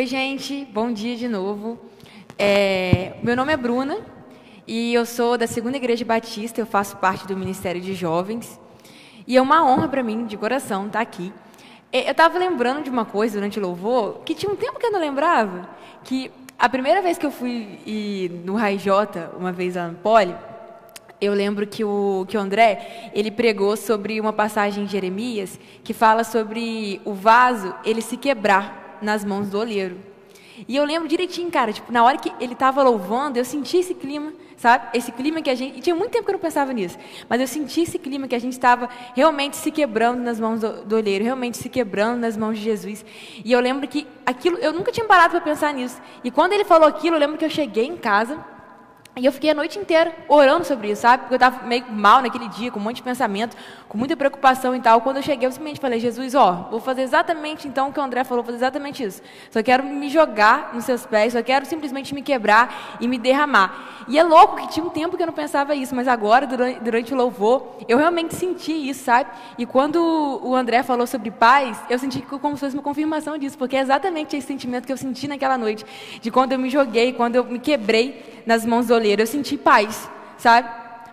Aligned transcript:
Oi, 0.00 0.06
gente, 0.06 0.66
bom 0.72 0.90
dia 0.90 1.14
de 1.14 1.28
novo. 1.28 1.78
É, 2.38 3.12
meu 3.22 3.36
nome 3.36 3.52
é 3.52 3.56
Bruna 3.58 3.98
e 4.66 4.94
eu 4.94 5.04
sou 5.04 5.36
da 5.36 5.46
Segunda 5.46 5.76
Igreja 5.76 6.06
Batista, 6.06 6.58
eu 6.58 6.64
faço 6.64 6.96
parte 6.96 7.26
do 7.26 7.36
Ministério 7.36 7.82
de 7.82 7.92
Jovens. 7.92 8.58
E 9.26 9.36
é 9.36 9.42
uma 9.42 9.62
honra 9.62 9.88
para 9.88 10.02
mim, 10.02 10.24
de 10.24 10.38
coração, 10.38 10.86
estar 10.86 11.02
aqui. 11.02 11.30
É, 11.92 12.06
eu 12.06 12.12
estava 12.12 12.38
lembrando 12.38 12.82
de 12.82 12.88
uma 12.88 13.04
coisa 13.04 13.34
durante 13.34 13.58
o 13.58 13.62
louvor 13.62 14.22
que 14.24 14.34
tinha 14.34 14.50
um 14.50 14.56
tempo 14.56 14.78
que 14.78 14.86
eu 14.86 14.90
não 14.90 14.98
lembrava, 14.98 15.68
que 16.02 16.30
a 16.58 16.66
primeira 16.66 17.02
vez 17.02 17.18
que 17.18 17.26
eu 17.26 17.30
fui 17.30 18.40
no 18.42 18.54
Rai 18.54 18.78
J, 18.78 19.32
uma 19.38 19.52
vez 19.52 19.76
lá 19.76 19.86
no 19.86 19.96
Poli, 19.96 20.34
eu 21.20 21.34
lembro 21.34 21.66
que 21.66 21.84
o, 21.84 22.24
que 22.26 22.38
o 22.38 22.40
André, 22.40 23.10
ele 23.12 23.30
pregou 23.30 23.76
sobre 23.76 24.18
uma 24.18 24.32
passagem 24.32 24.84
em 24.84 24.88
Jeremias 24.88 25.60
que 25.84 25.92
fala 25.92 26.24
sobre 26.24 27.02
o 27.04 27.12
vaso, 27.12 27.74
ele 27.84 28.00
se 28.00 28.16
quebrar 28.16 28.79
nas 29.02 29.24
mãos 29.24 29.48
do 29.48 29.58
olheiro. 29.58 29.96
E 30.68 30.76
eu 30.76 30.84
lembro 30.84 31.08
direitinho, 31.08 31.50
cara, 31.50 31.72
tipo, 31.72 31.90
na 31.90 32.04
hora 32.04 32.18
que 32.18 32.32
ele 32.40 32.52
estava 32.52 32.82
louvando, 32.82 33.38
eu 33.38 33.44
senti 33.44 33.78
esse 33.78 33.94
clima, 33.94 34.32
sabe? 34.56 34.88
Esse 34.92 35.10
clima 35.10 35.40
que 35.40 35.48
a 35.48 35.54
gente. 35.54 35.78
E 35.78 35.80
tinha 35.80 35.94
muito 35.94 36.12
tempo 36.12 36.24
que 36.24 36.30
eu 36.30 36.34
não 36.34 36.40
pensava 36.40 36.72
nisso, 36.72 36.98
mas 37.28 37.40
eu 37.40 37.46
senti 37.46 37.82
esse 37.82 37.98
clima 37.98 38.28
que 38.28 38.34
a 38.34 38.38
gente 38.38 38.52
estava 38.52 38.88
realmente 39.14 39.56
se 39.56 39.70
quebrando 39.70 40.20
nas 40.20 40.38
mãos 40.38 40.60
do, 40.60 40.84
do 40.84 40.96
olheiro, 40.96 41.24
realmente 41.24 41.56
se 41.56 41.68
quebrando 41.68 42.20
nas 42.20 42.36
mãos 42.36 42.58
de 42.58 42.64
Jesus. 42.64 43.04
E 43.44 43.50
eu 43.50 43.60
lembro 43.60 43.88
que 43.88 44.06
aquilo, 44.26 44.58
eu 44.58 44.72
nunca 44.72 44.92
tinha 44.92 45.06
parado 45.06 45.30
para 45.30 45.40
pensar 45.40 45.72
nisso. 45.72 46.00
E 46.22 46.30
quando 46.30 46.52
ele 46.52 46.64
falou 46.64 46.88
aquilo, 46.88 47.16
eu 47.16 47.20
lembro 47.20 47.38
que 47.38 47.44
eu 47.44 47.50
cheguei 47.50 47.86
em 47.86 47.96
casa. 47.96 48.38
E 49.20 49.26
eu 49.26 49.32
fiquei 49.32 49.50
a 49.50 49.54
noite 49.54 49.78
inteira 49.78 50.14
orando 50.26 50.64
sobre 50.64 50.90
isso, 50.90 51.02
sabe? 51.02 51.24
Porque 51.24 51.34
eu 51.34 51.36
estava 51.36 51.66
meio 51.66 51.84
mal 51.92 52.22
naquele 52.22 52.48
dia, 52.48 52.70
com 52.70 52.80
um 52.80 52.82
monte 52.82 52.96
de 52.96 53.02
pensamento, 53.02 53.54
com 53.86 53.98
muita 53.98 54.16
preocupação 54.16 54.74
e 54.74 54.80
tal. 54.80 55.02
Quando 55.02 55.18
eu 55.18 55.22
cheguei, 55.22 55.46
eu 55.46 55.52
simplesmente 55.52 55.78
falei, 55.78 56.00
Jesus, 56.00 56.34
ó, 56.34 56.68
vou 56.70 56.80
fazer 56.80 57.02
exatamente 57.02 57.68
então 57.68 57.90
o 57.90 57.92
que 57.92 58.00
o 58.00 58.02
André 58.02 58.24
falou, 58.24 58.42
vou 58.42 58.50
fazer 58.50 58.64
exatamente 58.64 59.04
isso. 59.04 59.20
Só 59.50 59.62
quero 59.62 59.84
me 59.84 60.08
jogar 60.08 60.70
nos 60.72 60.86
seus 60.86 61.04
pés, 61.04 61.34
só 61.34 61.42
quero 61.42 61.66
simplesmente 61.66 62.14
me 62.14 62.22
quebrar 62.22 62.96
e 62.98 63.06
me 63.06 63.18
derramar. 63.18 64.04
E 64.08 64.18
é 64.18 64.22
louco 64.22 64.56
que 64.56 64.68
tinha 64.68 64.86
um 64.86 64.88
tempo 64.88 65.18
que 65.18 65.22
eu 65.22 65.26
não 65.26 65.34
pensava 65.34 65.74
isso, 65.74 65.94
mas 65.94 66.08
agora, 66.08 66.46
durante, 66.46 66.80
durante 66.80 67.12
o 67.12 67.16
louvor, 67.16 67.76
eu 67.86 67.98
realmente 67.98 68.34
senti 68.34 68.72
isso, 68.72 69.04
sabe? 69.04 69.28
E 69.58 69.66
quando 69.66 70.00
o 70.42 70.56
André 70.56 70.82
falou 70.82 71.06
sobre 71.06 71.30
paz, 71.30 71.78
eu 71.90 71.98
senti 71.98 72.22
como 72.22 72.56
se 72.56 72.60
fosse 72.60 72.74
uma 72.74 72.82
confirmação 72.82 73.36
disso, 73.36 73.58
porque 73.58 73.76
é 73.76 73.80
exatamente 73.80 74.34
esse 74.34 74.46
sentimento 74.46 74.86
que 74.86 74.92
eu 74.92 74.96
senti 74.96 75.28
naquela 75.28 75.58
noite, 75.58 75.84
de 76.22 76.30
quando 76.30 76.52
eu 76.52 76.58
me 76.58 76.70
joguei, 76.70 77.12
quando 77.12 77.36
eu 77.36 77.44
me 77.44 77.58
quebrei 77.58 78.40
nas 78.46 78.64
mãos 78.64 78.86
do 78.86 78.94
oleiro, 78.94 79.09
eu 79.18 79.26
senti 79.26 79.56
paz, 79.56 80.08
sabe? 80.38 80.68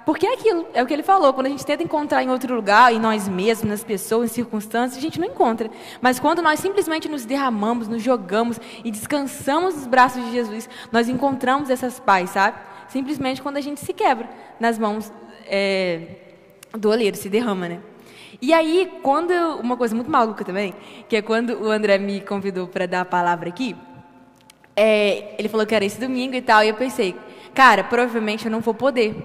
Porque 0.06 0.26
é 0.26 0.34
aquilo, 0.36 0.66
é 0.74 0.82
o 0.82 0.86
que 0.86 0.94
ele 0.94 1.04
falou. 1.04 1.34
Quando 1.34 1.48
a 1.48 1.50
gente 1.50 1.66
tenta 1.66 1.84
encontrar 1.84 2.24
em 2.24 2.30
outro 2.30 2.56
lugar, 2.56 2.94
em 2.94 3.00
nós 3.00 3.28
mesmos, 3.28 3.70
nas 3.70 3.84
pessoas, 3.84 4.32
em 4.32 4.34
circunstâncias, 4.34 4.98
a 4.98 5.02
gente 5.02 5.20
não 5.20 5.28
encontra. 5.28 5.70
Mas 6.00 6.18
quando 6.18 6.42
nós 6.42 6.62
simplesmente 6.62 7.10
nos 7.10 7.26
derramamos, 7.26 7.90
nos 7.90 8.02
jogamos 8.02 8.58
e 8.86 8.90
descansamos 8.90 9.76
nos 9.76 9.86
braços 9.88 10.24
de 10.24 10.32
Jesus, 10.32 10.70
nós 10.94 11.10
encontramos 11.10 11.70
essas 11.70 12.00
paz, 12.00 12.30
sabe? 12.30 12.58
Simplesmente 12.88 13.42
quando 13.42 13.58
a 13.58 13.62
gente 13.62 13.82
se 13.82 13.92
quebra 13.92 14.30
nas 14.62 14.80
mãos 14.80 15.12
é, 15.46 16.20
do 16.72 16.90
oleiro, 16.90 17.18
se 17.18 17.28
derrama, 17.28 17.68
né? 17.68 17.80
E 18.42 18.54
aí, 18.54 18.90
quando 19.04 19.32
uma 19.60 19.76
coisa 19.76 19.94
muito 19.94 20.10
maluca 20.10 20.46
também, 20.46 20.74
que 21.10 21.18
é 21.18 21.22
quando 21.22 21.64
o 21.64 21.70
André 21.70 21.98
me 21.98 22.22
convidou 22.22 22.66
para 22.66 22.86
dar 22.86 23.02
a 23.02 23.06
palavra 23.06 23.50
aqui, 23.50 23.76
é, 24.74 25.36
ele 25.38 25.50
falou 25.50 25.66
que 25.66 25.76
era 25.76 25.84
esse 25.84 26.00
domingo 26.00 26.36
e 26.36 26.42
tal, 26.42 26.64
e 26.64 26.70
eu 26.70 26.76
pensei, 26.76 27.14
cara, 27.58 27.84
provavelmente 27.84 28.46
eu 28.46 28.52
não 28.52 28.60
vou 28.60 28.72
poder, 28.76 29.16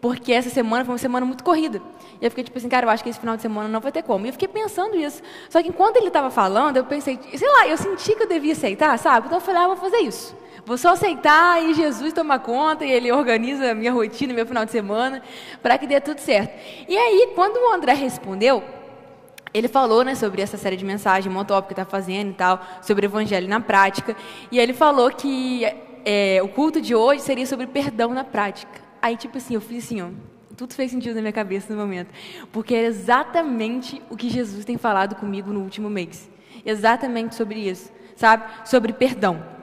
porque 0.00 0.32
essa 0.32 0.50
semana 0.50 0.84
foi 0.84 0.92
uma 0.92 0.98
semana 0.98 1.24
muito 1.24 1.44
corrida. 1.44 1.80
E 2.20 2.24
eu 2.24 2.28
fiquei 2.28 2.42
tipo 2.42 2.58
assim, 2.58 2.68
cara, 2.68 2.84
eu 2.84 2.90
acho 2.90 3.04
que 3.04 3.08
esse 3.08 3.20
final 3.20 3.36
de 3.36 3.42
semana 3.42 3.68
não 3.68 3.78
vai 3.78 3.92
ter 3.92 4.02
como. 4.02 4.26
E 4.26 4.28
eu 4.28 4.32
fiquei 4.32 4.48
pensando 4.48 4.96
isso. 4.96 5.22
Só 5.48 5.62
que 5.62 5.68
enquanto 5.68 5.96
ele 5.96 6.08
estava 6.08 6.30
falando, 6.30 6.78
eu 6.78 6.84
pensei, 6.84 7.16
sei 7.32 7.48
lá, 7.48 7.68
eu 7.68 7.76
senti 7.76 8.16
que 8.16 8.24
eu 8.24 8.28
devia 8.28 8.54
aceitar, 8.54 8.98
sabe? 8.98 9.26
Então 9.26 9.38
eu 9.38 9.40
falei, 9.40 9.62
ah, 9.62 9.68
vou 9.68 9.76
fazer 9.76 9.98
isso. 9.98 10.36
Vou 10.66 10.76
só 10.76 10.94
aceitar 10.94 11.62
e 11.62 11.72
Jesus 11.72 12.12
toma 12.12 12.40
conta 12.40 12.84
e 12.84 12.90
ele 12.90 13.12
organiza 13.12 13.70
a 13.70 13.74
minha 13.74 13.92
rotina, 13.92 14.34
meu 14.34 14.44
final 14.44 14.64
de 14.64 14.72
semana, 14.72 15.22
para 15.62 15.78
que 15.78 15.86
dê 15.86 16.00
tudo 16.00 16.18
certo. 16.18 16.52
E 16.88 16.98
aí, 16.98 17.30
quando 17.36 17.56
o 17.56 17.72
André 17.72 17.92
respondeu, 17.92 18.64
ele 19.54 19.68
falou 19.68 20.02
né, 20.02 20.16
sobre 20.16 20.42
essa 20.42 20.56
série 20.56 20.76
de 20.76 20.84
mensagens, 20.84 21.32
motópico 21.32 21.68
que 21.68 21.80
está 21.80 21.84
fazendo 21.84 22.30
e 22.30 22.34
tal, 22.34 22.60
sobre 22.82 23.06
o 23.06 23.08
evangelho 23.08 23.48
na 23.48 23.60
prática. 23.60 24.16
E 24.50 24.58
ele 24.58 24.72
falou 24.72 25.08
que 25.12 25.64
é, 26.04 26.40
o 26.42 26.48
culto 26.48 26.80
de 26.80 26.94
hoje 26.94 27.22
seria 27.22 27.46
sobre 27.46 27.66
perdão 27.66 28.12
na 28.12 28.24
prática. 28.24 28.80
Aí, 29.02 29.16
tipo 29.16 29.38
assim, 29.38 29.54
eu 29.54 29.60
fiz 29.60 29.84
assim, 29.84 30.00
ó, 30.02 30.08
tudo 30.56 30.74
fez 30.74 30.90
sentido 30.90 31.14
na 31.14 31.22
minha 31.22 31.32
cabeça 31.32 31.72
no 31.72 31.80
momento. 31.80 32.12
Porque 32.52 32.74
é 32.74 32.84
exatamente 32.84 34.02
o 34.10 34.16
que 34.16 34.28
Jesus 34.28 34.64
tem 34.64 34.76
falado 34.76 35.14
comigo 35.14 35.52
no 35.52 35.60
último 35.60 35.88
mês. 35.88 36.30
Exatamente 36.64 37.34
sobre 37.34 37.60
isso, 37.60 37.90
sabe? 38.14 38.44
Sobre 38.68 38.92
perdão. 38.92 39.59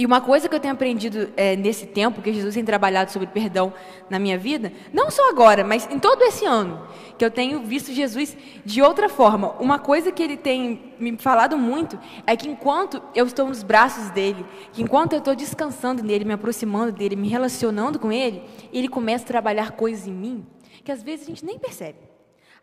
E 0.00 0.06
uma 0.06 0.22
coisa 0.22 0.48
que 0.48 0.54
eu 0.54 0.60
tenho 0.60 0.72
aprendido 0.72 1.30
é, 1.36 1.54
nesse 1.54 1.84
tempo, 1.84 2.22
que 2.22 2.32
Jesus 2.32 2.54
tem 2.54 2.64
trabalhado 2.64 3.12
sobre 3.12 3.28
perdão 3.28 3.70
na 4.08 4.18
minha 4.18 4.38
vida, 4.38 4.72
não 4.94 5.10
só 5.10 5.28
agora, 5.28 5.62
mas 5.62 5.86
em 5.90 5.98
todo 5.98 6.22
esse 6.22 6.46
ano, 6.46 6.88
que 7.18 7.24
eu 7.24 7.30
tenho 7.30 7.60
visto 7.60 7.92
Jesus 7.92 8.34
de 8.64 8.80
outra 8.80 9.10
forma. 9.10 9.50
Uma 9.60 9.78
coisa 9.78 10.10
que 10.10 10.22
ele 10.22 10.38
tem 10.38 10.94
me 10.98 11.18
falado 11.18 11.58
muito 11.58 12.00
é 12.26 12.34
que 12.34 12.48
enquanto 12.48 13.02
eu 13.14 13.26
estou 13.26 13.46
nos 13.46 13.62
braços 13.62 14.08
dele, 14.08 14.42
que 14.72 14.82
enquanto 14.82 15.12
eu 15.12 15.18
estou 15.18 15.34
descansando 15.34 16.02
nele, 16.02 16.24
me 16.24 16.32
aproximando 16.32 16.92
dele, 16.92 17.14
me 17.14 17.28
relacionando 17.28 17.98
com 17.98 18.10
ele, 18.10 18.42
ele 18.72 18.88
começa 18.88 19.24
a 19.24 19.26
trabalhar 19.26 19.72
coisas 19.72 20.06
em 20.06 20.14
mim 20.14 20.46
que 20.82 20.90
às 20.90 21.02
vezes 21.02 21.26
a 21.26 21.28
gente 21.28 21.44
nem 21.44 21.58
percebe. 21.58 21.98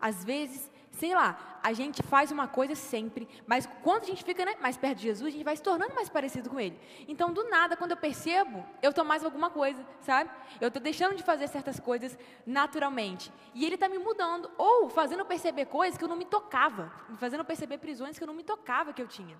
Às 0.01 0.25
vezes 0.25 0.71
sei 0.97 1.13
lá, 1.13 1.56
a 1.67 1.73
gente 1.73 2.01
faz 2.01 2.31
uma 2.31 2.47
coisa 2.47 2.75
sempre, 2.75 3.27
mas 3.45 3.67
quando 3.83 4.03
a 4.03 4.05
gente 4.05 4.23
fica 4.23 4.45
né, 4.45 4.55
mais 4.61 4.77
perto 4.77 4.99
de 4.99 5.03
Jesus, 5.03 5.27
a 5.27 5.31
gente 5.31 5.43
vai 5.43 5.53
se 5.53 5.61
tornando 5.61 5.93
mais 5.93 6.07
parecido 6.07 6.49
com 6.49 6.57
Ele. 6.57 6.79
Então, 7.09 7.33
do 7.33 7.43
nada, 7.49 7.75
quando 7.75 7.91
eu 7.91 7.97
percebo, 7.97 8.65
eu 8.81 8.91
estou 8.91 9.03
mais 9.03 9.21
alguma 9.21 9.49
coisa, 9.49 9.85
sabe? 9.99 10.29
Eu 10.61 10.69
estou 10.69 10.81
deixando 10.81 11.13
de 11.17 11.23
fazer 11.23 11.45
certas 11.49 11.77
coisas 11.77 12.17
naturalmente. 12.45 13.33
E 13.53 13.65
Ele 13.65 13.75
está 13.75 13.89
me 13.89 13.97
mudando, 13.97 14.49
ou 14.57 14.87
fazendo 14.87 15.25
perceber 15.25 15.65
coisas 15.65 15.97
que 15.97 16.05
eu 16.05 16.07
não 16.07 16.15
me 16.15 16.23
tocava, 16.23 16.89
fazendo 17.17 17.43
perceber 17.43 17.79
prisões 17.79 18.17
que 18.17 18.23
eu 18.23 18.27
não 18.27 18.33
me 18.33 18.45
tocava 18.45 18.93
que 18.93 19.01
eu 19.01 19.07
tinha. 19.07 19.37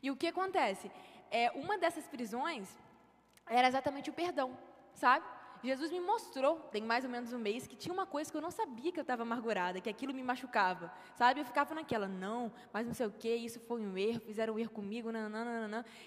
E 0.00 0.12
o 0.12 0.16
que 0.16 0.28
acontece? 0.28 0.88
É, 1.32 1.50
uma 1.50 1.76
dessas 1.76 2.06
prisões 2.06 2.68
era 3.44 3.66
exatamente 3.66 4.08
o 4.08 4.12
perdão, 4.12 4.56
sabe? 4.94 5.26
Jesus 5.62 5.90
me 5.90 6.00
mostrou, 6.00 6.60
tem 6.70 6.82
mais 6.82 7.04
ou 7.04 7.10
menos 7.10 7.32
um 7.32 7.38
mês, 7.38 7.66
que 7.66 7.76
tinha 7.76 7.92
uma 7.92 8.06
coisa 8.06 8.30
que 8.30 8.36
eu 8.36 8.40
não 8.40 8.50
sabia 8.50 8.92
que 8.92 8.98
eu 8.98 9.02
estava 9.02 9.22
amargurada, 9.22 9.80
que 9.80 9.88
aquilo 9.88 10.14
me 10.14 10.22
machucava, 10.22 10.92
sabe? 11.14 11.40
Eu 11.40 11.44
ficava 11.44 11.74
naquela, 11.74 12.06
não, 12.06 12.52
mas 12.72 12.86
não 12.86 12.94
sei 12.94 13.06
o 13.06 13.10
que, 13.10 13.34
isso 13.34 13.60
foi 13.60 13.80
um 13.80 13.96
erro, 13.96 14.20
fizeram 14.20 14.54
um 14.54 14.58
erro 14.58 14.70
comigo, 14.70 15.10
não. 15.10 15.28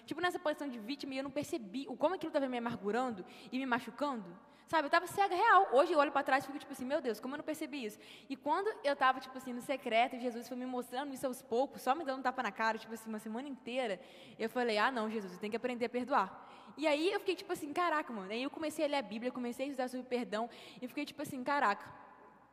Tipo 0.06 0.22
nessa 0.22 0.40
posição 0.40 0.68
de 0.68 0.80
vítima 0.80 1.14
e 1.14 1.18
eu 1.18 1.24
não 1.24 1.32
percebi 1.32 1.86
o 1.90 1.96
como 1.96 2.16
aquilo 2.16 2.30
estava 2.30 2.48
me 2.48 2.58
amargurando 2.58 3.26
e 3.52 3.58
me 3.58 3.66
machucando. 3.66 4.26
Sabe, 4.68 4.84
eu 4.84 4.88
estava 4.88 5.06
cega 5.06 5.36
real. 5.36 5.68
Hoje 5.74 5.92
eu 5.92 6.00
olho 6.00 6.14
para 6.14 6.24
trás 6.24 6.46
e 6.46 6.48
fico 6.48 6.58
tipo 6.58 6.72
assim, 6.72 6.86
meu 6.86 7.02
Deus, 7.02 7.20
como 7.20 7.34
eu 7.34 7.40
não 7.40 7.44
percebi 7.44 7.84
isso? 7.84 8.00
E 8.30 8.38
quando 8.38 8.74
eu 8.86 8.94
estava, 8.94 9.20
tipo 9.20 9.38
assim, 9.38 9.52
no 9.52 9.60
secreto, 9.60 10.18
Jesus 10.18 10.48
foi 10.48 10.56
me 10.56 10.66
mostrando 10.66 11.14
isso 11.14 11.28
aos 11.28 11.42
poucos, 11.42 11.82
só 11.82 11.94
me 11.94 12.06
dando 12.06 12.20
um 12.20 12.22
tapa 12.22 12.42
na 12.42 12.54
cara, 12.54 12.78
tipo 12.78 12.94
assim, 12.94 13.10
uma 13.10 13.20
semana 13.20 13.50
inteira, 13.50 14.00
eu 14.40 14.50
falei, 14.50 14.78
ah, 14.78 14.90
não, 14.90 15.10
Jesus, 15.10 15.34
eu 15.34 15.40
tenho 15.40 15.52
que 15.52 15.58
aprender 15.58 15.88
a 15.88 15.90
perdoar. 15.90 16.50
E 16.78 16.88
aí 16.88 17.12
eu 17.12 17.20
fiquei 17.20 17.36
tipo 17.36 17.52
assim, 17.52 17.72
caraca, 17.74 18.12
mano. 18.12 18.32
Aí 18.32 18.44
eu 18.44 18.50
comecei 18.50 18.86
a 18.86 18.88
ler 18.88 18.98
a 18.98 19.02
Bíblia, 19.02 19.32
comecei 19.32 19.66
a 19.66 19.70
estudar 19.70 19.88
sobre 19.88 20.06
perdão, 20.08 20.50
e 20.82 20.88
fiquei 20.88 21.06
tipo 21.06 21.22
assim, 21.22 21.44
caraca, 21.44 22.02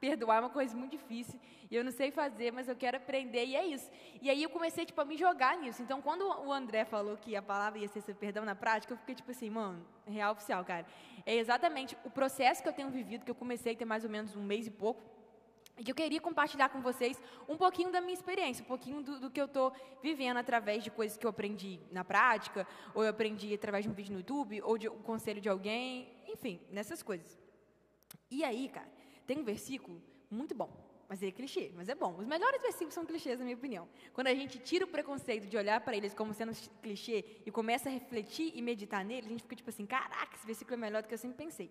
perdoar 0.01 0.37
é 0.37 0.41
uma 0.41 0.51
coisa 0.51 0.77
muito 0.77 0.93
difícil, 0.93 1.39
e 1.71 1.75
eu 1.75 1.85
não 1.85 1.91
sei 1.91 2.11
fazer, 2.11 2.53
mas 2.53 2.69
eu 2.69 2.77
quero 2.77 2.97
aprender, 2.97 3.45
e 3.45 3.57
é 3.57 3.67
isso. 3.67 3.91
E 4.23 4.31
aí 4.31 4.43
eu 4.43 4.49
comecei, 4.49 4.87
tipo, 4.87 5.01
a 5.01 5.05
me 5.05 5.17
jogar 5.17 5.57
nisso. 5.59 5.83
Então, 5.83 6.01
quando 6.01 6.23
o 6.23 6.53
André 6.53 6.85
falou 6.85 7.17
que 7.17 7.37
a 7.37 7.43
palavra 7.43 7.79
ia 7.79 7.89
ser 7.89 8.01
sobre 8.01 8.15
perdão 8.15 8.45
na 8.45 8.55
prática, 8.55 8.93
eu 8.93 8.97
fiquei 8.97 9.15
tipo 9.15 9.31
assim, 9.31 9.51
mano, 9.51 9.85
real 10.07 10.33
oficial, 10.33 10.65
cara. 10.65 10.87
É 11.27 11.35
exatamente 11.35 11.97
o 12.05 12.11
processo 12.11 12.63
que 12.63 12.69
eu 12.69 12.73
tenho 12.73 12.89
vivido, 12.91 13.25
que 13.25 13.31
eu 13.31 13.35
comecei 13.35 13.73
a 13.75 13.77
ter 13.77 13.85
mais 13.85 14.05
ou 14.05 14.11
menos 14.11 14.35
um 14.35 14.43
mês 14.43 14.67
e 14.67 14.71
pouco, 14.71 15.18
e 15.79 15.89
eu 15.89 15.95
queria 15.95 16.21
compartilhar 16.21 16.69
com 16.69 16.81
vocês 16.81 17.21
um 17.49 17.57
pouquinho 17.57 17.93
da 17.93 18.01
minha 18.01 18.15
experiência, 18.15 18.63
um 18.65 18.67
pouquinho 18.67 19.01
do, 19.01 19.21
do 19.21 19.31
que 19.31 19.41
eu 19.41 19.45
estou 19.45 19.73
vivendo 20.03 20.39
através 20.39 20.83
de 20.83 20.91
coisas 20.91 21.17
que 21.17 21.25
eu 21.25 21.31
aprendi 21.31 21.79
na 21.93 22.05
prática, 22.05 22.67
ou 22.93 23.05
eu 23.05 23.11
aprendi 23.11 23.55
através 23.55 23.85
de 23.85 23.91
um 23.91 23.93
vídeo 23.93 24.13
no 24.13 24.19
YouTube, 24.19 24.61
ou 24.63 24.77
de 24.77 24.89
um 24.89 25.03
conselho 25.03 25.41
de 25.41 25.49
alguém, 25.49 26.09
enfim, 26.27 26.61
nessas 26.71 27.03
coisas. 27.03 27.39
E 28.31 28.43
aí, 28.43 28.69
cara, 28.69 28.89
tem 29.25 29.39
um 29.39 29.45
versículo 29.45 30.03
muito 30.29 30.53
bom, 30.53 30.69
mas 31.09 31.23
é 31.23 31.31
clichê, 31.31 31.71
mas 31.77 31.89
é 31.89 31.95
bom. 31.95 32.17
Os 32.19 32.27
melhores 32.27 32.61
versículos 32.61 32.95
são 32.95 33.07
clichês, 33.07 33.39
na 33.39 33.45
minha 33.45 33.57
opinião. 33.57 33.89
Quando 34.13 34.27
a 34.27 34.35
gente 34.35 34.59
tira 34.59 34.85
o 34.85 34.89
preconceito 34.89 35.47
de 35.47 35.57
olhar 35.57 35.81
para 35.81 35.97
eles 35.97 36.13
como 36.13 36.35
sendo 36.35 36.53
clichê 36.83 37.25
e 37.47 37.53
começa 37.53 37.89
a 37.89 37.93
refletir 37.93 38.51
e 38.53 38.61
meditar 38.61 39.05
neles, 39.05 39.27
a 39.27 39.29
gente 39.31 39.43
fica 39.43 39.55
tipo 39.55 39.71
assim, 39.71 39.87
caraca, 39.87 40.35
esse 40.35 40.45
versículo 40.45 40.75
é 40.75 40.79
melhor 40.79 41.03
do 41.03 41.09
que 41.09 41.15
eu 41.15 41.19
sempre 41.19 41.37
pensei 41.37 41.71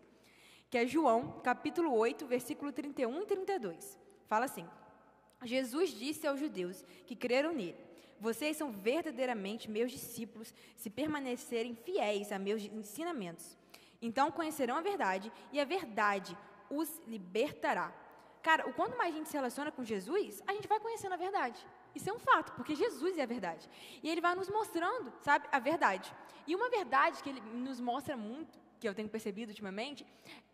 que 0.70 0.78
é 0.78 0.86
João, 0.86 1.40
capítulo 1.44 1.94
8, 1.94 2.26
versículo 2.26 2.72
31 2.72 3.22
e 3.22 3.26
32. 3.26 4.00
Fala 4.28 4.46
assim: 4.46 4.68
Jesus 5.44 5.92
disse 5.92 6.28
aos 6.28 6.40
judeus 6.40 6.84
que 7.06 7.16
creram 7.16 7.54
nele: 7.54 7.78
Vocês 8.20 8.58
são 8.58 8.72
verdadeiramente 8.72 9.70
meus 9.70 9.92
discípulos 9.92 10.54
se 10.76 10.90
permanecerem 10.90 11.76
fiéis 11.76 12.32
a 12.32 12.40
meus 12.40 12.64
ensinamentos. 12.64 13.58
Então 14.02 14.32
conhecerão 14.32 14.76
a 14.76 14.82
verdade 14.82 15.32
e 15.52 15.60
a 15.60 15.66
verdade 15.66 16.38
os 16.70 17.02
libertará. 17.08 17.94
Cara, 18.44 18.68
o 18.70 18.74
quanto 18.74 18.98
mais 18.98 19.14
a 19.14 19.18
gente 19.18 19.30
se 19.30 19.36
relaciona 19.36 19.72
com 19.72 19.84
Jesus, 19.84 20.42
a 20.48 20.54
gente 20.54 20.68
vai 20.68 20.80
conhecendo 20.80 21.14
a 21.14 21.18
verdade. 21.18 21.66
Isso 21.94 22.10
é 22.10 22.14
um 22.14 22.20
fato, 22.20 22.54
porque 22.54 22.76
Jesus 22.76 23.18
é 23.18 23.24
a 23.24 23.26
verdade. 23.26 23.68
E 24.04 24.10
ele 24.10 24.22
vai 24.22 24.36
nos 24.36 24.50
mostrando, 24.50 25.12
sabe, 25.22 25.48
a 25.52 25.60
verdade. 25.60 26.14
E 26.46 26.56
uma 26.56 26.70
verdade 26.70 27.22
que 27.24 27.30
ele 27.30 27.42
nos 27.42 27.82
mostra 27.82 28.16
muito, 28.16 28.58
que 28.80 28.88
eu 28.88 28.94
tenho 28.94 29.10
percebido 29.10 29.50
ultimamente, 29.50 30.06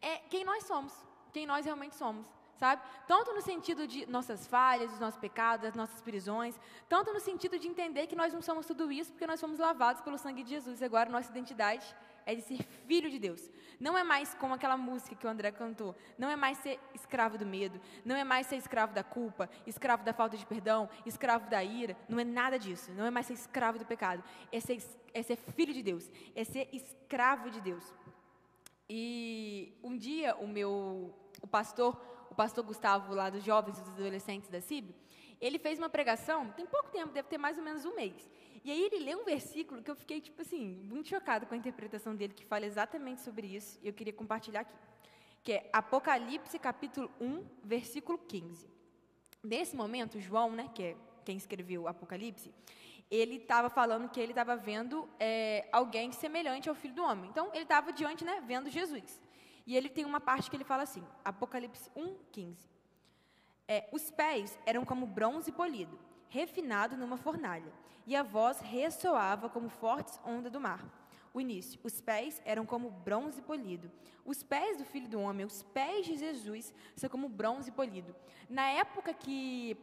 é 0.02 0.18
quem 0.30 0.44
nós 0.44 0.64
somos, 0.64 0.94
quem 1.32 1.46
nós 1.46 1.66
realmente 1.66 1.96
somos 1.96 2.28
sabe? 2.64 2.82
Tanto 3.08 3.34
no 3.34 3.42
sentido 3.42 3.86
de 3.86 4.06
nossas 4.06 4.48
falhas, 4.48 4.90
dos 4.92 5.00
nossos 5.00 5.20
pecados, 5.20 5.64
das 5.64 5.76
nossas 5.76 6.02
prisões, 6.02 6.58
tanto 6.88 7.12
no 7.12 7.20
sentido 7.20 7.60
de 7.60 7.68
entender 7.68 8.08
que 8.08 8.16
nós 8.16 8.34
não 8.34 8.42
somos 8.42 8.66
tudo 8.66 8.90
isso 8.90 9.12
porque 9.12 9.28
nós 9.28 9.42
fomos 9.42 9.60
lavados 9.60 10.02
pelo 10.02 10.18
sangue 10.18 10.44
de 10.44 10.52
Jesus. 10.52 10.82
Agora 10.82 11.10
nossa 11.10 11.30
identidade 11.30 11.86
é 12.26 12.34
de 12.36 12.42
ser 12.42 12.64
filho 12.88 13.10
de 13.10 13.20
Deus. 13.20 13.52
Não 13.80 13.98
é 13.98 14.04
mais 14.04 14.34
como 14.36 14.54
aquela 14.54 14.78
música 14.78 15.14
que 15.14 15.28
o 15.28 15.30
André 15.30 15.52
cantou. 15.52 15.94
Não 16.18 16.30
é 16.30 16.38
mais 16.38 16.58
ser 16.60 16.80
escravo 16.94 17.38
do 17.38 17.46
medo. 17.46 17.82
Não 18.06 18.16
é 18.16 18.24
mais 18.24 18.48
ser 18.48 18.56
escravo 18.56 18.94
da 18.94 19.04
culpa, 19.04 19.50
escravo 19.68 20.06
da 20.06 20.14
falta 20.14 20.38
de 20.38 20.46
perdão, 20.46 20.90
escravo 21.06 21.50
da 21.50 21.62
ira. 21.62 21.98
Não 22.08 22.18
é 22.18 22.24
nada 22.24 22.58
disso. 22.58 22.92
Não 22.94 23.06
é 23.06 23.12
mais 23.12 23.26
ser 23.26 23.34
escravo 23.34 23.78
do 23.78 23.86
pecado. 23.86 24.24
É 24.52 24.60
ser, 24.62 24.82
é 25.14 25.22
ser 25.22 25.36
filho 25.36 25.74
de 25.74 25.84
Deus. 25.84 26.10
É 26.34 26.46
ser 26.46 26.70
escravo 26.72 27.50
de 27.50 27.60
Deus. 27.60 27.94
E 28.96 29.74
um 29.82 29.98
dia 29.98 30.36
o 30.36 30.48
meu 30.48 31.12
o 31.42 31.48
pastor 31.48 32.00
o 32.30 32.36
pastor 32.36 32.64
Gustavo, 32.64 33.16
lá 33.16 33.28
dos 33.32 33.44
jovens 33.44 33.80
e 33.80 33.82
dos 33.82 33.94
adolescentes 33.94 34.50
da 34.50 34.62
CIB, 34.62 34.94
ele 35.42 35.58
fez 35.58 35.80
uma 35.80 35.90
pregação, 35.90 36.52
tem 36.52 36.66
pouco 36.66 36.92
tempo, 36.92 37.12
deve 37.12 37.28
ter 37.28 37.40
mais 37.40 37.58
ou 37.58 37.64
menos 37.64 37.86
um 37.86 37.96
mês. 37.96 38.30
E 38.64 38.70
aí 38.70 38.84
ele 38.84 39.00
leu 39.00 39.22
um 39.22 39.24
versículo 39.24 39.82
que 39.82 39.90
eu 39.90 39.96
fiquei, 39.96 40.22
tipo 40.22 40.44
assim, 40.44 40.64
muito 40.84 41.10
chocado 41.10 41.48
com 41.48 41.56
a 41.56 41.58
interpretação 41.58 42.16
dele, 42.16 42.34
que 42.34 42.46
fala 42.46 42.68
exatamente 42.68 43.22
sobre 43.22 43.48
isso, 43.48 43.80
e 43.82 43.88
eu 43.88 43.94
queria 43.94 44.14
compartilhar 44.14 44.62
aqui. 44.62 44.76
Que 45.44 45.54
é 45.54 45.70
Apocalipse, 45.74 46.58
capítulo 46.60 47.10
1, 47.20 47.44
versículo 47.64 48.18
15. 48.18 48.68
Nesse 49.44 49.76
momento, 49.76 50.20
João, 50.20 50.52
né, 50.52 50.70
que 50.74 50.84
é 50.84 50.96
quem 51.26 51.36
escreveu 51.36 51.88
Apocalipse, 51.88 52.54
ele 53.10 53.36
estava 53.36 53.70
falando 53.70 54.10
que 54.10 54.20
ele 54.20 54.32
estava 54.32 54.56
vendo 54.56 55.08
é, 55.20 55.68
alguém 55.72 56.12
semelhante 56.12 56.70
ao 56.70 56.76
Filho 56.76 56.96
do 56.96 57.04
Homem. 57.04 57.30
Então, 57.30 57.50
ele 57.54 57.64
estava 57.64 57.94
diante, 57.94 58.24
né, 58.24 58.42
vendo 58.46 58.70
Jesus. 58.70 59.22
E 59.66 59.76
ele 59.78 59.90
tem 59.90 60.06
uma 60.06 60.20
parte 60.20 60.50
que 60.50 60.56
ele 60.56 60.64
fala 60.64 60.84
assim, 60.84 61.04
Apocalipse 61.24 61.90
1, 61.96 62.16
15. 62.32 62.70
É, 63.68 63.88
os 63.92 64.12
pés 64.12 64.60
eram 64.66 64.84
como 64.84 65.06
bronze 65.06 65.52
polido, 65.52 65.98
refinado 66.28 66.98
numa 66.98 67.16
fornalha, 67.16 67.72
e 68.06 68.16
a 68.16 68.24
voz 68.24 68.60
ressoava 68.60 69.50
como 69.50 69.70
fortes 69.70 70.20
ondas 70.26 70.52
do 70.52 70.60
mar. 70.60 70.84
O 71.34 71.42
início, 71.42 71.80
os 71.84 72.00
pés 72.00 72.42
eram 72.46 72.66
como 72.66 72.92
bronze 72.92 73.42
polido. 73.42 73.90
Os 74.24 74.44
pés 74.44 74.78
do 74.78 74.86
Filho 74.86 75.08
do 75.08 75.20
Homem, 75.20 75.46
os 75.46 75.64
pés 75.64 76.06
de 76.06 76.16
Jesus, 76.16 76.74
são 76.96 77.10
como 77.10 77.28
bronze 77.28 77.72
polido. 77.72 78.16
Na 78.48 78.70
época 78.70 79.14
que, 79.14 79.76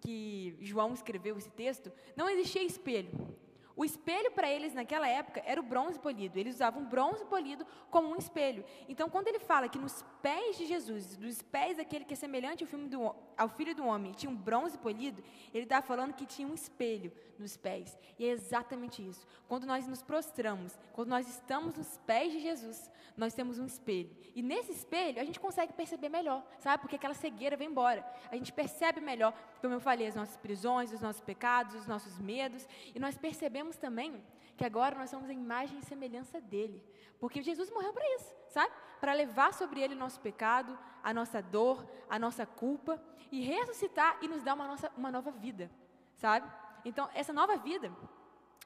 que 0.00 0.56
João 0.60 0.92
escreveu 0.92 1.36
esse 1.36 1.50
texto, 1.50 1.92
não 2.16 2.28
existia 2.28 2.62
espelho. 2.62 3.36
O 3.78 3.84
espelho 3.84 4.32
para 4.32 4.50
eles 4.50 4.74
naquela 4.74 5.06
época 5.06 5.40
era 5.46 5.60
o 5.60 5.62
bronze 5.62 6.00
polido. 6.00 6.36
Eles 6.36 6.56
usavam 6.56 6.84
bronze 6.84 7.24
polido 7.26 7.64
como 7.92 8.08
um 8.08 8.16
espelho. 8.16 8.64
Então, 8.88 9.08
quando 9.08 9.28
ele 9.28 9.38
fala 9.38 9.68
que 9.68 9.78
nos 9.78 10.04
pés 10.20 10.58
de 10.58 10.66
Jesus, 10.66 11.16
dos 11.16 11.42
pés 11.42 11.76
daquele 11.76 12.04
que 12.04 12.12
é 12.12 12.16
semelhante 12.16 12.64
ao, 12.64 12.80
do, 12.88 13.14
ao 13.36 13.48
filho 13.48 13.76
do 13.76 13.86
homem, 13.86 14.10
tinha 14.10 14.28
um 14.28 14.34
bronze 14.34 14.76
polido, 14.76 15.22
ele 15.54 15.62
está 15.62 15.80
falando 15.80 16.12
que 16.12 16.26
tinha 16.26 16.48
um 16.48 16.54
espelho 16.54 17.12
nos 17.38 17.56
pés. 17.56 17.96
E 18.18 18.24
é 18.24 18.30
exatamente 18.30 19.06
isso. 19.06 19.24
Quando 19.46 19.64
nós 19.64 19.86
nos 19.86 20.02
prostramos, 20.02 20.76
quando 20.92 21.10
nós 21.10 21.28
estamos 21.28 21.76
nos 21.76 21.98
pés 21.98 22.32
de 22.32 22.40
Jesus, 22.40 22.90
nós 23.16 23.32
temos 23.32 23.60
um 23.60 23.66
espelho. 23.66 24.10
E 24.34 24.42
nesse 24.42 24.72
espelho, 24.72 25.20
a 25.20 25.24
gente 25.24 25.38
consegue 25.38 25.72
perceber 25.72 26.08
melhor, 26.08 26.44
sabe? 26.58 26.80
Porque 26.80 26.96
aquela 26.96 27.14
cegueira 27.14 27.56
vem 27.56 27.68
embora. 27.68 28.04
A 28.28 28.34
gente 28.34 28.52
percebe 28.52 29.00
melhor, 29.00 29.32
como 29.60 29.74
eu 29.74 29.80
falei, 29.80 30.06
as 30.06 30.14
nossas 30.14 30.36
prisões, 30.36 30.92
os 30.92 31.00
nossos 31.00 31.20
pecados, 31.20 31.74
os 31.74 31.86
nossos 31.86 32.18
medos. 32.18 32.66
E 32.94 32.98
nós 32.98 33.16
percebemos 33.16 33.76
também 33.76 34.22
que 34.56 34.64
agora 34.64 34.96
nós 34.96 35.10
somos 35.10 35.28
a 35.28 35.32
imagem 35.32 35.78
e 35.78 35.82
semelhança 35.82 36.40
dele. 36.40 36.82
Porque 37.20 37.42
Jesus 37.42 37.70
morreu 37.70 37.92
para 37.92 38.14
isso, 38.16 38.32
sabe? 38.48 38.72
Para 39.00 39.12
levar 39.12 39.52
sobre 39.54 39.80
ele 39.80 39.94
o 39.94 39.98
nosso 39.98 40.20
pecado, 40.20 40.78
a 41.02 41.12
nossa 41.12 41.42
dor, 41.42 41.86
a 42.08 42.18
nossa 42.18 42.46
culpa, 42.46 43.02
e 43.30 43.40
ressuscitar 43.40 44.18
e 44.22 44.28
nos 44.28 44.42
dar 44.42 44.54
uma, 44.54 44.66
nossa, 44.66 44.90
uma 44.96 45.12
nova 45.12 45.30
vida, 45.30 45.70
sabe? 46.14 46.50
Então, 46.84 47.08
essa 47.12 47.32
nova 47.32 47.56
vida, 47.56 47.92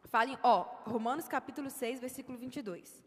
falem, 0.05 0.39
ó, 0.43 0.62
Romanos 0.85 1.27
capítulo 1.27 1.69
6, 1.69 2.00
versículo 2.00 2.39
22. 2.39 3.05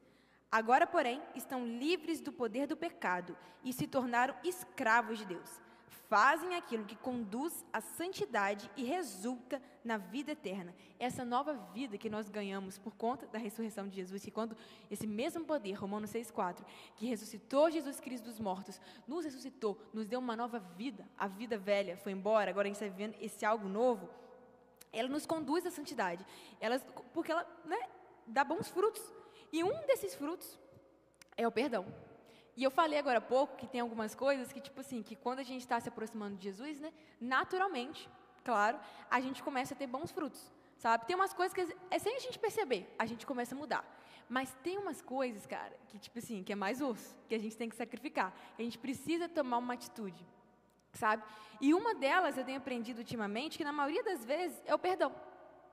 Agora, 0.51 0.85
porém, 0.85 1.21
estão 1.33 1.65
livres 1.65 2.19
do 2.19 2.31
poder 2.31 2.67
do 2.67 2.75
pecado 2.75 3.37
e 3.63 3.71
se 3.71 3.87
tornaram 3.87 4.35
escravos 4.43 5.17
de 5.17 5.25
Deus 5.25 5.64
fazem 5.87 6.55
aquilo 6.55 6.85
que 6.85 6.95
conduz 6.95 7.65
à 7.73 7.81
santidade 7.81 8.69
e 8.75 8.83
resulta 8.83 9.61
na 9.83 9.97
vida 9.97 10.31
eterna. 10.31 10.73
Essa 10.99 11.25
nova 11.25 11.53
vida 11.73 11.97
que 11.97 12.09
nós 12.09 12.29
ganhamos 12.29 12.77
por 12.77 12.95
conta 12.95 13.27
da 13.27 13.39
ressurreição 13.39 13.87
de 13.87 13.95
Jesus, 13.95 14.23
que 14.23 14.31
quando 14.31 14.55
esse 14.89 15.07
mesmo 15.07 15.45
poder, 15.45 15.73
Romanos 15.73 16.11
6,4, 16.11 16.63
que 16.95 17.05
ressuscitou 17.05 17.71
Jesus 17.71 17.99
Cristo 17.99 18.25
dos 18.25 18.39
mortos, 18.39 18.79
nos 19.07 19.25
ressuscitou, 19.25 19.79
nos 19.93 20.07
deu 20.07 20.19
uma 20.19 20.35
nova 20.35 20.59
vida, 20.59 21.07
a 21.17 21.27
vida 21.27 21.57
velha 21.57 21.97
foi 21.97 22.11
embora, 22.11 22.49
agora 22.49 22.67
a 22.67 22.69
gente 22.69 22.81
está 22.81 22.87
vivendo 22.87 23.15
esse 23.19 23.45
algo 23.45 23.67
novo, 23.67 24.09
ela 24.93 25.09
nos 25.09 25.25
conduz 25.25 25.65
à 25.65 25.71
santidade, 25.71 26.25
ela, 26.59 26.79
porque 27.13 27.31
ela 27.31 27.45
né, 27.65 27.89
dá 28.25 28.43
bons 28.43 28.69
frutos. 28.69 29.03
E 29.51 29.63
um 29.63 29.85
desses 29.85 30.15
frutos 30.15 30.57
é 31.35 31.47
o 31.47 31.51
perdão. 31.51 31.85
E 32.57 32.63
eu 32.63 32.71
falei 32.71 32.97
agora 32.97 33.17
há 33.17 33.21
pouco 33.21 33.57
que 33.57 33.67
tem 33.67 33.81
algumas 33.81 34.15
coisas 34.15 34.51
que, 34.51 34.61
tipo 34.61 34.79
assim, 34.79 35.03
que 35.03 35.15
quando 35.15 35.39
a 35.39 35.43
gente 35.43 35.61
está 35.61 35.79
se 35.79 35.89
aproximando 35.89 36.37
de 36.37 36.45
Jesus, 36.45 36.79
né, 36.79 36.93
naturalmente, 37.19 38.09
claro, 38.43 38.79
a 39.09 39.19
gente 39.19 39.43
começa 39.43 39.73
a 39.73 39.77
ter 39.77 39.87
bons 39.87 40.11
frutos, 40.11 40.51
sabe? 40.77 41.05
Tem 41.05 41.15
umas 41.15 41.33
coisas 41.33 41.53
que, 41.53 41.75
é 41.91 41.99
sem 41.99 42.15
a 42.15 42.19
gente 42.19 42.39
perceber, 42.39 42.93
a 42.97 43.05
gente 43.05 43.25
começa 43.25 43.53
a 43.53 43.57
mudar. 43.57 43.83
Mas 44.29 44.55
tem 44.63 44.77
umas 44.77 45.01
coisas, 45.01 45.45
cara, 45.45 45.73
que, 45.87 45.99
tipo 45.99 46.17
assim, 46.17 46.43
que 46.43 46.53
é 46.53 46.55
mais 46.55 46.81
osso, 46.81 47.15
que 47.27 47.35
a 47.35 47.39
gente 47.39 47.57
tem 47.57 47.69
que 47.69 47.75
sacrificar. 47.75 48.33
A 48.57 48.61
gente 48.61 48.77
precisa 48.77 49.27
tomar 49.27 49.57
uma 49.57 49.73
atitude, 49.73 50.25
sabe? 50.93 51.23
E 51.59 51.73
uma 51.73 51.93
delas 51.93 52.37
eu 52.37 52.45
tenho 52.45 52.57
aprendido 52.57 52.99
ultimamente, 52.99 53.57
que 53.57 53.63
na 53.63 53.73
maioria 53.73 54.03
das 54.03 54.23
vezes 54.23 54.61
é 54.65 54.73
o 54.73 54.79
perdão. 54.79 55.13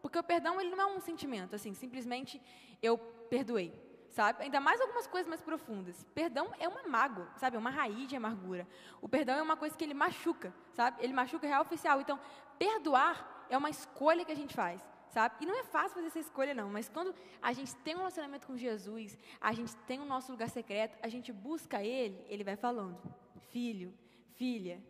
Porque 0.02 0.19
o 0.19 0.23
perdão, 0.23 0.61
ele 0.61 0.70
não 0.70 0.81
é 0.81 0.87
um 0.87 1.00
sentimento, 1.00 1.55
assim, 1.55 1.73
simplesmente 1.75 2.43
eu 2.82 2.99
perdoei 3.31 3.73
sabe? 4.12 4.44
Ainda 4.44 4.61
mais 4.61 4.81
algumas 4.81 5.06
coisas 5.06 5.29
mais 5.29 5.41
profundas. 5.41 6.05
Perdão 6.14 6.53
é 6.59 6.69
uma 6.69 6.82
mágoa, 6.85 7.29
sabe? 7.37 7.56
É 7.56 7.59
uma 7.59 7.70
raiz 7.70 8.06
de 8.09 8.14
amargura. 8.14 8.69
O 9.00 9.09
perdão 9.09 9.37
é 9.37 9.43
uma 9.43 9.56
coisa 9.56 9.76
que 9.76 9.82
ele 9.82 9.94
machuca, 9.94 10.55
sabe? 10.73 11.03
Ele 11.03 11.12
machuca 11.12 11.47
real 11.47 11.62
oficial. 11.62 12.00
Então, 12.00 12.20
perdoar 12.59 13.47
é 13.49 13.56
uma 13.56 13.70
escolha 13.70 14.25
que 14.25 14.31
a 14.31 14.37
gente 14.37 14.55
faz, 14.55 14.87
sabe? 15.09 15.37
E 15.41 15.47
não 15.47 15.59
é 15.59 15.64
fácil 15.64 15.94
fazer 15.94 16.06
essa 16.09 16.19
escolha, 16.19 16.55
não. 16.55 16.69
Mas 16.70 16.88
quando 16.88 17.14
a 17.41 17.53
gente 17.53 17.75
tem 17.76 17.94
um 17.94 17.99
relacionamento 17.99 18.47
com 18.47 18.56
Jesus, 18.56 19.19
a 19.40 19.52
gente 19.52 19.75
tem 19.88 19.99
o 19.99 20.04
nosso 20.04 20.31
lugar 20.31 20.50
secreto, 20.50 20.99
a 21.02 21.09
gente 21.09 21.33
busca 21.33 21.83
Ele, 21.83 22.25
Ele 22.28 22.45
vai 22.45 22.57
falando: 22.57 23.00
Filho, 23.49 23.95
filha, 24.35 24.83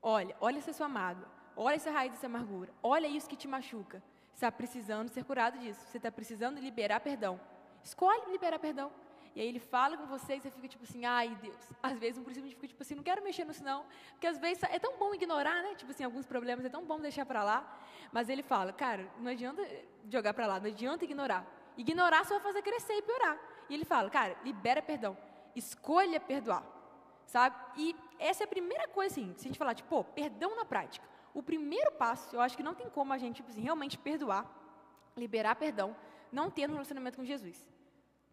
olha, 0.00 0.34
olha 0.40 0.58
essa 0.58 0.72
sua 0.72 0.88
mágoa, 0.88 1.28
olha 1.54 1.76
essa 1.76 1.90
raiz 1.90 2.10
dessa 2.12 2.26
amargura, 2.26 2.72
olha 2.82 3.06
isso 3.06 3.28
que 3.28 3.36
te 3.36 3.46
machuca. 3.46 4.02
Você 4.32 4.46
está 4.46 4.50
precisando 4.50 5.08
ser 5.10 5.24
curado 5.24 5.58
disso. 5.58 5.80
Você 5.86 5.98
está 5.98 6.10
precisando 6.10 6.58
liberar 6.58 7.00
perdão. 7.00 7.38
Escolhe 7.82 8.30
liberar 8.30 8.58
perdão. 8.58 8.90
E 9.34 9.40
aí 9.40 9.48
ele 9.48 9.58
fala 9.58 9.96
com 9.96 10.06
você 10.06 10.36
e 10.36 10.40
você 10.40 10.50
fica 10.50 10.68
tipo 10.68 10.84
assim, 10.84 11.04
ai 11.04 11.34
Deus. 11.40 11.72
Às 11.82 11.98
vezes 11.98 12.18
um 12.18 12.24
princípio 12.24 12.50
fica 12.50 12.68
tipo 12.68 12.82
assim, 12.82 12.94
não 12.94 13.02
quero 13.02 13.22
mexer 13.22 13.44
nisso 13.44 13.64
não. 13.64 13.84
Porque 14.10 14.26
às 14.26 14.38
vezes 14.38 14.62
é 14.64 14.78
tão 14.78 14.98
bom 14.98 15.14
ignorar, 15.14 15.62
né? 15.62 15.74
Tipo 15.74 15.90
assim, 15.90 16.04
alguns 16.04 16.26
problemas 16.26 16.64
é 16.64 16.68
tão 16.68 16.84
bom 16.84 17.00
deixar 17.00 17.24
para 17.24 17.42
lá. 17.42 17.80
Mas 18.12 18.28
ele 18.28 18.42
fala, 18.42 18.72
cara, 18.72 19.08
não 19.18 19.30
adianta 19.30 19.66
jogar 20.08 20.34
para 20.34 20.46
lá, 20.46 20.60
não 20.60 20.66
adianta 20.66 21.04
ignorar. 21.04 21.46
Ignorar 21.76 22.24
só 22.24 22.34
vai 22.34 22.42
fazer 22.42 22.62
crescer 22.62 22.94
e 22.94 23.02
piorar. 23.02 23.38
E 23.70 23.74
ele 23.74 23.84
fala, 23.84 24.10
cara, 24.10 24.36
libera 24.44 24.82
perdão. 24.82 25.16
Escolha 25.56 26.20
perdoar. 26.20 26.64
Sabe? 27.24 27.56
E 27.76 27.96
essa 28.18 28.42
é 28.42 28.44
a 28.44 28.48
primeira 28.48 28.86
coisa, 28.88 29.14
assim, 29.14 29.32
se 29.36 29.46
a 29.46 29.48
gente 29.48 29.58
falar, 29.58 29.74
tipo, 29.74 29.88
pô, 29.88 30.04
perdão 30.04 30.54
na 30.54 30.66
prática. 30.66 31.06
O 31.32 31.42
primeiro 31.42 31.90
passo, 31.92 32.36
eu 32.36 32.40
acho 32.42 32.56
que 32.56 32.62
não 32.62 32.74
tem 32.74 32.90
como 32.90 33.12
a 33.12 33.18
gente, 33.18 33.36
tipo 33.36 33.50
assim, 33.50 33.62
realmente 33.62 33.96
perdoar, 33.96 34.46
liberar 35.16 35.56
perdão, 35.56 35.96
não 36.32 36.50
ter 36.50 36.68
um 36.68 36.72
relacionamento 36.72 37.18
com 37.18 37.24
Jesus. 37.24 37.64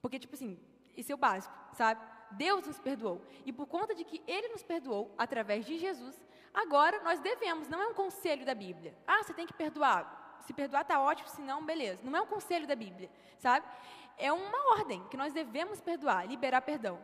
Porque, 0.01 0.17
tipo 0.17 0.33
assim, 0.33 0.57
isso 0.95 1.11
é 1.11 1.15
o 1.15 1.17
básico, 1.17 1.53
sabe? 1.73 2.01
Deus 2.31 2.65
nos 2.65 2.79
perdoou. 2.79 3.21
E 3.45 3.51
por 3.51 3.67
conta 3.67 3.93
de 3.93 4.03
que 4.03 4.23
Ele 4.25 4.47
nos 4.49 4.63
perdoou 4.63 5.13
através 5.17 5.65
de 5.65 5.77
Jesus, 5.77 6.15
agora 6.53 7.03
nós 7.03 7.19
devemos, 7.19 7.67
não 7.67 7.81
é 7.81 7.87
um 7.87 7.93
conselho 7.93 8.45
da 8.45 8.55
Bíblia. 8.55 8.95
Ah, 9.05 9.23
você 9.23 9.33
tem 9.33 9.45
que 9.45 9.53
perdoar. 9.53 10.39
Se 10.45 10.53
perdoar 10.53 10.81
está 10.81 10.99
ótimo, 11.01 11.27
se 11.27 11.41
não, 11.41 11.65
beleza. 11.65 12.01
Não 12.03 12.17
é 12.17 12.21
um 12.21 12.27
conselho 12.27 12.65
da 12.65 12.75
Bíblia, 12.75 13.09
sabe? 13.37 13.67
É 14.17 14.31
uma 14.31 14.71
ordem 14.73 15.05
que 15.09 15.17
nós 15.17 15.33
devemos 15.33 15.81
perdoar, 15.81 16.27
liberar 16.27 16.61
perdão. 16.61 16.99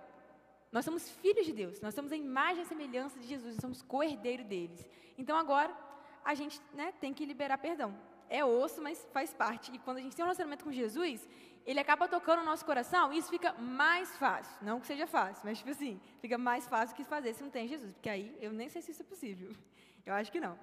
Nós 0.72 0.84
somos 0.84 1.10
filhos 1.10 1.46
de 1.46 1.54
Deus, 1.54 1.80
nós 1.82 1.94
somos 1.94 2.12
a 2.12 2.18
imagem 2.18 2.64
e 2.64 2.66
semelhança 2.66 3.20
de 3.20 3.28
Jesus, 3.28 3.56
nós 3.56 3.62
somos 3.62 3.82
co-herdeiro 3.82 4.44
deles. 4.44 4.86
Então 5.18 5.38
agora 5.38 5.76
a 6.24 6.34
gente 6.34 6.62
né, 6.74 6.94
tem 7.00 7.14
que 7.14 7.26
liberar 7.26 7.58
perdão 7.58 7.96
é 8.30 8.44
osso, 8.44 8.82
mas 8.82 9.08
faz 9.12 9.34
parte. 9.34 9.72
E 9.74 9.80
quando 9.80 9.98
a 9.98 10.02
gente 10.02 10.16
tem 10.16 10.24
um 10.24 10.28
relacionamento 10.28 10.64
com 10.64 10.72
Jesus, 10.72 11.28
ele 11.66 11.80
acaba 11.80 12.08
tocando 12.08 12.42
o 12.42 12.46
nosso 12.46 12.66
coração 12.66 13.12
e 13.12 13.18
isso 13.18 13.30
fica 13.30 13.54
mais 13.54 14.16
fácil. 14.18 14.56
Não 14.62 14.80
que 14.80 14.88
seja 14.88 15.08
fácil, 15.08 15.44
mas 15.46 15.58
tipo 15.58 15.72
assim, 15.72 16.00
fica 16.20 16.38
mais 16.38 16.68
fácil 16.68 16.96
que 16.96 17.04
fazer 17.04 17.34
se 17.34 17.44
não 17.44 17.50
tem 17.50 17.68
Jesus. 17.68 17.92
Porque 17.94 18.10
aí 18.10 18.36
eu 18.40 18.52
nem 18.52 18.70
sei 18.70 18.82
se 18.82 18.92
isso 18.92 19.02
é 19.02 19.06
possível. 19.06 19.54
Eu 20.06 20.14
acho 20.14 20.32
que 20.32 20.40
não. 20.40 20.56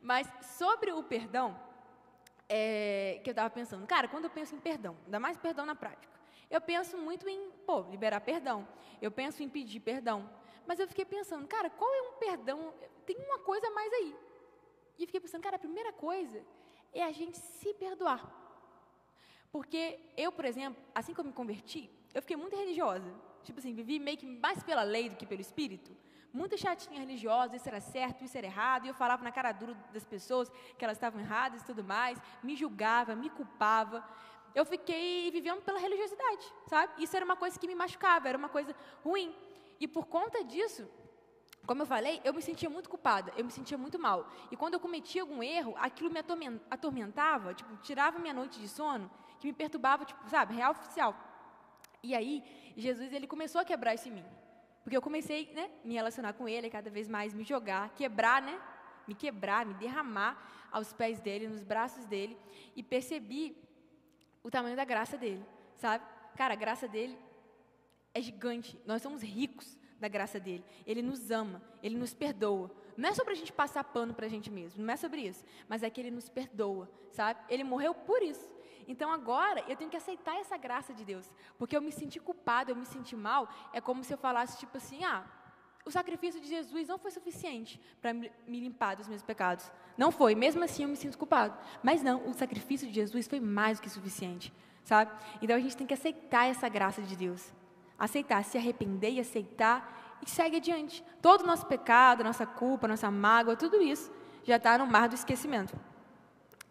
Mas 0.00 0.26
sobre 0.56 0.90
o 0.90 1.02
perdão, 1.02 1.54
é, 2.48 3.20
que 3.22 3.28
eu 3.28 3.32
estava 3.32 3.50
pensando, 3.50 3.86
cara, 3.86 4.08
quando 4.08 4.24
eu 4.24 4.30
penso 4.30 4.54
em 4.54 4.58
perdão, 4.58 4.96
ainda 5.04 5.20
mais 5.20 5.36
perdão 5.36 5.66
na 5.66 5.74
prática, 5.74 6.10
eu 6.50 6.60
penso 6.60 6.96
muito 6.96 7.28
em, 7.28 7.50
pô, 7.66 7.82
liberar 7.90 8.20
perdão. 8.22 8.66
Eu 9.02 9.10
penso 9.10 9.42
em 9.42 9.48
pedir 9.50 9.80
perdão. 9.80 10.28
Mas 10.66 10.80
eu 10.80 10.88
fiquei 10.88 11.04
pensando, 11.04 11.46
cara, 11.46 11.70
qual 11.70 11.92
é 11.94 12.02
um 12.02 12.12
perdão? 12.14 12.74
Tem 13.06 13.16
uma 13.18 13.38
coisa 13.40 13.68
a 13.68 13.70
mais 13.70 13.92
aí. 13.92 14.16
E 14.98 15.06
fiquei 15.06 15.20
pensando, 15.20 15.42
cara, 15.42 15.56
a 15.56 15.58
primeira 15.58 15.92
coisa 15.92 16.42
é 16.92 17.02
a 17.02 17.12
gente 17.12 17.38
se 17.38 17.74
perdoar. 17.74 18.22
Porque 19.52 19.98
eu, 20.16 20.30
por 20.30 20.44
exemplo, 20.44 20.82
assim 20.94 21.12
que 21.12 21.20
eu 21.20 21.24
me 21.24 21.32
converti, 21.32 21.90
eu 22.14 22.22
fiquei 22.22 22.36
muito 22.36 22.56
religiosa. 22.56 23.12
Tipo 23.42 23.58
assim, 23.58 23.72
vivi 23.72 23.98
meio 23.98 24.18
que 24.18 24.26
mais 24.26 24.62
pela 24.62 24.82
lei 24.82 25.08
do 25.08 25.16
que 25.16 25.26
pelo 25.26 25.40
espírito 25.40 25.90
muito 26.32 26.56
chatinha 26.56 27.00
religiosa, 27.00 27.56
isso 27.56 27.68
era 27.68 27.80
certo, 27.80 28.24
isso 28.24 28.36
era 28.36 28.46
errado, 28.46 28.84
e 28.84 28.88
eu 28.88 28.94
falava 28.94 29.22
na 29.22 29.32
cara 29.32 29.52
dura 29.52 29.74
das 29.92 30.04
pessoas 30.04 30.50
que 30.78 30.84
elas 30.84 30.96
estavam 30.96 31.20
erradas 31.20 31.62
e 31.62 31.64
tudo 31.64 31.82
mais, 31.82 32.20
me 32.42 32.56
julgava, 32.56 33.14
me 33.16 33.28
culpava. 33.30 34.04
Eu 34.54 34.64
fiquei 34.64 35.30
vivendo 35.30 35.62
pela 35.62 35.78
religiosidade, 35.78 36.52
sabe? 36.66 37.02
Isso 37.02 37.16
era 37.16 37.24
uma 37.24 37.36
coisa 37.36 37.58
que 37.58 37.66
me 37.66 37.74
machucava, 37.74 38.28
era 38.28 38.38
uma 38.38 38.48
coisa 38.48 38.74
ruim. 39.02 39.34
E 39.78 39.86
por 39.88 40.06
conta 40.06 40.44
disso, 40.44 40.88
como 41.66 41.82
eu 41.82 41.86
falei, 41.86 42.20
eu 42.24 42.32
me 42.32 42.42
sentia 42.42 42.68
muito 42.68 42.88
culpada, 42.88 43.32
eu 43.36 43.44
me 43.44 43.50
sentia 43.50 43.78
muito 43.78 43.98
mal. 43.98 44.28
E 44.50 44.56
quando 44.56 44.74
eu 44.74 44.80
cometia 44.80 45.22
algum 45.22 45.42
erro, 45.42 45.74
aquilo 45.78 46.10
me 46.10 46.18
atormentava, 46.70 47.54
tipo, 47.54 47.76
tirava 47.78 48.18
minha 48.18 48.34
noite 48.34 48.58
de 48.58 48.68
sono, 48.68 49.10
que 49.38 49.46
me 49.46 49.52
perturbava, 49.52 50.04
tipo, 50.04 50.28
sabe, 50.28 50.54
real 50.54 50.72
oficial. 50.72 51.14
E 52.02 52.14
aí, 52.14 52.42
Jesus, 52.76 53.12
ele 53.12 53.26
começou 53.26 53.60
a 53.60 53.64
quebrar 53.64 53.94
isso 53.94 54.08
em 54.08 54.12
mim. 54.12 54.24
Porque 54.82 54.96
eu 54.96 55.02
comecei, 55.02 55.52
né, 55.52 55.70
me 55.84 55.94
relacionar 55.94 56.32
com 56.32 56.48
ele, 56.48 56.70
cada 56.70 56.90
vez 56.90 57.08
mais 57.08 57.34
me 57.34 57.44
jogar, 57.44 57.90
quebrar, 57.90 58.40
né, 58.40 58.60
me 59.06 59.14
quebrar, 59.14 59.66
me 59.66 59.74
derramar 59.74 60.50
aos 60.72 60.92
pés 60.92 61.20
dele, 61.20 61.46
nos 61.46 61.62
braços 61.62 62.04
dele, 62.06 62.36
e 62.74 62.82
percebi 62.82 63.56
o 64.42 64.50
tamanho 64.50 64.76
da 64.76 64.84
graça 64.84 65.18
dele, 65.18 65.44
sabe? 65.76 66.04
Cara, 66.36 66.54
a 66.54 66.56
graça 66.56 66.88
dele 66.88 67.18
é 68.14 68.20
gigante. 68.20 68.80
Nós 68.86 69.02
somos 69.02 69.22
ricos 69.22 69.78
da 70.00 70.08
graça 70.08 70.40
dele. 70.40 70.64
Ele 70.86 71.02
nos 71.02 71.30
ama, 71.30 71.62
ele 71.82 71.96
nos 71.96 72.14
perdoa. 72.14 72.70
Não 72.96 73.08
é 73.08 73.14
sobre 73.14 73.32
a 73.32 73.36
gente 73.36 73.52
passar 73.52 73.84
pano 73.84 74.14
para 74.14 74.26
a 74.26 74.28
gente 74.28 74.50
mesmo, 74.50 74.82
não 74.82 74.92
é 74.92 74.96
sobre 74.96 75.20
isso. 75.20 75.44
Mas 75.68 75.82
é 75.82 75.90
que 75.90 76.00
ele 76.00 76.10
nos 76.10 76.28
perdoa, 76.28 76.90
sabe? 77.12 77.38
Ele 77.48 77.62
morreu 77.62 77.94
por 77.94 78.22
isso. 78.22 78.50
Então 78.88 79.12
agora 79.12 79.62
eu 79.68 79.76
tenho 79.76 79.90
que 79.90 79.96
aceitar 79.96 80.36
essa 80.36 80.56
graça 80.56 80.92
de 80.92 81.04
Deus, 81.04 81.30
porque 81.56 81.76
eu 81.76 81.82
me 81.82 81.92
senti 81.92 82.18
culpado, 82.18 82.72
eu 82.72 82.76
me 82.76 82.86
senti 82.86 83.14
mal. 83.14 83.48
É 83.72 83.80
como 83.80 84.02
se 84.02 84.12
eu 84.12 84.18
falasse 84.18 84.58
tipo 84.58 84.76
assim: 84.76 85.04
ah, 85.04 85.24
o 85.84 85.90
sacrifício 85.90 86.40
de 86.40 86.48
Jesus 86.48 86.88
não 86.88 86.98
foi 86.98 87.10
suficiente 87.10 87.80
para 88.00 88.12
me 88.12 88.30
limpar 88.60 88.96
dos 88.96 89.06
meus 89.06 89.22
pecados. 89.22 89.70
Não 89.96 90.10
foi, 90.10 90.34
mesmo 90.34 90.64
assim 90.64 90.82
eu 90.82 90.88
me 90.88 90.96
sinto 90.96 91.16
culpado. 91.16 91.56
Mas 91.82 92.02
não, 92.02 92.26
o 92.28 92.32
sacrifício 92.32 92.88
de 92.88 92.94
Jesus 92.94 93.28
foi 93.28 93.38
mais 93.38 93.78
do 93.78 93.82
que 93.82 93.90
suficiente, 93.90 94.52
sabe? 94.82 95.12
Então 95.40 95.56
a 95.56 95.60
gente 95.60 95.76
tem 95.76 95.86
que 95.86 95.94
aceitar 95.94 96.46
essa 96.46 96.68
graça 96.68 97.00
de 97.00 97.16
Deus. 97.16 97.52
Aceitar, 98.00 98.42
se 98.42 98.58
arrepender 98.58 99.12
e 99.12 99.20
aceitar 99.20 100.18
e 100.26 100.28
segue 100.28 100.56
adiante. 100.56 101.04
Todo 101.22 101.42
o 101.42 101.46
nosso 101.46 101.66
pecado, 101.66 102.24
nossa 102.24 102.46
culpa, 102.46 102.88
nossa 102.88 103.10
mágoa, 103.10 103.54
tudo 103.54 103.80
isso 103.80 104.10
já 104.42 104.56
está 104.56 104.78
no 104.78 104.86
mar 104.86 105.08
do 105.08 105.14
esquecimento. 105.14 105.78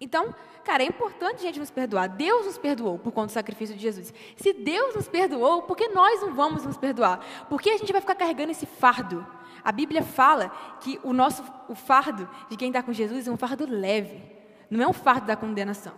Então, 0.01 0.33
cara, 0.63 0.83
é 0.83 0.85
importante 0.85 1.39
a 1.39 1.41
gente 1.41 1.59
nos 1.59 1.69
perdoar. 1.69 2.07
Deus 2.07 2.45
nos 2.45 2.57
perdoou 2.57 2.97
por 2.97 3.11
conta 3.11 3.27
do 3.27 3.31
sacrifício 3.33 3.75
de 3.75 3.81
Jesus. 3.81 4.13
Se 4.37 4.53
Deus 4.53 4.95
nos 4.95 5.07
perdoou, 5.07 5.63
por 5.63 5.75
que 5.75 5.89
nós 5.89 6.21
não 6.21 6.33
vamos 6.33 6.65
nos 6.65 6.77
perdoar? 6.77 7.19
Por 7.49 7.61
que 7.61 7.69
a 7.69 7.77
gente 7.77 7.91
vai 7.91 8.01
ficar 8.01 8.15
carregando 8.15 8.51
esse 8.51 8.65
fardo? 8.65 9.25
A 9.63 9.71
Bíblia 9.71 10.01
fala 10.01 10.49
que 10.79 10.99
o 11.03 11.11
nosso 11.11 11.43
o 11.67 11.75
fardo 11.75 12.29
de 12.49 12.55
quem 12.55 12.69
está 12.69 12.81
com 12.81 12.93
Jesus 12.93 13.27
é 13.27 13.31
um 13.31 13.37
fardo 13.37 13.65
leve. 13.69 14.23
Não 14.69 14.81
é 14.81 14.87
um 14.87 14.93
fardo 14.93 15.27
da 15.27 15.35
condenação. 15.35 15.93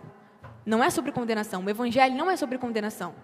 Não 0.66 0.82
é 0.82 0.90
sobre 0.90 1.12
condenação. 1.12 1.64
O 1.64 1.70
Evangelho 1.70 2.16
não 2.16 2.30
é 2.30 2.36
sobre 2.36 2.58
condenação. 2.58 3.14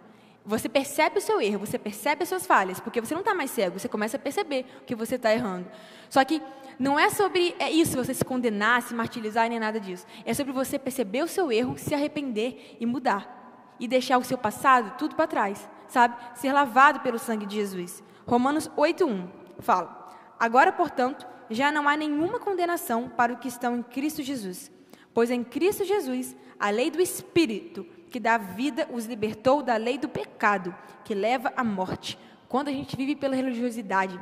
Você 0.44 0.68
percebe 0.68 1.18
o 1.18 1.20
seu 1.20 1.40
erro, 1.40 1.66
você 1.66 1.78
percebe 1.78 2.22
as 2.22 2.28
suas 2.28 2.46
falhas, 2.46 2.80
porque 2.80 3.00
você 3.00 3.14
não 3.14 3.20
está 3.20 3.34
mais 3.34 3.50
cego, 3.50 3.78
você 3.78 3.88
começa 3.88 4.16
a 4.16 4.20
perceber 4.20 4.64
que 4.86 4.94
você 4.94 5.16
está 5.16 5.32
errando. 5.32 5.70
Só 6.08 6.24
que 6.24 6.40
não 6.78 6.98
é 6.98 7.10
sobre 7.10 7.54
é 7.58 7.70
isso, 7.70 7.96
você 7.96 8.14
se 8.14 8.24
condenar, 8.24 8.82
se 8.82 8.94
martirizar, 8.94 9.48
nem 9.48 9.58
nada 9.58 9.78
disso. 9.78 10.06
É 10.24 10.32
sobre 10.32 10.52
você 10.52 10.78
perceber 10.78 11.22
o 11.22 11.28
seu 11.28 11.52
erro, 11.52 11.76
se 11.76 11.94
arrepender 11.94 12.76
e 12.80 12.86
mudar. 12.86 13.36
E 13.80 13.86
deixar 13.86 14.18
o 14.18 14.24
seu 14.24 14.36
passado 14.36 14.96
tudo 14.98 15.14
para 15.14 15.28
trás, 15.28 15.68
sabe? 15.86 16.16
Ser 16.34 16.52
lavado 16.52 17.00
pelo 17.00 17.18
sangue 17.18 17.46
de 17.46 17.56
Jesus. 17.56 18.02
Romanos 18.26 18.68
8,1 18.70 19.28
fala: 19.60 20.16
Agora, 20.38 20.72
portanto, 20.72 21.26
já 21.50 21.70
não 21.70 21.88
há 21.88 21.96
nenhuma 21.96 22.38
condenação 22.38 23.08
para 23.08 23.32
os 23.32 23.38
que 23.38 23.48
estão 23.48 23.76
em 23.76 23.82
Cristo 23.82 24.22
Jesus. 24.22 24.70
Pois 25.14 25.30
em 25.30 25.42
Cristo 25.42 25.84
Jesus, 25.84 26.36
a 26.58 26.70
lei 26.70 26.90
do 26.90 27.00
Espírito 27.00 27.86
que 28.08 28.18
dá 28.18 28.38
vida 28.38 28.88
os 28.90 29.06
libertou 29.06 29.62
da 29.62 29.76
lei 29.76 29.98
do 29.98 30.08
pecado, 30.08 30.74
que 31.04 31.14
leva 31.14 31.52
à 31.56 31.62
morte. 31.62 32.18
Quando 32.48 32.68
a 32.68 32.72
gente 32.72 32.96
vive 32.96 33.14
pela 33.14 33.36
religiosidade, 33.36 34.18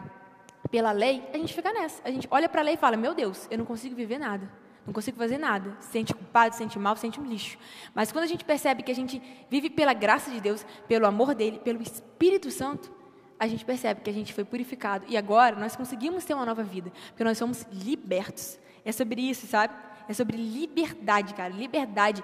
pela 0.70 0.92
lei, 0.92 1.22
a 1.32 1.38
gente 1.38 1.54
fica 1.54 1.72
nessa. 1.72 2.02
A 2.04 2.10
gente 2.10 2.26
olha 2.30 2.48
para 2.48 2.60
a 2.60 2.64
lei 2.64 2.74
e 2.74 2.76
fala: 2.76 2.96
Meu 2.96 3.14
Deus, 3.14 3.46
eu 3.50 3.58
não 3.58 3.64
consigo 3.64 3.94
viver 3.94 4.18
nada. 4.18 4.50
Não 4.86 4.92
consigo 4.92 5.16
fazer 5.18 5.38
nada. 5.38 5.76
Se 5.80 5.90
sente 5.90 6.14
culpado, 6.14 6.54
se 6.54 6.58
sente 6.58 6.78
mal, 6.78 6.94
se 6.94 7.02
sente 7.02 7.20
um 7.20 7.24
lixo. 7.24 7.58
Mas 7.92 8.12
quando 8.12 8.24
a 8.24 8.28
gente 8.28 8.44
percebe 8.44 8.82
que 8.82 8.92
a 8.92 8.94
gente 8.94 9.20
vive 9.50 9.68
pela 9.68 9.92
graça 9.92 10.30
de 10.30 10.40
Deus, 10.40 10.64
pelo 10.86 11.06
amor 11.06 11.34
dele, 11.34 11.58
pelo 11.58 11.82
Espírito 11.82 12.50
Santo, 12.52 12.92
a 13.38 13.48
gente 13.48 13.64
percebe 13.64 14.00
que 14.00 14.08
a 14.08 14.12
gente 14.12 14.32
foi 14.32 14.44
purificado. 14.44 15.04
E 15.08 15.16
agora 15.16 15.56
nós 15.56 15.74
conseguimos 15.74 16.24
ter 16.24 16.34
uma 16.34 16.46
nova 16.46 16.62
vida, 16.62 16.92
porque 17.08 17.24
nós 17.24 17.36
somos 17.36 17.66
libertos. 17.72 18.58
É 18.84 18.92
sobre 18.92 19.20
isso, 19.20 19.46
sabe? 19.48 19.74
É 20.08 20.14
sobre 20.14 20.36
liberdade, 20.36 21.34
cara. 21.34 21.52
Liberdade. 21.52 22.22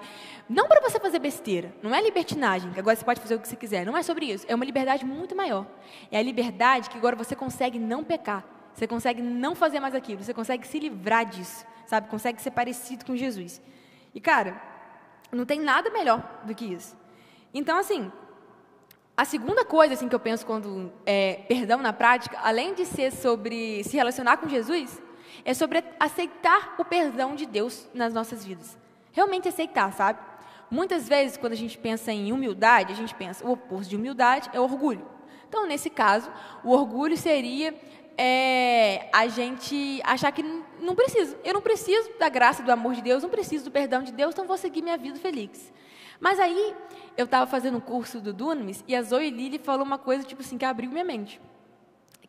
Não 0.49 0.67
para 0.67 0.81
você 0.81 0.99
fazer 0.99 1.19
besteira. 1.19 1.73
Não 1.81 1.93
é 1.93 2.01
libertinagem, 2.01 2.71
que 2.71 2.79
agora 2.79 2.95
você 2.95 3.03
pode 3.03 3.19
fazer 3.19 3.35
o 3.35 3.39
que 3.39 3.47
você 3.47 3.55
quiser. 3.55 3.85
Não 3.85 3.97
é 3.97 4.03
sobre 4.03 4.25
isso. 4.27 4.45
É 4.47 4.55
uma 4.55 4.65
liberdade 4.65 5.05
muito 5.05 5.35
maior. 5.35 5.65
É 6.11 6.17
a 6.17 6.21
liberdade 6.21 6.89
que 6.89 6.97
agora 6.97 7.15
você 7.15 7.35
consegue 7.35 7.77
não 7.77 8.03
pecar. 8.03 8.45
Você 8.73 8.87
consegue 8.87 9.21
não 9.21 9.53
fazer 9.53 9.79
mais 9.79 9.93
aquilo. 9.93 10.23
Você 10.23 10.33
consegue 10.33 10.65
se 10.67 10.79
livrar 10.79 11.25
disso. 11.25 11.65
Sabe? 11.85 12.07
Consegue 12.07 12.41
ser 12.41 12.51
parecido 12.51 13.05
com 13.05 13.15
Jesus. 13.15 13.61
E, 14.15 14.21
cara, 14.21 14.61
não 15.31 15.45
tem 15.45 15.59
nada 15.59 15.89
melhor 15.89 16.41
do 16.45 16.55
que 16.55 16.65
isso. 16.65 16.95
Então, 17.53 17.77
assim, 17.77 18.11
a 19.15 19.25
segunda 19.25 19.63
coisa 19.63 19.93
assim, 19.93 20.09
que 20.09 20.15
eu 20.15 20.19
penso 20.19 20.45
quando 20.45 20.91
é, 21.05 21.43
perdão 21.47 21.79
na 21.79 21.93
prática, 21.93 22.39
além 22.41 22.73
de 22.73 22.83
ser 22.85 23.11
sobre 23.11 23.83
se 23.83 23.95
relacionar 23.95 24.37
com 24.37 24.49
Jesus, 24.49 24.99
é 25.45 25.53
sobre 25.53 25.83
aceitar 25.99 26.75
o 26.77 26.85
perdão 26.85 27.35
de 27.35 27.45
Deus 27.45 27.87
nas 27.93 28.13
nossas 28.13 28.45
vidas. 28.45 28.77
Realmente 29.11 29.47
aceitar, 29.47 29.91
sabe? 29.93 30.19
Muitas 30.69 31.07
vezes, 31.07 31.37
quando 31.37 31.53
a 31.53 31.57
gente 31.57 31.77
pensa 31.77 32.11
em 32.11 32.31
humildade, 32.31 32.91
a 32.91 32.95
gente 32.95 33.13
pensa 33.13 33.45
o 33.45 33.51
oposto 33.51 33.89
de 33.89 33.95
humildade 33.95 34.49
é 34.53 34.59
orgulho. 34.59 35.07
Então, 35.47 35.67
nesse 35.67 35.89
caso, 35.89 36.31
o 36.63 36.71
orgulho 36.71 37.15
seria 37.15 37.75
é, 38.17 39.07
a 39.13 39.27
gente 39.27 40.01
achar 40.03 40.31
que 40.31 40.43
não 40.79 40.95
preciso. 40.95 41.37
Eu 41.43 41.53
não 41.53 41.61
preciso 41.61 42.09
da 42.17 42.27
graça, 42.27 42.63
do 42.63 42.71
amor 42.71 42.95
de 42.95 43.01
Deus, 43.01 43.21
não 43.21 43.29
preciso 43.29 43.65
do 43.65 43.71
perdão 43.71 44.01
de 44.01 44.11
Deus, 44.11 44.33
então 44.33 44.47
vou 44.47 44.57
seguir 44.57 44.81
minha 44.81 44.97
vida 44.97 45.19
feliz. 45.19 45.71
Mas 46.19 46.39
aí, 46.39 46.73
eu 47.15 47.25
estava 47.25 47.45
fazendo 47.45 47.77
um 47.77 47.81
curso 47.81 48.19
do 48.19 48.33
Dunamis 48.33 48.83
e 48.87 48.95
a 48.95 49.01
Zoe 49.01 49.29
Lili 49.29 49.59
falou 49.59 49.85
uma 49.85 49.97
coisa 49.97 50.23
tipo 50.23 50.41
assim 50.41 50.57
que 50.57 50.65
abriu 50.65 50.89
minha 50.89 51.03
mente 51.03 51.39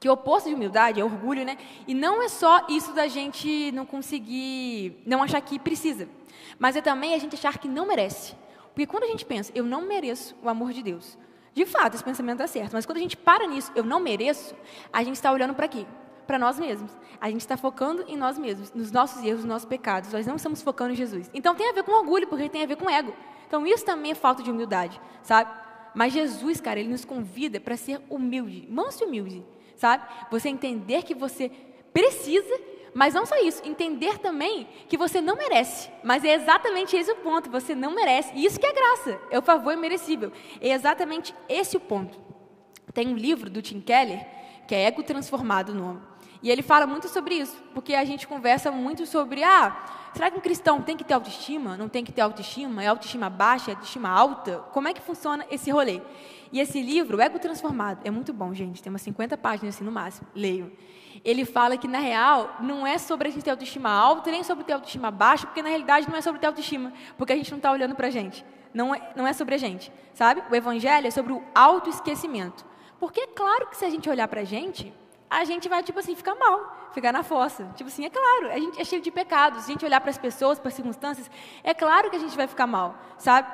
que 0.04 0.08
o 0.10 0.12
oposto 0.12 0.50
de 0.50 0.54
humildade 0.54 1.00
é 1.00 1.04
orgulho, 1.04 1.46
né? 1.46 1.56
E 1.88 1.94
não 1.94 2.22
é 2.22 2.28
só 2.28 2.66
isso 2.68 2.92
da 2.92 3.08
gente 3.08 3.72
não 3.72 3.86
conseguir, 3.86 5.00
não 5.06 5.22
achar 5.22 5.40
que 5.40 5.58
precisa, 5.58 6.06
mas 6.58 6.76
é 6.76 6.82
também 6.82 7.14
a 7.14 7.18
gente 7.18 7.34
achar 7.36 7.56
que 7.56 7.66
não 7.66 7.86
merece. 7.86 8.34
Porque 8.74 8.86
quando 8.86 9.04
a 9.04 9.06
gente 9.06 9.24
pensa, 9.24 9.50
eu 9.54 9.64
não 9.64 9.88
mereço 9.88 10.36
o 10.42 10.48
amor 10.50 10.74
de 10.74 10.82
Deus, 10.82 11.16
de 11.54 11.64
fato, 11.64 11.94
esse 11.94 12.04
pensamento 12.04 12.42
é 12.42 12.46
certo, 12.46 12.74
mas 12.74 12.84
quando 12.84 12.98
a 12.98 13.00
gente 13.00 13.16
para 13.16 13.46
nisso, 13.46 13.72
eu 13.74 13.82
não 13.82 13.98
mereço, 13.98 14.54
a 14.92 15.02
gente 15.02 15.14
está 15.14 15.32
olhando 15.32 15.54
para 15.54 15.66
quê? 15.68 15.86
Para 16.26 16.38
nós 16.38 16.60
mesmos. 16.60 16.90
A 17.18 17.30
gente 17.30 17.40
está 17.40 17.56
focando 17.56 18.04
em 18.06 18.14
nós 18.14 18.36
mesmos, 18.36 18.74
nos 18.74 18.92
nossos 18.92 19.24
erros, 19.24 19.40
nos 19.40 19.48
nossos 19.48 19.66
pecados. 19.66 20.12
Nós 20.12 20.26
não 20.26 20.36
estamos 20.36 20.60
focando 20.60 20.92
em 20.92 20.96
Jesus. 20.96 21.30
Então 21.32 21.54
tem 21.54 21.70
a 21.70 21.72
ver 21.72 21.82
com 21.82 21.92
orgulho, 21.92 22.26
porque 22.26 22.46
tem 22.50 22.62
a 22.62 22.66
ver 22.66 22.76
com 22.76 22.90
ego. 22.90 23.14
Então 23.46 23.66
isso 23.66 23.86
também 23.86 24.10
é 24.10 24.14
falta 24.14 24.42
de 24.42 24.50
humildade, 24.50 25.00
sabe? 25.22 25.50
Mas 25.94 26.12
Jesus, 26.12 26.60
cara, 26.60 26.78
ele 26.78 26.90
nos 26.90 27.06
convida 27.06 27.58
para 27.58 27.74
ser 27.74 28.02
humilde, 28.10 28.68
manso 28.70 29.02
e 29.02 29.06
humilde 29.06 29.54
sabe? 29.76 30.04
Você 30.30 30.48
entender 30.48 31.02
que 31.02 31.14
você 31.14 31.50
precisa, 31.92 32.60
mas 32.94 33.14
não 33.14 33.26
só 33.26 33.36
isso, 33.42 33.62
entender 33.64 34.18
também 34.18 34.68
que 34.88 34.96
você 34.96 35.20
não 35.20 35.36
merece. 35.36 35.90
Mas 36.02 36.24
é 36.24 36.34
exatamente 36.34 36.96
esse 36.96 37.10
o 37.10 37.16
ponto, 37.16 37.50
você 37.50 37.74
não 37.74 37.94
merece. 37.94 38.32
E 38.34 38.44
isso 38.44 38.58
que 38.58 38.66
é 38.66 38.72
graça, 38.72 39.20
é 39.30 39.38
o 39.38 39.42
favor 39.42 39.72
imerecível. 39.72 40.32
É 40.60 40.70
exatamente 40.70 41.34
esse 41.48 41.76
o 41.76 41.80
ponto. 41.80 42.18
Tem 42.92 43.08
um 43.08 43.16
livro 43.16 43.50
do 43.50 43.60
Tim 43.60 43.80
Keller, 43.80 44.24
que 44.68 44.74
é 44.74 44.84
Ego 44.84 45.02
Transformado 45.02 45.70
o 45.70 45.74
nome. 45.74 46.00
E 46.42 46.50
ele 46.50 46.62
fala 46.62 46.86
muito 46.86 47.08
sobre 47.08 47.36
isso, 47.36 47.56
porque 47.72 47.94
a 47.94 48.04
gente 48.04 48.28
conversa 48.28 48.70
muito 48.70 49.06
sobre, 49.06 49.42
ah, 49.42 50.03
será 50.14 50.30
que 50.30 50.38
um 50.38 50.40
cristão 50.40 50.80
tem 50.80 50.96
que 50.96 51.04
ter 51.04 51.12
autoestima? 51.14 51.76
Não 51.76 51.88
tem 51.88 52.04
que 52.04 52.12
ter 52.12 52.22
autoestima? 52.22 52.82
É 52.82 52.86
autoestima 52.86 53.28
baixa? 53.28 53.70
É 53.70 53.74
autoestima 53.74 54.08
alta? 54.08 54.58
Como 54.72 54.88
é 54.88 54.94
que 54.94 55.00
funciona 55.00 55.44
esse 55.50 55.70
rolê? 55.70 56.00
E 56.52 56.60
esse 56.60 56.80
livro, 56.80 57.20
Ego 57.20 57.38
Transformado, 57.38 58.00
é 58.04 58.10
muito 58.10 58.32
bom, 58.32 58.54
gente. 58.54 58.82
Tem 58.82 58.90
umas 58.90 59.02
50 59.02 59.36
páginas 59.36 59.74
assim 59.74 59.84
no 59.84 59.90
máximo. 59.90 60.28
Leio. 60.34 60.72
Ele 61.24 61.44
fala 61.44 61.76
que, 61.76 61.88
na 61.88 61.98
real, 61.98 62.56
não 62.60 62.86
é 62.86 62.96
sobre 62.96 63.28
a 63.28 63.30
gente 63.30 63.42
ter 63.42 63.50
autoestima 63.50 63.90
alta, 63.90 64.30
nem 64.30 64.42
sobre 64.44 64.64
ter 64.64 64.72
autoestima 64.72 65.10
baixa, 65.10 65.46
porque 65.46 65.62
na 65.62 65.68
realidade 65.68 66.08
não 66.08 66.16
é 66.16 66.20
sobre 66.20 66.40
ter 66.40 66.46
autoestima, 66.46 66.92
porque 67.18 67.32
a 67.32 67.36
gente 67.36 67.50
não 67.50 67.58
está 67.58 67.72
olhando 67.72 67.94
para 67.94 68.06
a 68.06 68.10
gente. 68.10 68.44
Não 68.72 68.94
é, 68.94 69.12
não 69.14 69.26
é 69.26 69.32
sobre 69.32 69.54
a 69.54 69.58
gente, 69.58 69.92
sabe? 70.12 70.42
O 70.50 70.54
evangelho 70.54 71.06
é 71.06 71.10
sobre 71.10 71.32
o 71.32 71.42
autoesquecimento. 71.54 72.64
Porque 72.98 73.20
é 73.20 73.26
claro 73.26 73.66
que 73.68 73.76
se 73.76 73.84
a 73.84 73.90
gente 73.90 74.08
olhar 74.08 74.26
para 74.28 74.40
a 74.40 74.44
gente, 74.44 74.92
a 75.30 75.44
gente 75.44 75.68
vai, 75.68 75.82
tipo 75.82 75.98
assim, 75.98 76.14
ficar 76.14 76.34
mal, 76.34 76.83
ficar 76.94 77.12
na 77.12 77.22
fossa. 77.22 77.64
Tipo 77.74 77.88
assim, 77.88 78.04
é 78.04 78.10
claro, 78.10 78.50
a 78.50 78.58
gente 78.58 78.80
é 78.80 78.84
cheio 78.84 79.02
de 79.02 79.10
pecados. 79.10 79.64
Se 79.64 79.70
a 79.70 79.74
gente 79.74 79.84
olhar 79.84 80.00
para 80.00 80.10
as 80.10 80.18
pessoas, 80.18 80.58
para 80.58 80.68
as 80.68 80.74
circunstâncias, 80.74 81.30
é 81.62 81.74
claro 81.74 82.08
que 82.10 82.16
a 82.16 82.18
gente 82.20 82.36
vai 82.36 82.46
ficar 82.46 82.66
mal, 82.66 82.96
sabe? 83.18 83.48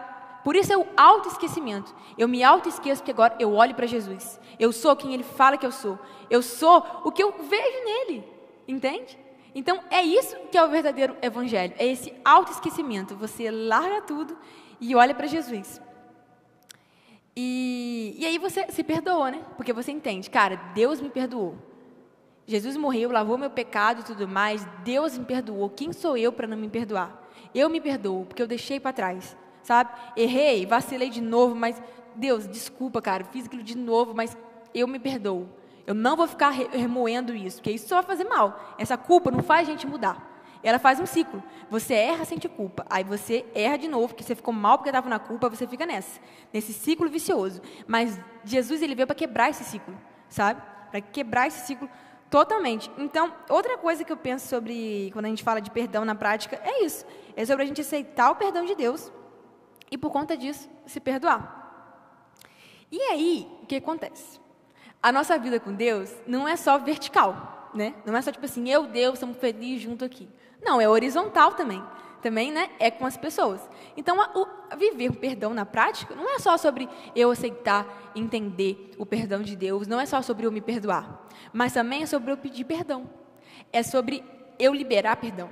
Por 0.45 0.57
isso 0.57 0.73
é 0.73 0.77
o 0.77 0.87
autoesquecimento. 0.97 1.95
Eu 2.17 2.29
me 2.29 2.43
autoesqueço 2.43 3.03
porque 3.03 3.11
agora 3.11 3.37
eu 3.39 3.53
olho 3.53 3.75
para 3.75 3.87
Jesus. 3.87 4.41
Eu 4.59 4.73
sou 4.73 4.97
quem 4.97 5.13
Ele 5.13 5.23
fala 5.23 5.59
que 5.59 5.67
eu 5.67 5.73
sou. 5.73 5.99
Eu 6.31 6.43
sou 6.43 6.85
o 7.05 7.13
que 7.13 7.23
eu 7.23 7.33
vejo 7.43 7.85
nele. 7.85 8.25
Entende? 8.67 9.19
Então 9.55 9.81
é 9.91 10.03
isso 10.03 10.37
que 10.51 10.57
é 10.57 10.65
o 10.65 10.69
verdadeiro 10.69 11.17
evangelho. 11.21 11.75
É 11.77 11.87
esse 11.87 12.13
autoesquecimento. 12.25 13.15
Você 13.17 13.51
larga 13.51 14.01
tudo 14.03 14.37
e 14.81 14.95
olha 14.95 15.15
para 15.15 15.27
Jesus. 15.27 15.81
E, 17.37 18.15
e 18.19 18.27
aí 18.27 18.39
você 18.39 18.71
se 18.71 18.83
perdoa, 18.83 19.31
né? 19.31 19.45
Porque 19.57 19.73
você 19.73 19.93
entende, 19.93 20.29
cara, 20.31 20.57
Deus 20.75 21.01
me 21.01 21.11
perdoou. 21.11 21.70
Jesus 22.47 22.77
morreu, 22.77 23.13
lavou 23.13 23.39
meu 23.39 23.51
pecado 23.51 24.01
e 24.01 24.05
tudo 24.05 24.27
mais. 24.27 24.67
Deus 24.85 25.17
me 25.17 25.25
perdoou. 25.25 25.71
Quem 25.71 25.93
sou 25.93 26.17
eu 26.17 26.33
para 26.33 26.47
não 26.47 26.57
me 26.57 26.69
perdoar? 26.69 27.29
Eu 27.55 27.69
me 27.69 27.81
perdoo 27.81 28.25
porque 28.25 28.43
eu 28.43 28.47
deixei 28.47 28.79
para 28.81 28.93
trás 28.93 29.37
sabe? 29.63 29.91
Errei, 30.17 30.67
vacilei 30.67 31.11
de 31.11 31.21
novo, 31.21 31.55
mas 31.55 31.81
Deus, 32.15 32.47
desculpa, 32.49 33.01
cara, 33.01 33.25
fiz 33.25 33.47
aquilo 33.47 33.63
de 33.63 33.77
novo, 33.77 34.15
mas 34.15 34.37
eu 34.75 34.87
me 34.87 34.99
perdoo. 34.99 35.49
Eu 35.87 35.95
não 35.95 36.17
vou 36.17 36.27
ficar 36.27 36.51
remoendo 36.51 37.35
isso, 37.35 37.59
porque 37.59 37.71
isso 37.71 37.89
só 37.89 37.97
vai 37.97 38.05
fazer 38.05 38.25
mal. 38.25 38.75
Essa 38.79 38.97
culpa 38.97 39.31
não 39.31 39.43
faz 39.43 39.69
a 39.69 39.71
gente 39.71 39.87
mudar. 39.87 40.29
Ela 40.63 40.79
faz 40.79 41.01
um 41.01 41.07
ciclo. 41.07 41.43
Você 41.71 41.95
erra, 41.95 42.25
sente 42.25 42.49
culpa. 42.49 42.85
Aí 42.91 43.03
você 43.03 43.47
erra 43.55 43.79
de 43.79 43.89
novo, 43.89 44.09
porque 44.09 44.23
você 44.23 44.35
ficou 44.35 44.53
mal 44.53 44.77
porque 44.77 44.91
estava 44.91 45.09
na 45.09 45.19
culpa, 45.19 45.49
você 45.49 45.67
fica 45.67 45.87
nessa, 45.87 46.21
nesse 46.53 46.73
ciclo 46.73 47.09
vicioso. 47.09 47.63
Mas 47.87 48.21
Jesus 48.45 48.83
ele 48.83 48.95
veio 48.95 49.07
para 49.07 49.17
quebrar 49.17 49.51
esse 49.51 49.65
ciclo, 49.65 49.97
sabe? 50.29 50.61
Para 50.91 51.01
quebrar 51.01 51.47
esse 51.47 51.67
ciclo 51.67 51.89
totalmente. 52.31 52.91
Então, 52.97 53.33
outra 53.49 53.77
coisa 53.77 54.05
que 54.05 54.13
eu 54.13 54.17
penso 54.17 54.47
sobre 54.47 55.11
quando 55.13 55.25
a 55.27 55.29
gente 55.29 55.43
fala 55.43 55.61
de 55.61 55.71
perdão 55.71 56.05
na 56.05 56.15
prática 56.15 56.61
é 56.65 56.85
isso. 56.85 57.05
É 57.37 57.45
sobre 57.45 57.65
a 57.65 57.67
gente 57.67 57.81
aceitar 57.81 58.31
o 58.31 58.37
perdão 58.37 58.65
de 58.65 58.75
Deus 58.75 59.13
e 59.91 59.99
por 59.99 60.11
conta 60.11 60.37
disso 60.37 60.71
se 60.87 61.01
perdoar. 61.01 61.59
E 62.91 63.01
aí, 63.03 63.49
o 63.63 63.67
que 63.67 63.77
acontece? 63.77 64.41
A 65.03 65.11
nossa 65.11 65.39
vida 65.39 65.59
com 65.59 65.73
Deus 65.73 66.15
não 66.27 66.47
é 66.47 66.57
só 66.57 66.79
vertical, 66.79 67.71
né? 67.75 67.95
Não 68.05 68.17
é 68.17 68.23
só 68.23 68.31
tipo 68.31 68.45
assim, 68.45 68.69
eu, 68.69 68.85
Deus, 68.85 69.15
estamos 69.15 69.37
felizes 69.39 69.83
junto 69.83 70.05
aqui. 70.05 70.29
Não, 70.63 70.81
é 70.81 70.89
horizontal 70.89 71.53
também. 71.53 71.83
Também, 72.23 72.53
né? 72.53 72.71
É 72.79 72.91
com 72.91 73.07
as 73.07 73.17
pessoas. 73.17 73.61
Então, 73.97 74.21
a, 74.21 74.31
o, 74.35 74.47
a 74.71 74.77
viver 74.77 75.11
o 75.11 75.17
perdão 75.17 75.55
na 75.55 75.65
prática 75.65 76.15
não 76.15 76.29
é 76.29 76.39
só 76.39 76.57
sobre 76.57 76.89
eu 77.17 77.31
aceitar, 77.31 78.13
entender 78.15 78.91
o 78.99 79.07
perdão 79.07 79.43
de 79.43 79.57
Deus, 79.57 79.87
não 79.87 80.01
é 80.01 80.07
só 80.07 80.21
sobre 80.21 80.47
eu 80.47 80.53
me 80.53 80.61
perdoar, 80.61 81.27
mas 81.53 81.73
também 81.73 82.03
é 82.03 82.07
sobre 82.07 82.31
eu 82.31 82.37
pedir 82.37 82.65
perdão. 82.65 83.09
É 83.73 83.83
sobre 83.83 84.23
eu 84.59 84.75
liberar 84.75 85.17
perdão. 85.17 85.49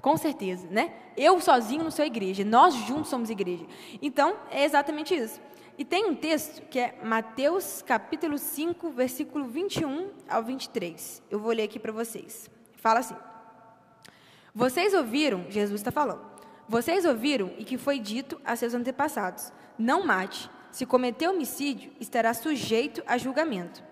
Com 0.00 0.16
certeza, 0.16 0.66
né? 0.70 0.92
Eu 1.16 1.40
sozinho 1.40 1.82
não 1.82 1.90
sou 1.90 2.04
igreja, 2.04 2.44
nós 2.44 2.74
juntos 2.74 3.08
somos 3.08 3.30
igreja. 3.30 3.66
Então, 4.00 4.36
é 4.50 4.64
exatamente 4.64 5.14
isso. 5.14 5.40
E 5.76 5.84
tem 5.84 6.06
um 6.06 6.14
texto 6.14 6.62
que 6.68 6.78
é 6.78 6.98
Mateus 7.04 7.82
capítulo 7.82 8.36
5, 8.36 8.90
versículo 8.90 9.44
21 9.46 10.10
ao 10.28 10.42
23. 10.42 11.22
Eu 11.30 11.38
vou 11.38 11.52
ler 11.52 11.62
aqui 11.62 11.78
para 11.78 11.92
vocês. 11.92 12.50
Fala 12.76 13.00
assim: 13.00 13.14
Vocês 14.58 14.92
ouviram, 14.92 15.46
Jesus 15.48 15.80
está 15.80 15.92
falando, 15.92 16.20
vocês 16.68 17.04
ouviram 17.04 17.52
e 17.58 17.64
que 17.64 17.78
foi 17.78 18.00
dito 18.00 18.40
a 18.44 18.56
seus 18.56 18.74
antepassados: 18.74 19.52
Não 19.78 20.04
mate. 20.04 20.50
Se 20.72 20.84
cometer 20.84 21.28
homicídio, 21.28 21.92
estará 22.00 22.34
sujeito 22.34 23.00
a 23.06 23.16
julgamento. 23.16 23.84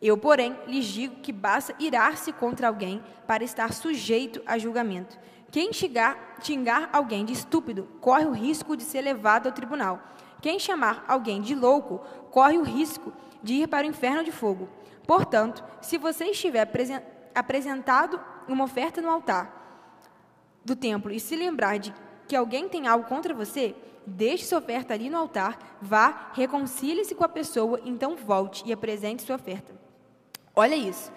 Eu, 0.00 0.16
porém, 0.16 0.56
lhes 0.68 0.84
digo 0.84 1.16
que 1.16 1.32
basta 1.32 1.74
irar-se 1.80 2.32
contra 2.32 2.68
alguém 2.68 3.02
para 3.26 3.42
estar 3.42 3.72
sujeito 3.72 4.40
a 4.46 4.56
julgamento. 4.56 5.18
Quem 5.50 5.72
xingar, 5.72 6.36
xingar 6.40 6.90
alguém 6.92 7.24
de 7.24 7.32
estúpido 7.32 7.88
corre 8.00 8.26
o 8.26 8.30
risco 8.30 8.76
de 8.76 8.84
ser 8.84 9.00
levado 9.00 9.48
ao 9.48 9.52
tribunal. 9.52 10.00
Quem 10.40 10.60
chamar 10.60 11.04
alguém 11.08 11.40
de 11.40 11.56
louco 11.56 11.98
corre 12.30 12.56
o 12.56 12.62
risco 12.62 13.12
de 13.42 13.54
ir 13.54 13.66
para 13.66 13.84
o 13.84 13.90
inferno 13.90 14.22
de 14.22 14.30
fogo. 14.30 14.68
Portanto, 15.08 15.64
se 15.80 15.98
você 15.98 16.26
estiver 16.26 16.70
apresentado 17.34 18.20
uma 18.46 18.62
oferta 18.62 19.02
no 19.02 19.10
altar 19.10 19.63
do 20.64 20.74
templo 20.74 21.12
e 21.12 21.20
se 21.20 21.36
lembrar 21.36 21.78
de 21.78 21.94
que 22.26 22.34
alguém 22.34 22.68
tem 22.68 22.86
algo 22.86 23.06
contra 23.06 23.34
você, 23.34 23.74
deixe 24.06 24.44
sua 24.44 24.58
oferta 24.58 24.94
ali 24.94 25.10
no 25.10 25.18
altar, 25.18 25.78
vá, 25.80 26.30
reconcilie-se 26.32 27.14
com 27.14 27.24
a 27.24 27.28
pessoa, 27.28 27.80
então 27.84 28.16
volte 28.16 28.62
e 28.66 28.72
apresente 28.72 29.22
sua 29.22 29.36
oferta. 29.36 29.74
Olha 30.54 30.74
isso. 30.74 31.12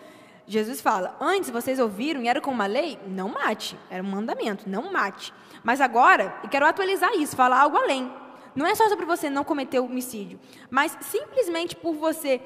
Jesus 0.47 0.79
fala: 0.79 1.15
Antes 1.19 1.49
vocês 1.49 1.79
ouviram 1.79 2.21
e 2.21 2.27
era 2.27 2.39
com 2.39 2.51
uma 2.51 2.65
lei? 2.65 2.97
Não 3.05 3.29
mate. 3.29 3.77
Era 3.89 4.01
um 4.01 4.09
mandamento, 4.09 4.69
não 4.69 4.91
mate. 4.91 5.33
Mas 5.63 5.81
agora, 5.81 6.35
eu 6.43 6.49
quero 6.49 6.65
atualizar 6.65 7.11
isso, 7.15 7.35
falar 7.35 7.61
algo 7.61 7.77
além. 7.77 8.11
Não 8.55 8.65
é 8.65 8.73
só 8.73 8.87
sobre 8.89 9.05
você 9.05 9.29
não 9.29 9.43
cometer 9.43 9.79
homicídio, 9.79 10.39
mas 10.69 10.97
simplesmente 11.01 11.75
por 11.75 11.93
você 11.93 12.41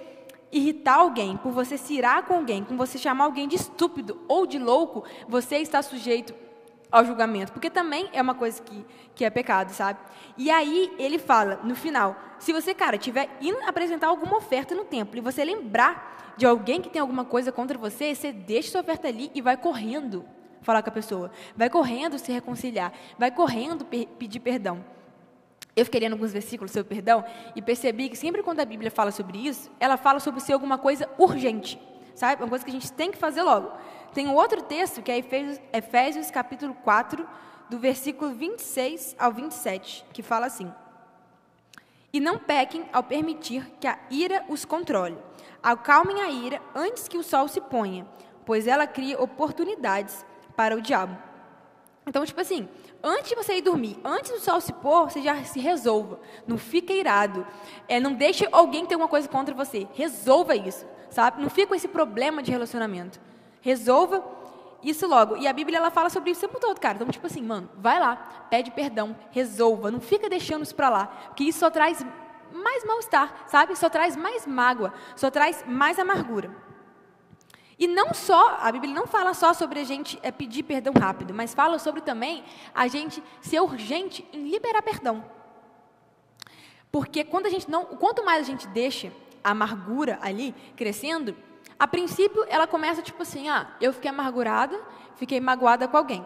irritar 0.52 0.96
alguém, 0.96 1.38
por 1.38 1.54
você 1.54 1.78
se 1.78 1.94
irar 1.94 2.24
com 2.24 2.34
alguém, 2.34 2.64
por 2.66 2.76
você 2.76 2.98
chamar 2.98 3.26
alguém 3.26 3.48
de 3.48 3.56
estúpido 3.56 4.20
ou 4.28 4.46
de 4.46 4.60
louco, 4.60 5.06
você 5.30 5.58
está 5.58 5.82
sujeito 5.82 6.34
ao 6.92 7.06
julgamento, 7.06 7.52
porque 7.54 7.70
também 7.70 8.10
é 8.12 8.22
uma 8.22 8.36
coisa 8.36 8.62
que, 8.62 8.86
que 9.16 9.24
é 9.24 9.30
pecado, 9.30 9.70
sabe? 9.72 10.00
E 10.38 10.52
aí 10.52 10.94
ele 11.00 11.18
fala, 11.18 11.60
no 11.64 11.76
final, 11.76 12.16
se 12.38 12.52
você, 12.52 12.74
cara, 12.74 12.98
tiver 12.98 13.30
indo 13.40 13.58
apresentar 13.66 14.08
alguma 14.08 14.38
oferta 14.38 14.76
no 14.76 14.84
templo 14.84 15.18
e 15.18 15.22
você 15.22 15.44
lembrar 15.44 16.34
de 16.36 16.46
alguém 16.46 16.82
que 16.82 16.90
tem 16.90 17.02
alguma 17.02 17.24
coisa 17.24 17.52
contra 17.52 17.78
você, 17.78 18.14
você 18.14 18.32
deixa 18.32 18.72
sua 18.72 18.82
oferta 18.82 19.08
ali 19.08 19.32
e 19.34 19.42
vai 19.42 19.56
correndo 19.56 20.26
falar 20.62 20.82
com 20.82 20.90
a 20.90 20.94
pessoa. 20.94 21.32
Vai 21.56 21.70
correndo 21.70 22.18
se 22.18 22.32
reconciliar. 22.32 22.94
Vai 23.18 23.32
correndo 23.32 23.86
pe 23.86 24.08
pedir 24.18 24.40
perdão. 24.40 24.84
Eu 25.76 25.86
fiquei 25.86 26.02
lendo 26.02 26.14
alguns 26.14 26.34
versículos 26.34 26.72
sobre 26.72 26.96
perdão 26.96 27.24
e 27.56 27.62
percebi 27.62 28.10
que 28.10 28.18
sempre 28.18 28.44
quando 28.44 28.60
a 28.60 28.66
Bíblia 28.66 28.92
fala 28.92 29.12
sobre 29.12 29.38
isso, 29.38 29.72
ela 29.80 29.98
fala 29.98 30.20
sobre 30.20 30.42
ser 30.42 30.54
alguma 30.54 30.78
coisa 30.78 31.10
urgente, 31.18 31.80
sabe? 32.14 32.44
Uma 32.44 32.50
coisa 32.50 32.66
que 32.66 32.72
a 32.72 32.74
gente 32.74 32.92
tem 32.92 33.10
que 33.10 33.18
fazer 33.18 33.42
logo. 33.42 33.72
Tem 34.14 34.28
um 34.28 34.36
outro 34.36 34.62
texto 34.62 35.02
que 35.02 35.12
é 35.12 35.18
Efésios, 35.18 35.60
Efésios 35.72 36.32
capítulo 36.32 36.74
4, 36.84 37.28
do 37.70 37.80
versículo 37.80 38.32
26 38.32 39.16
ao 39.18 39.32
27, 39.32 40.06
que 40.12 40.22
fala 40.22 40.46
assim: 40.48 40.72
E 42.12 42.20
não 42.20 42.38
pequem 42.38 42.86
ao 42.92 43.04
permitir 43.04 43.66
que 43.80 43.88
a 43.88 43.98
ira 44.10 44.44
os 44.50 44.66
controle 44.66 45.18
Acalmem 45.64 46.22
a 46.22 46.30
ira 46.30 46.60
antes 46.74 47.08
que 47.08 47.18
o 47.18 47.24
sol 47.24 47.48
se 47.48 47.62
ponha, 47.62 48.08
pois 48.46 48.66
ela 48.66 48.88
cria 48.88 49.22
oportunidades 49.22 50.26
para 50.56 50.76
o 50.76 50.82
diabo. 50.82 51.16
Então, 52.08 52.26
tipo 52.26 52.42
assim, 52.42 52.68
antes 53.04 53.30
de 53.30 53.36
você 53.36 53.58
ir 53.58 53.62
dormir, 53.62 54.00
antes 54.04 54.32
do 54.32 54.40
sol 54.40 54.60
se 54.60 54.74
pôr, 54.74 55.12
você 55.12 55.22
já 55.22 55.44
se 55.44 55.60
resolva. 55.60 56.20
Não 56.48 56.58
fica 56.58 56.92
irado. 56.92 57.46
É, 57.88 58.00
não 58.00 58.14
deixe 58.14 58.48
alguém 58.52 58.88
ter 58.88 58.96
uma 58.96 59.08
coisa 59.08 59.30
contra 59.30 59.54
você. 59.54 59.88
Resolva 59.94 60.56
isso, 60.56 60.84
sabe? 61.12 61.40
Não 61.40 61.50
fica 61.50 61.68
com 61.68 61.76
esse 61.76 61.88
problema 61.88 62.42
de 62.42 62.50
relacionamento. 62.50 63.22
Resolva 63.62 64.24
isso 64.84 65.08
logo. 65.08 65.38
E 65.38 65.48
a 65.48 65.54
Bíblia 65.54 65.78
ela 65.78 65.92
fala 65.92 66.10
sobre 66.10 66.32
isso 66.32 66.44
o 66.44 66.48
tempo 66.48 66.60
todo, 66.60 66.80
cara. 66.80 66.96
Então, 66.96 67.08
tipo 67.08 67.26
assim, 67.28 67.42
mano, 67.42 67.70
vai 67.78 68.00
lá, 68.00 68.16
pede 68.50 68.72
perdão, 68.72 69.16
resolva. 69.32 69.92
Não 69.92 70.02
fica 70.02 70.30
deixando 70.30 70.64
isso 70.64 70.76
para 70.76 70.90
lá, 70.90 71.06
porque 71.28 71.44
isso 71.44 71.60
só 71.60 71.70
traz 71.70 72.04
mais 72.52 72.84
mal-estar, 72.84 73.46
sabe? 73.48 73.76
Só 73.76 73.90
traz 73.90 74.16
mais 74.16 74.46
mágoa, 74.46 74.94
só 75.16 75.30
traz 75.30 75.64
mais 75.66 75.98
amargura. 76.00 76.52
E 77.78 77.88
não 77.88 78.14
só, 78.14 78.60
a 78.62 78.72
Bíblia 78.72 78.94
não 78.94 79.08
fala 79.08 79.34
só 79.34 79.54
sobre 79.54 79.80
a 79.80 79.84
gente 79.84 80.20
é, 80.22 80.32
pedir 80.32 80.64
perdão 80.64 80.94
rápido, 80.94 81.34
mas 81.34 81.54
fala 81.54 81.80
sobre 81.80 82.02
também 82.02 82.44
a 82.76 82.88
gente 82.88 83.24
ser 83.42 83.60
urgente 83.60 84.28
em 84.32 84.50
liberar 84.50 84.84
perdão. 84.84 85.24
Porque 86.92 87.24
quando 87.24 87.48
a 87.48 87.50
gente 87.50 87.72
não, 87.72 87.86
quanto 87.86 88.24
mais 88.24 88.42
a 88.42 88.44
gente 88.44 88.68
deixa 88.68 89.12
a 89.44 89.52
amargura 89.52 90.20
ali 90.22 90.54
crescendo, 90.76 91.36
a 91.82 91.88
princípio 91.88 92.46
ela 92.48 92.68
começa 92.68 93.02
tipo 93.02 93.22
assim, 93.24 93.50
ah, 93.50 93.68
eu 93.82 93.92
fiquei 93.92 94.10
amargurada, 94.10 94.80
fiquei 95.16 95.40
magoada 95.40 95.88
com 95.88 95.98
alguém. 95.98 96.24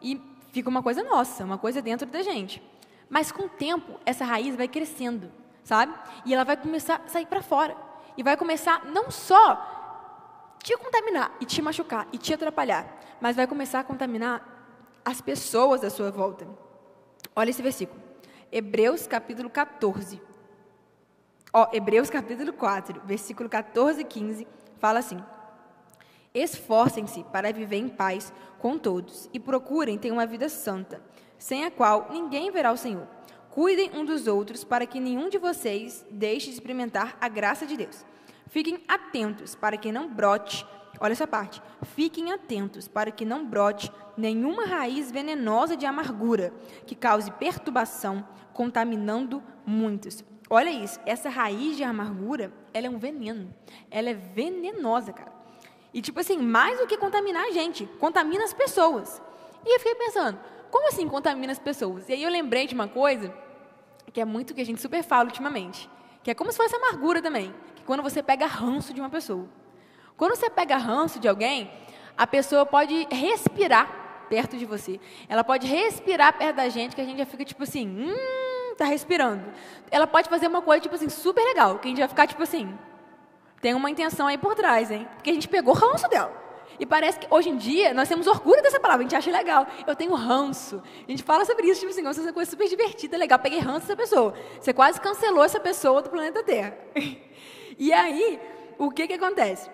E 0.00 0.20
fica 0.52 0.68
uma 0.68 0.82
coisa 0.82 1.02
nossa, 1.02 1.44
uma 1.44 1.58
coisa 1.58 1.82
dentro 1.82 2.06
da 2.06 2.22
gente. 2.22 2.62
Mas 3.10 3.30
com 3.30 3.44
o 3.44 3.48
tempo, 3.48 4.00
essa 4.06 4.24
raiz 4.24 4.56
vai 4.56 4.68
crescendo 4.68 5.30
sabe? 5.64 5.94
E 6.24 6.34
ela 6.34 6.44
vai 6.44 6.56
começar 6.56 7.02
a 7.04 7.08
sair 7.08 7.26
para 7.26 7.42
fora. 7.42 7.76
E 8.16 8.22
vai 8.22 8.36
começar 8.36 8.84
não 8.86 9.10
só 9.10 10.58
te 10.62 10.76
contaminar 10.76 11.32
e 11.40 11.46
te 11.46 11.60
machucar 11.62 12.06
e 12.12 12.18
te 12.18 12.32
atrapalhar, 12.34 13.00
mas 13.20 13.34
vai 13.34 13.46
começar 13.46 13.80
a 13.80 13.84
contaminar 13.84 14.46
as 15.04 15.20
pessoas 15.20 15.80
da 15.80 15.90
sua 15.90 16.10
volta. 16.10 16.46
Olha 17.34 17.50
esse 17.50 17.62
versículo. 17.62 18.00
Hebreus 18.50 19.06
capítulo 19.06 19.48
14. 19.48 20.20
Ó, 21.52 21.68
Hebreus 21.72 22.10
capítulo 22.10 22.52
4, 22.52 23.02
versículo 23.04 23.48
14 23.48 24.00
e 24.00 24.04
15, 24.04 24.46
fala 24.82 24.98
assim: 24.98 25.18
Esforcem-se 26.34 27.22
para 27.24 27.52
viver 27.52 27.76
em 27.76 27.88
paz 27.88 28.32
com 28.58 28.76
todos 28.76 29.30
e 29.32 29.38
procurem 29.38 29.96
ter 29.96 30.10
uma 30.10 30.26
vida 30.26 30.48
santa, 30.48 31.00
sem 31.38 31.64
a 31.64 31.70
qual 31.70 32.08
ninguém 32.10 32.50
verá 32.50 32.72
o 32.72 32.76
Senhor. 32.76 33.06
Cuidem 33.48 33.92
um 33.94 34.04
dos 34.04 34.26
outros 34.26 34.64
para 34.64 34.84
que 34.84 34.98
nenhum 34.98 35.28
de 35.28 35.38
vocês 35.38 36.04
deixe 36.10 36.48
de 36.48 36.54
experimentar 36.54 37.16
a 37.20 37.28
graça 37.28 37.64
de 37.64 37.76
Deus. 37.76 38.04
Fiquem 38.48 38.82
atentos 38.88 39.54
para 39.54 39.76
que 39.76 39.92
não 39.92 40.12
brote, 40.12 40.66
olha 40.98 41.12
essa 41.12 41.26
parte, 41.26 41.62
fiquem 41.94 42.32
atentos 42.32 42.88
para 42.88 43.12
que 43.12 43.24
não 43.24 43.46
brote 43.46 43.90
nenhuma 44.16 44.64
raiz 44.64 45.12
venenosa 45.12 45.76
de 45.76 45.86
amargura 45.86 46.52
que 46.86 46.96
cause 46.96 47.30
perturbação, 47.30 48.26
contaminando 48.52 49.42
muitos. 49.64 50.24
Olha 50.54 50.68
isso, 50.68 51.00
essa 51.06 51.30
raiz 51.30 51.78
de 51.78 51.82
amargura, 51.82 52.52
ela 52.74 52.86
é 52.86 52.90
um 52.90 52.98
veneno. 52.98 53.54
Ela 53.90 54.10
é 54.10 54.14
venenosa, 54.14 55.10
cara. 55.10 55.32
E 55.94 56.02
tipo 56.02 56.20
assim, 56.20 56.36
mais 56.36 56.78
do 56.78 56.86
que 56.86 56.98
contaminar 56.98 57.46
a 57.46 57.50
gente, 57.52 57.86
contamina 57.98 58.44
as 58.44 58.52
pessoas. 58.52 59.22
E 59.64 59.74
eu 59.74 59.78
fiquei 59.78 59.94
pensando, 59.94 60.38
como 60.70 60.88
assim 60.88 61.08
contamina 61.08 61.52
as 61.52 61.58
pessoas? 61.58 62.06
E 62.06 62.12
aí 62.12 62.22
eu 62.22 62.30
lembrei 62.30 62.66
de 62.66 62.74
uma 62.74 62.86
coisa 62.86 63.34
que 64.12 64.20
é 64.20 64.26
muito 64.26 64.52
que 64.52 64.60
a 64.60 64.66
gente 64.66 64.78
super 64.78 65.02
fala 65.02 65.24
ultimamente, 65.24 65.88
que 66.22 66.30
é 66.30 66.34
como 66.34 66.52
se 66.52 66.58
fosse 66.58 66.76
amargura 66.76 67.22
também, 67.22 67.54
que 67.74 67.82
quando 67.84 68.02
você 68.02 68.22
pega 68.22 68.44
ranço 68.44 68.92
de 68.92 69.00
uma 69.00 69.08
pessoa. 69.08 69.48
Quando 70.18 70.36
você 70.36 70.50
pega 70.50 70.76
ranço 70.76 71.18
de 71.18 71.28
alguém, 71.28 71.70
a 72.14 72.26
pessoa 72.26 72.66
pode 72.66 73.06
respirar 73.10 74.26
perto 74.28 74.58
de 74.58 74.66
você. 74.66 75.00
Ela 75.30 75.44
pode 75.44 75.66
respirar 75.66 76.36
perto 76.36 76.56
da 76.56 76.68
gente, 76.68 76.94
que 76.94 77.00
a 77.00 77.06
gente 77.06 77.16
já 77.16 77.24
fica 77.24 77.42
tipo 77.42 77.62
assim, 77.62 77.88
hum, 77.88 78.51
tá 78.74 78.84
respirando. 78.84 79.44
Ela 79.90 80.06
pode 80.06 80.28
fazer 80.28 80.46
uma 80.46 80.62
coisa 80.62 80.80
tipo 80.80 80.94
assim 80.94 81.08
super 81.08 81.42
legal, 81.42 81.78
que 81.78 81.88
a 81.88 81.90
gente 81.90 81.98
vai 81.98 82.08
ficar 82.08 82.26
tipo 82.26 82.42
assim, 82.42 82.76
tem 83.60 83.74
uma 83.74 83.90
intenção 83.90 84.26
aí 84.26 84.36
por 84.36 84.54
trás, 84.54 84.90
hein? 84.90 85.06
Porque 85.14 85.30
a 85.30 85.34
gente 85.34 85.48
pegou 85.48 85.72
ranço 85.74 86.08
dela. 86.08 86.42
E 86.78 86.86
parece 86.86 87.20
que 87.20 87.26
hoje 87.30 87.48
em 87.48 87.56
dia 87.56 87.94
nós 87.94 88.08
temos 88.08 88.26
orgulho 88.26 88.60
dessa 88.62 88.80
palavra, 88.80 89.02
a 89.02 89.08
gente 89.08 89.16
acha 89.16 89.30
legal. 89.30 89.66
Eu 89.86 89.94
tenho 89.94 90.14
ranço. 90.14 90.82
A 91.06 91.10
gente 91.10 91.22
fala 91.22 91.44
sobre 91.44 91.68
isso, 91.68 91.80
tipo 91.80 91.92
assim, 91.92 92.02
nossa, 92.02 92.20
essa 92.20 92.32
coisa 92.32 92.50
super 92.50 92.68
divertida, 92.68 93.16
legal. 93.16 93.38
Peguei 93.38 93.60
ranço 93.60 93.86
dessa 93.86 93.96
pessoa. 93.96 94.34
Você 94.60 94.72
quase 94.72 95.00
cancelou 95.00 95.44
essa 95.44 95.60
pessoa 95.60 96.02
do 96.02 96.10
planeta 96.10 96.42
Terra. 96.42 96.76
e 97.78 97.92
aí, 97.92 98.40
o 98.78 98.90
que 98.90 99.06
que 99.06 99.12
acontece? 99.12 99.70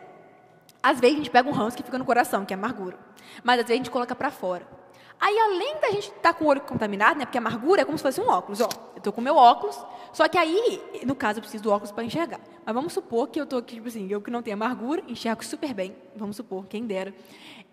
Às 0.82 1.00
vezes 1.00 1.16
a 1.16 1.18
gente 1.18 1.30
pega 1.30 1.48
um 1.48 1.52
ranço 1.52 1.76
que 1.76 1.82
fica 1.82 1.98
no 1.98 2.04
coração, 2.04 2.44
que 2.44 2.52
é 2.52 2.56
amargura. 2.56 2.98
Mas 3.42 3.60
às 3.60 3.66
vezes 3.66 3.72
a 3.72 3.84
gente 3.84 3.90
coloca 3.90 4.14
para 4.14 4.30
fora. 4.30 4.77
Aí, 5.20 5.36
além 5.38 5.80
da 5.80 5.90
gente 5.90 6.08
estar 6.08 6.32
tá 6.32 6.34
com 6.34 6.44
o 6.44 6.48
olho 6.48 6.60
contaminado, 6.60 7.18
né? 7.18 7.24
Porque 7.24 7.38
a 7.38 7.40
amargura 7.40 7.82
é 7.82 7.84
como 7.84 7.98
se 7.98 8.02
fosse 8.02 8.20
um 8.20 8.28
óculos. 8.28 8.60
Ó, 8.60 8.68
eu 8.94 8.98
estou 8.98 9.12
com 9.12 9.20
meu 9.20 9.36
óculos, 9.36 9.76
só 10.12 10.28
que 10.28 10.38
aí, 10.38 10.80
no 11.04 11.14
caso, 11.14 11.38
eu 11.38 11.42
preciso 11.42 11.64
do 11.64 11.70
óculos 11.70 11.90
para 11.90 12.04
enxergar. 12.04 12.40
Mas 12.64 12.74
vamos 12.74 12.92
supor 12.92 13.28
que 13.28 13.40
eu 13.40 13.44
estou 13.44 13.58
aqui, 13.58 13.74
tipo 13.76 13.88
assim, 13.88 14.06
eu 14.10 14.20
que 14.20 14.30
não 14.30 14.42
tenho 14.42 14.54
amargura, 14.54 15.02
enxergo 15.08 15.44
super 15.44 15.74
bem. 15.74 15.96
Vamos 16.14 16.36
supor, 16.36 16.66
quem 16.66 16.86
dera. 16.86 17.12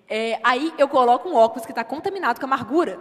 É, 0.08 0.39
aí 0.43 0.73
eu 0.77 0.88
coloco 0.88 1.29
um 1.29 1.36
óculos 1.36 1.65
que 1.65 1.71
está 1.71 1.84
contaminado 1.84 2.39
com 2.39 2.45
amargura. 2.45 2.99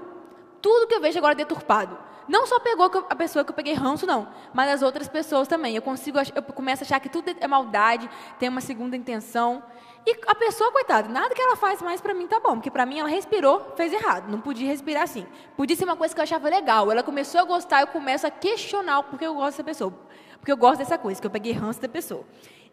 Tudo 0.61 0.87
que 0.87 0.95
eu 0.95 1.01
vejo 1.01 1.19
agora 1.19 1.33
é 1.33 1.37
deturpado. 1.37 1.97
Não 2.29 2.47
só 2.47 2.59
pegou 2.61 2.91
a 3.09 3.15
pessoa 3.15 3.45
que 3.45 3.51
eu 3.51 3.55
peguei 3.55 3.75
ranço, 3.75 4.07
não, 4.07 4.29
mas 4.53 4.71
as 4.71 4.83
outras 4.83 5.09
pessoas 5.09 5.47
também. 5.47 5.77
Eu 5.77 5.83
consigo, 5.83 6.19
eu 6.35 6.43
começo 6.43 6.83
a 6.83 6.85
achar 6.85 7.01
que 7.01 7.09
tudo 7.09 7.35
é 7.39 7.47
maldade, 7.47 8.09
tem 8.39 8.49
uma 8.49 8.61
segunda 8.61 8.97
intenção. 8.97 9.63
E 10.07 10.19
a 10.27 10.35
pessoa, 10.35 10.71
coitada, 10.71 11.09
nada 11.09 11.35
que 11.35 11.41
ela 11.41 11.57
faz 11.57 11.81
mais 11.81 12.01
para 12.01 12.13
mim 12.13 12.27
tá 12.27 12.39
bom, 12.39 12.57
porque 12.57 12.71
para 12.71 12.85
mim 12.85 12.99
ela 12.99 13.09
respirou, 13.09 13.73
fez 13.75 13.93
errado, 13.93 14.31
não 14.31 14.41
podia 14.41 14.69
respirar 14.69 15.03
assim. 15.03 15.27
Podia 15.57 15.75
ser 15.75 15.85
uma 15.85 15.97
coisa 15.97 16.15
que 16.15 16.21
eu 16.21 16.25
achava 16.25 16.49
legal. 16.49 16.91
Ela 16.91 17.03
começou 17.03 17.41
a 17.41 17.45
gostar, 17.45 17.81
eu 17.81 17.87
começo 17.87 18.27
a 18.27 18.31
questionar 18.31 18.99
o 18.99 19.05
porquê 19.05 19.27
eu 19.27 19.35
gosto 19.35 19.53
dessa 19.53 19.65
pessoa. 19.65 19.95
Porque 20.39 20.53
eu 20.53 20.57
gosto 20.59 20.79
dessa 20.79 20.99
coisa, 20.99 21.21
que 21.21 21.27
eu 21.27 21.31
peguei 21.31 21.53
ranço 21.53 21.81
da 21.81 21.89
pessoa. 21.89 22.25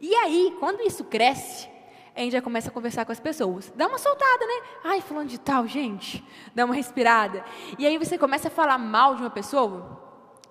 E 0.02 0.14
aí, 0.16 0.58
quando 0.60 0.82
isso 0.82 1.06
cresce, 1.06 1.70
a 2.16 2.20
gente 2.20 2.34
já 2.34 2.42
começa 2.42 2.70
a 2.70 2.72
conversar 2.72 3.06
com 3.06 3.12
as 3.12 3.20
pessoas. 3.20 3.72
Dá 3.76 3.88
uma 3.88 3.98
soltada, 3.98 4.46
né? 4.46 4.62
Ai, 4.84 5.02
falando 5.02 5.30
de 5.30 5.40
tal, 5.40 5.66
gente. 5.66 6.24
Dá 6.54 6.66
uma 6.66 6.76
respirada. 6.76 7.44
E 7.80 7.86
aí 7.86 7.98
você 7.98 8.18
começa 8.18 8.50
a 8.50 8.52
falar 8.52 8.78
mal 8.78 9.16
de 9.16 9.22
uma 9.22 9.30
pessoa. 9.30 10.00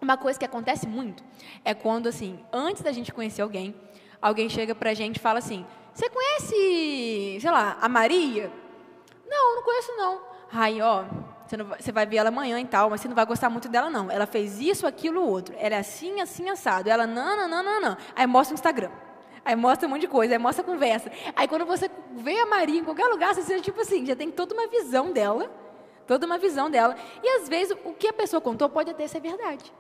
Uma 0.01 0.17
coisa 0.17 0.39
que 0.39 0.45
acontece 0.45 0.87
muito 0.87 1.23
é 1.63 1.75
quando, 1.75 2.09
assim, 2.09 2.43
antes 2.51 2.83
da 2.83 2.91
gente 2.91 3.13
conhecer 3.13 3.43
alguém, 3.43 3.75
alguém 4.21 4.49
chega 4.49 4.75
pra 4.75 4.95
gente 4.95 5.17
e 5.17 5.21
fala 5.21 5.39
assim: 5.39 5.67
você 5.93 6.09
conhece, 6.09 7.39
sei 7.41 7.51
lá, 7.51 7.77
a 7.81 7.89
Maria? 7.89 8.51
Não, 9.29 9.57
não 9.57 9.63
conheço 9.63 9.93
não. 9.97 10.21
Aí, 10.53 10.81
ó, 10.81 11.05
você, 11.47 11.57
não, 11.57 11.67
você, 11.67 11.93
vai 11.93 12.07
ver 12.07 12.17
ela 12.17 12.31
amanhã 12.31 12.59
e 12.59 12.65
tal, 12.65 12.89
mas 12.89 13.03
você 13.03 13.09
não 13.09 13.15
vai 13.15 13.27
gostar 13.27 13.51
muito 13.51 13.69
dela, 13.69 13.91
não. 13.91 14.11
Ela 14.11 14.27
fez 14.27 14.59
isso, 14.59 14.87
aquilo, 14.87 15.23
outro. 15.23 15.55
Ela 15.59 15.77
é 15.77 15.79
assim, 15.79 16.21
assim, 16.21 16.49
assado. 16.49 16.89
Ela, 16.89 17.07
não, 17.07 17.37
não, 17.37 17.49
não, 17.49 17.63
não, 17.63 17.81
não. 17.81 17.97
Aí 18.17 18.27
mostra 18.27 18.55
o 18.55 18.57
Instagram. 18.57 18.91
Aí 19.45 19.57
mostra 19.57 19.87
um 19.87 19.91
monte 19.91 20.03
de 20.03 20.09
coisa, 20.09 20.35
aí 20.35 20.39
mostra 20.39 20.63
a 20.63 20.67
conversa. 20.67 21.11
Aí 21.35 21.49
quando 21.49 21.65
você 21.65 21.91
vê 22.13 22.39
a 22.39 22.47
Maria 22.47 22.81
em 22.81 22.85
qualquer 22.85 23.07
lugar, 23.07 23.35
você 23.35 23.43
sente 23.43 23.63
tipo 23.63 23.81
assim, 23.81 24.05
já 24.05 24.15
tem 24.15 24.31
toda 24.31 24.55
uma 24.55 24.67
visão 24.67 25.13
dela, 25.13 25.51
toda 26.07 26.27
uma 26.27 26.39
visão 26.39 26.71
dela. 26.71 26.97
E 27.23 27.29
às 27.29 27.49
vezes 27.49 27.77
o 27.85 27.93
que 27.93 28.09
a 28.09 28.13
pessoa 28.13 28.41
contou 28.41 28.69
pode 28.69 28.91
até 28.91 29.07
ser 29.07 29.21
verdade. 29.21 29.73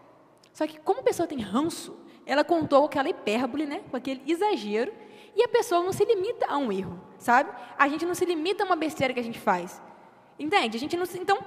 Só 0.53 0.67
que 0.67 0.79
como 0.81 1.01
a 1.01 1.03
pessoa 1.03 1.27
tem 1.27 1.41
ranço, 1.41 1.97
ela 2.27 2.45
contou 2.45 2.85
aquela 2.85 3.09
hipérbole, 3.09 3.67
né, 3.67 3.83
com 3.91 3.97
aquele 3.97 4.23
exagero, 4.27 4.93
e 5.35 5.43
a 5.43 5.49
pessoa 5.49 5.83
não 5.83 5.93
se 5.93 6.05
limita 6.05 6.47
a 6.47 6.59
um 6.59 6.73
erro, 6.73 7.01
sabe? 7.19 7.51
A 7.79 7.89
gente 7.89 8.05
não 8.05 8.15
se 8.15 8.25
limita 8.25 8.65
a 8.65 8.67
uma 8.67 8.77
besteira 8.77 9.15
que 9.15 9.21
a 9.21 9.23
gente 9.23 9.39
faz. 9.39 9.81
Entende? 10.39 10.77
A 10.77 10.81
gente 10.81 10.97
não 10.97 11.07
se... 11.07 11.19
Então, 11.19 11.39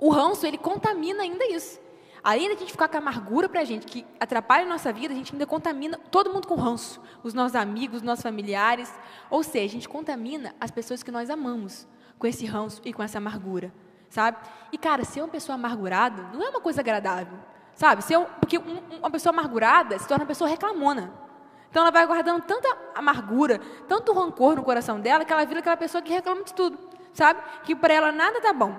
o 0.00 0.08
ranço, 0.08 0.46
ele 0.46 0.58
contamina 0.58 1.22
ainda 1.22 1.44
isso. 1.46 1.80
Além 2.24 2.48
de 2.48 2.54
a 2.54 2.58
gente 2.58 2.72
ficar 2.72 2.88
com 2.88 2.96
amargura 2.96 3.50
para 3.50 3.60
a 3.60 3.64
gente, 3.64 3.86
que 3.86 4.06
atrapalha 4.18 4.64
a 4.64 4.68
nossa 4.68 4.90
vida, 4.90 5.12
a 5.12 5.16
gente 5.16 5.34
ainda 5.34 5.44
contamina 5.44 6.00
todo 6.10 6.32
mundo 6.32 6.48
com 6.48 6.54
ranço. 6.54 6.98
Os 7.22 7.34
nossos 7.34 7.54
amigos, 7.54 7.98
os 7.98 8.02
nossos 8.02 8.22
familiares. 8.22 8.90
Ou 9.28 9.42
seja, 9.42 9.66
a 9.66 9.68
gente 9.68 9.86
contamina 9.86 10.54
as 10.58 10.70
pessoas 10.70 11.02
que 11.02 11.10
nós 11.10 11.28
amamos 11.28 11.86
com 12.18 12.26
esse 12.26 12.46
ranço 12.46 12.80
e 12.82 12.94
com 12.94 13.02
essa 13.02 13.18
amargura. 13.18 13.70
Sabe? 14.08 14.38
E, 14.72 14.78
cara, 14.78 15.04
ser 15.04 15.20
uma 15.20 15.28
pessoa 15.28 15.54
amargurada 15.56 16.22
não 16.32 16.42
é 16.42 16.48
uma 16.48 16.62
coisa 16.62 16.80
agradável. 16.80 17.36
Sabe? 17.74 18.02
Ser 18.02 18.16
um, 18.16 18.24
porque 18.40 18.56
um, 18.56 18.80
uma 19.00 19.10
pessoa 19.10 19.30
amargurada 19.30 19.98
se 19.98 20.08
torna 20.08 20.24
uma 20.24 20.28
pessoa 20.28 20.48
reclamona. 20.48 21.12
Então 21.68 21.82
ela 21.82 21.90
vai 21.90 22.06
guardando 22.06 22.40
tanta 22.40 22.74
amargura, 22.94 23.60
tanto 23.86 24.14
rancor 24.14 24.56
no 24.56 24.62
coração 24.62 24.98
dela, 24.98 25.26
que 25.26 25.32
ela 25.32 25.44
vira 25.44 25.60
aquela 25.60 25.76
pessoa 25.76 26.00
que 26.00 26.12
reclama 26.12 26.42
de 26.42 26.54
tudo, 26.54 26.78
sabe? 27.12 27.42
Que 27.64 27.74
para 27.74 27.92
ela 27.92 28.12
nada 28.12 28.40
tá 28.40 28.52
bom. 28.52 28.74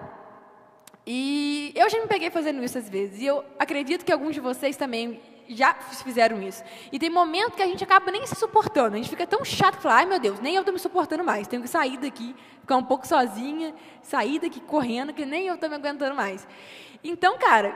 E 1.06 1.72
eu 1.76 1.89
já 1.89 2.00
me 2.00 2.08
peguei 2.08 2.30
fazendo 2.30 2.63
isso 2.63 2.78
às 2.78 2.89
vezes. 2.89 3.22
E 3.22 3.26
eu 3.26 3.44
acredito 3.60 4.04
que 4.04 4.12
alguns 4.12 4.34
de 4.34 4.39
vocês 4.39 4.76
também 4.76 5.22
já 5.48 5.74
fizeram 5.76 6.41
isso. 6.41 6.63
E 6.91 6.98
tem 6.98 7.10
momento 7.10 7.56
que 7.56 7.62
a 7.62 7.68
gente 7.68 7.84
acaba 7.84 8.12
nem 8.12 8.26
se 8.26 8.36
suportando. 8.36 8.96
A 8.96 8.98
gente 8.98 9.10
fica 9.10 9.28
tão 9.28 9.46
chato 9.46 9.78
que 9.78 9.84
fala, 9.84 9.96
ai 9.96 10.06
meu 10.06 10.20
Deus, 10.20 10.39
nem 10.39 10.56
eu 10.56 10.62
estou 10.62 10.74
me 10.74 10.80
suportando 10.80 11.24
mais. 11.24 11.48
Tenho 11.48 11.62
que 11.62 11.68
sair 11.68 11.98
daqui, 11.98 12.36
ficar 12.62 12.78
um 12.78 12.84
pouco 12.84 13.08
sozinha, 13.08 13.74
sair 14.02 14.39
daqui 14.39 14.60
correndo, 14.60 15.13
que 15.13 15.26
nem 15.26 15.48
eu 15.48 15.56
estou 15.56 15.70
me 15.70 15.76
aguentando 15.76 16.15
mais. 16.15 16.48
Então, 17.04 17.38
cara, 17.38 17.76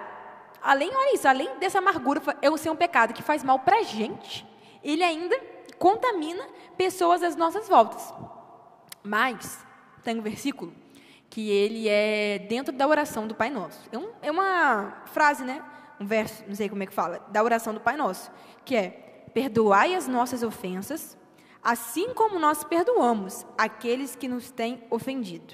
além, 0.61 0.89
olha 0.93 1.13
isso, 1.13 1.27
além 1.27 1.57
dessa 1.59 1.77
amargura 1.77 2.21
eu 2.41 2.57
ser 2.57 2.69
um 2.69 2.75
pecado 2.75 3.13
que 3.13 3.21
faz 3.21 3.43
mal 3.43 3.59
para 3.59 3.77
a 3.77 3.83
gente, 3.83 4.45
ele 4.83 5.03
ainda 5.03 5.39
contamina 5.77 6.43
pessoas 6.75 7.21
às 7.21 7.35
nossas 7.35 7.67
voltas. 7.67 8.13
Mas 9.03 9.63
tem 10.03 10.17
um 10.17 10.21
versículo 10.21 10.73
que 11.29 11.49
ele 11.49 11.87
é 11.87 12.39
dentro 12.39 12.73
da 12.73 12.87
oração 12.87 13.27
do 13.27 13.35
Pai 13.35 13.49
Nosso. 13.49 13.79
É, 13.91 13.97
um, 13.97 14.09
é 14.21 14.31
uma 14.31 15.03
frase, 15.05 15.43
né? 15.43 15.63
Um 15.99 16.05
verso, 16.05 16.43
não 16.47 16.55
sei 16.55 16.67
como 16.69 16.81
é 16.81 16.85
que 16.85 16.93
fala, 16.93 17.19
da 17.29 17.43
oração 17.43 17.73
do 17.73 17.79
Pai 17.79 17.95
Nosso, 17.95 18.31
que 18.65 18.75
é: 18.75 18.89
Perdoai 19.33 19.93
as 19.93 20.07
nossas 20.07 20.41
ofensas, 20.41 21.17
assim 21.63 22.13
como 22.13 22.39
nós 22.39 22.63
perdoamos 22.63 23.45
aqueles 23.57 24.15
que 24.15 24.27
nos 24.27 24.49
têm 24.49 24.83
ofendido. 24.89 25.53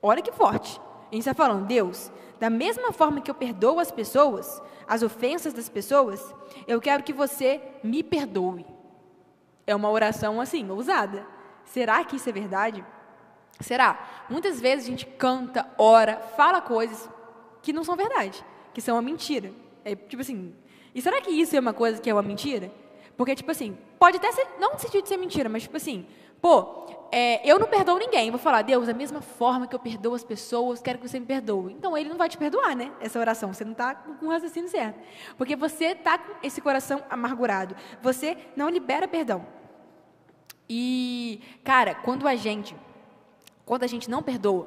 Olha 0.00 0.22
que 0.22 0.32
forte. 0.32 0.80
A 1.10 1.14
gente 1.14 1.28
está 1.28 1.34
falando, 1.34 1.66
Deus, 1.66 2.10
da 2.40 2.50
mesma 2.50 2.90
forma 2.90 3.20
que 3.20 3.30
eu 3.30 3.34
perdoo 3.34 3.78
as 3.78 3.92
pessoas, 3.92 4.60
as 4.88 5.02
ofensas 5.02 5.52
das 5.52 5.68
pessoas, 5.68 6.34
eu 6.66 6.80
quero 6.80 7.02
que 7.02 7.12
você 7.12 7.60
me 7.84 8.02
perdoe. 8.02 8.66
É 9.66 9.76
uma 9.76 9.90
oração 9.90 10.40
assim, 10.40 10.68
ousada. 10.68 11.24
Será 11.64 12.02
que 12.04 12.16
isso 12.16 12.28
é 12.28 12.32
verdade? 12.32 12.84
Será? 13.60 14.24
Muitas 14.28 14.60
vezes 14.60 14.86
a 14.86 14.90
gente 14.90 15.06
canta, 15.06 15.68
ora, 15.78 16.16
fala 16.36 16.60
coisas 16.60 17.08
que 17.62 17.72
não 17.72 17.84
são 17.84 17.96
verdade, 17.96 18.44
que 18.74 18.80
são 18.80 18.96
uma 18.96 19.02
mentira. 19.02 19.52
É 19.84 19.94
tipo 19.94 20.20
assim, 20.20 20.54
e 20.94 21.00
será 21.00 21.20
que 21.20 21.30
isso 21.30 21.56
é 21.56 21.60
uma 21.60 21.72
coisa 21.72 22.00
que 22.00 22.10
é 22.10 22.14
uma 22.14 22.22
mentira? 22.22 22.70
Porque, 23.16 23.34
tipo 23.34 23.50
assim, 23.50 23.76
pode 23.98 24.16
até 24.16 24.32
ser, 24.32 24.46
não 24.58 24.72
no 24.72 24.78
sentido 24.78 25.02
de 25.02 25.08
ser 25.08 25.16
mentira, 25.16 25.48
mas 25.48 25.62
tipo 25.62 25.76
assim, 25.76 26.06
pô, 26.40 26.86
é, 27.10 27.48
eu 27.48 27.58
não 27.58 27.66
perdoo 27.66 27.98
ninguém. 27.98 28.30
Vou 28.30 28.38
falar, 28.38 28.62
Deus, 28.62 28.86
da 28.86 28.94
mesma 28.94 29.20
forma 29.20 29.66
que 29.66 29.74
eu 29.74 29.78
perdoo 29.78 30.14
as 30.14 30.24
pessoas, 30.24 30.80
quero 30.80 30.98
que 30.98 31.08
você 31.08 31.20
me 31.20 31.26
perdoe. 31.26 31.72
Então, 31.72 31.96
ele 31.96 32.08
não 32.08 32.16
vai 32.16 32.28
te 32.28 32.36
perdoar, 32.38 32.74
né? 32.74 32.90
Essa 33.00 33.18
oração. 33.18 33.52
Você 33.52 33.64
não 33.64 33.72
está 33.72 33.94
com 33.94 34.26
o 34.26 34.30
raciocínio 34.30 34.68
certo. 34.68 34.98
Porque 35.36 35.54
você 35.54 35.86
está 35.86 36.18
com 36.18 36.32
esse 36.42 36.60
coração 36.60 37.02
amargurado. 37.08 37.76
Você 38.02 38.36
não 38.56 38.68
libera 38.68 39.06
perdão. 39.06 39.46
E, 40.68 41.40
cara, 41.62 41.94
quando 41.94 42.26
a 42.26 42.34
gente, 42.34 42.74
quando 43.64 43.84
a 43.84 43.86
gente 43.86 44.10
não 44.10 44.22
perdoa, 44.22 44.66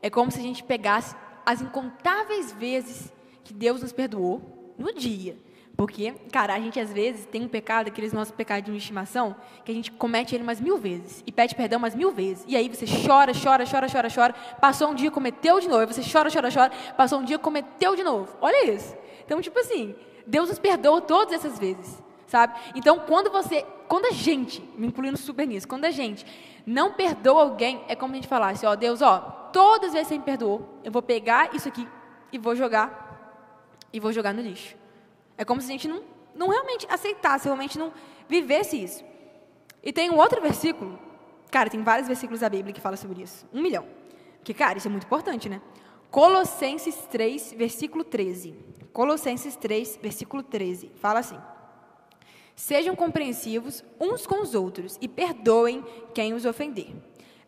é 0.00 0.08
como 0.08 0.30
se 0.30 0.38
a 0.38 0.42
gente 0.42 0.62
pegasse 0.62 1.14
as 1.44 1.60
incontáveis 1.60 2.52
vezes 2.52 3.12
que 3.42 3.52
Deus 3.52 3.82
nos 3.82 3.92
perdoou 3.92 4.74
no 4.78 4.92
dia. 4.94 5.36
Porque, 5.78 6.12
cara, 6.32 6.54
a 6.54 6.58
gente 6.58 6.80
às 6.80 6.92
vezes 6.92 7.24
tem 7.24 7.44
um 7.44 7.48
pecado, 7.48 7.86
aqueles 7.86 8.12
nossos 8.12 8.34
pecadinhos 8.34 8.78
de 8.78 8.82
estimação, 8.82 9.36
que 9.64 9.70
a 9.70 9.74
gente 9.74 9.92
comete 9.92 10.34
ele 10.34 10.42
umas 10.42 10.60
mil 10.60 10.76
vezes 10.76 11.22
e 11.24 11.30
pede 11.30 11.54
perdão 11.54 11.78
umas 11.78 11.94
mil 11.94 12.10
vezes. 12.10 12.44
E 12.48 12.56
aí 12.56 12.68
você 12.68 12.84
chora, 12.84 13.32
chora, 13.32 13.64
chora, 13.64 13.86
chora, 13.88 14.08
chora, 14.12 14.34
passou 14.60 14.88
um 14.88 14.94
dia, 14.96 15.08
cometeu 15.08 15.60
de 15.60 15.68
novo. 15.68 15.86
Você 15.86 16.02
chora, 16.02 16.28
chora, 16.32 16.50
chora, 16.52 16.72
passou 16.96 17.20
um 17.20 17.24
dia, 17.24 17.38
cometeu 17.38 17.94
de 17.94 18.02
novo. 18.02 18.36
Olha 18.40 18.72
isso. 18.72 18.92
Então, 19.24 19.40
tipo 19.40 19.56
assim, 19.60 19.94
Deus 20.26 20.48
nos 20.48 20.58
perdoa 20.58 21.00
todas 21.00 21.32
essas 21.32 21.58
vezes, 21.60 22.02
sabe? 22.26 22.58
Então, 22.74 22.98
quando 23.06 23.30
você, 23.30 23.64
quando 23.88 24.06
a 24.06 24.10
gente, 24.10 24.62
me 24.76 24.86
incluindo 24.86 25.16
super 25.16 25.46
nisso, 25.46 25.66
quando 25.66 25.86
a 25.86 25.90
gente 25.90 26.24
não 26.66 26.92
perdoa 26.92 27.42
alguém, 27.42 27.82
é 27.88 27.96
como 27.96 28.12
a 28.12 28.16
gente 28.16 28.28
falasse, 28.28 28.66
ó, 28.66 28.76
Deus, 28.76 29.00
ó, 29.00 29.18
todas 29.52 29.88
as 29.88 29.92
vezes 29.94 30.08
que 30.08 30.14
você 30.14 30.18
me 30.18 30.24
perdoou, 30.24 30.78
eu 30.84 30.92
vou 30.92 31.02
pegar 31.02 31.54
isso 31.54 31.66
aqui 31.66 31.88
e 32.30 32.38
vou 32.38 32.54
jogar, 32.54 33.48
e 33.92 33.98
vou 33.98 34.12
jogar 34.12 34.34
no 34.34 34.42
lixo. 34.42 34.76
É 35.36 35.44
como 35.44 35.60
se 35.60 35.68
a 35.68 35.72
gente 35.72 35.88
não, 35.88 36.02
não 36.34 36.48
realmente 36.48 36.86
aceitasse, 36.90 37.46
realmente 37.46 37.78
não 37.78 37.92
vivesse 38.28 38.82
isso. 38.82 39.02
E 39.82 39.92
tem 39.92 40.10
um 40.10 40.16
outro 40.16 40.40
versículo, 40.42 40.98
cara, 41.50 41.70
tem 41.70 41.82
vários 41.82 42.06
versículos 42.06 42.40
da 42.40 42.48
Bíblia 42.50 42.74
que 42.74 42.80
falam 42.80 42.96
sobre 42.96 43.22
isso. 43.22 43.46
Um 43.52 43.62
milhão. 43.62 43.86
Porque, 44.36 44.52
cara, 44.52 44.76
isso 44.76 44.88
é 44.88 44.90
muito 44.90 45.04
importante, 45.04 45.48
né? 45.48 45.62
Colossenses 46.10 46.96
3, 47.10 47.54
versículo 47.56 48.04
13. 48.04 48.54
Colossenses 48.92 49.56
3, 49.56 49.98
versículo 50.02 50.42
13. 50.42 50.90
Fala 51.00 51.20
assim: 51.20 51.38
Sejam 52.58 52.96
compreensivos 52.96 53.84
uns 54.00 54.26
com 54.26 54.42
os 54.42 54.52
outros 54.52 54.98
e 55.00 55.06
perdoem 55.06 55.80
quem 56.12 56.34
os 56.34 56.44
ofender. 56.44 56.92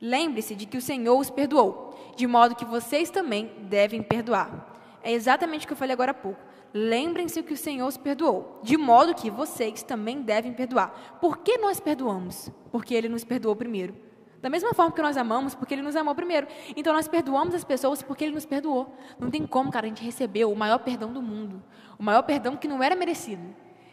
Lembre-se 0.01 0.55
de 0.55 0.67
que 0.67 0.77
o 0.77 0.81
Senhor 0.81 1.19
os 1.19 1.29
perdoou, 1.29 2.13
de 2.15 2.29
modo 2.29 2.55
que 2.55 2.65
vocês 2.65 3.11
também 3.11 3.51
devem 3.63 4.05
perdoar. 4.05 4.73
É 5.03 5.11
exatamente 5.11 5.65
o 5.65 5.67
que 5.67 5.73
eu 5.73 5.77
falei 5.77 5.95
agora 5.95 6.13
há 6.13 6.15
pouco. 6.15 6.39
Lembrem-se 6.73 7.43
que 7.43 7.53
o 7.53 7.57
Senhor 7.57 7.89
os 7.89 7.97
perdoou, 7.97 8.61
de 8.63 8.77
modo 8.77 9.13
que 9.13 9.33
vocês 9.33 9.83
também 9.83 10.23
devem 10.23 10.53
perdoar. 10.53 11.19
Por 11.21 11.39
que 11.39 11.59
nós 11.59 11.81
perdoamos? 11.81 12.49
Porque 12.71 12.95
Ele 12.95 13.09
nos 13.09 13.25
perdoou 13.25 13.57
primeiro. 13.57 13.97
Da 14.41 14.49
mesma 14.49 14.73
forma 14.73 14.93
que 14.93 15.03
nós 15.03 15.17
amamos, 15.17 15.57
porque 15.57 15.75
Ele 15.75 15.83
nos 15.83 15.97
amou 15.97 16.15
primeiro. 16.15 16.47
Então 16.77 16.93
nós 16.93 17.09
perdoamos 17.09 17.53
as 17.53 17.65
pessoas 17.65 18.01
porque 18.01 18.23
Ele 18.23 18.35
nos 18.35 18.47
perdoou. 18.47 18.95
Não 19.19 19.29
tem 19.29 19.45
como, 19.45 19.73
cara, 19.73 19.87
a 19.87 19.89
gente 19.89 20.05
recebeu 20.05 20.53
o 20.53 20.57
maior 20.57 20.79
perdão 20.79 21.13
do 21.13 21.21
mundo. 21.21 21.61
O 21.99 22.03
maior 22.05 22.23
perdão 22.23 22.57
que 22.57 22.69
não 22.69 22.81
era 22.81 22.95
merecido. 22.95 23.43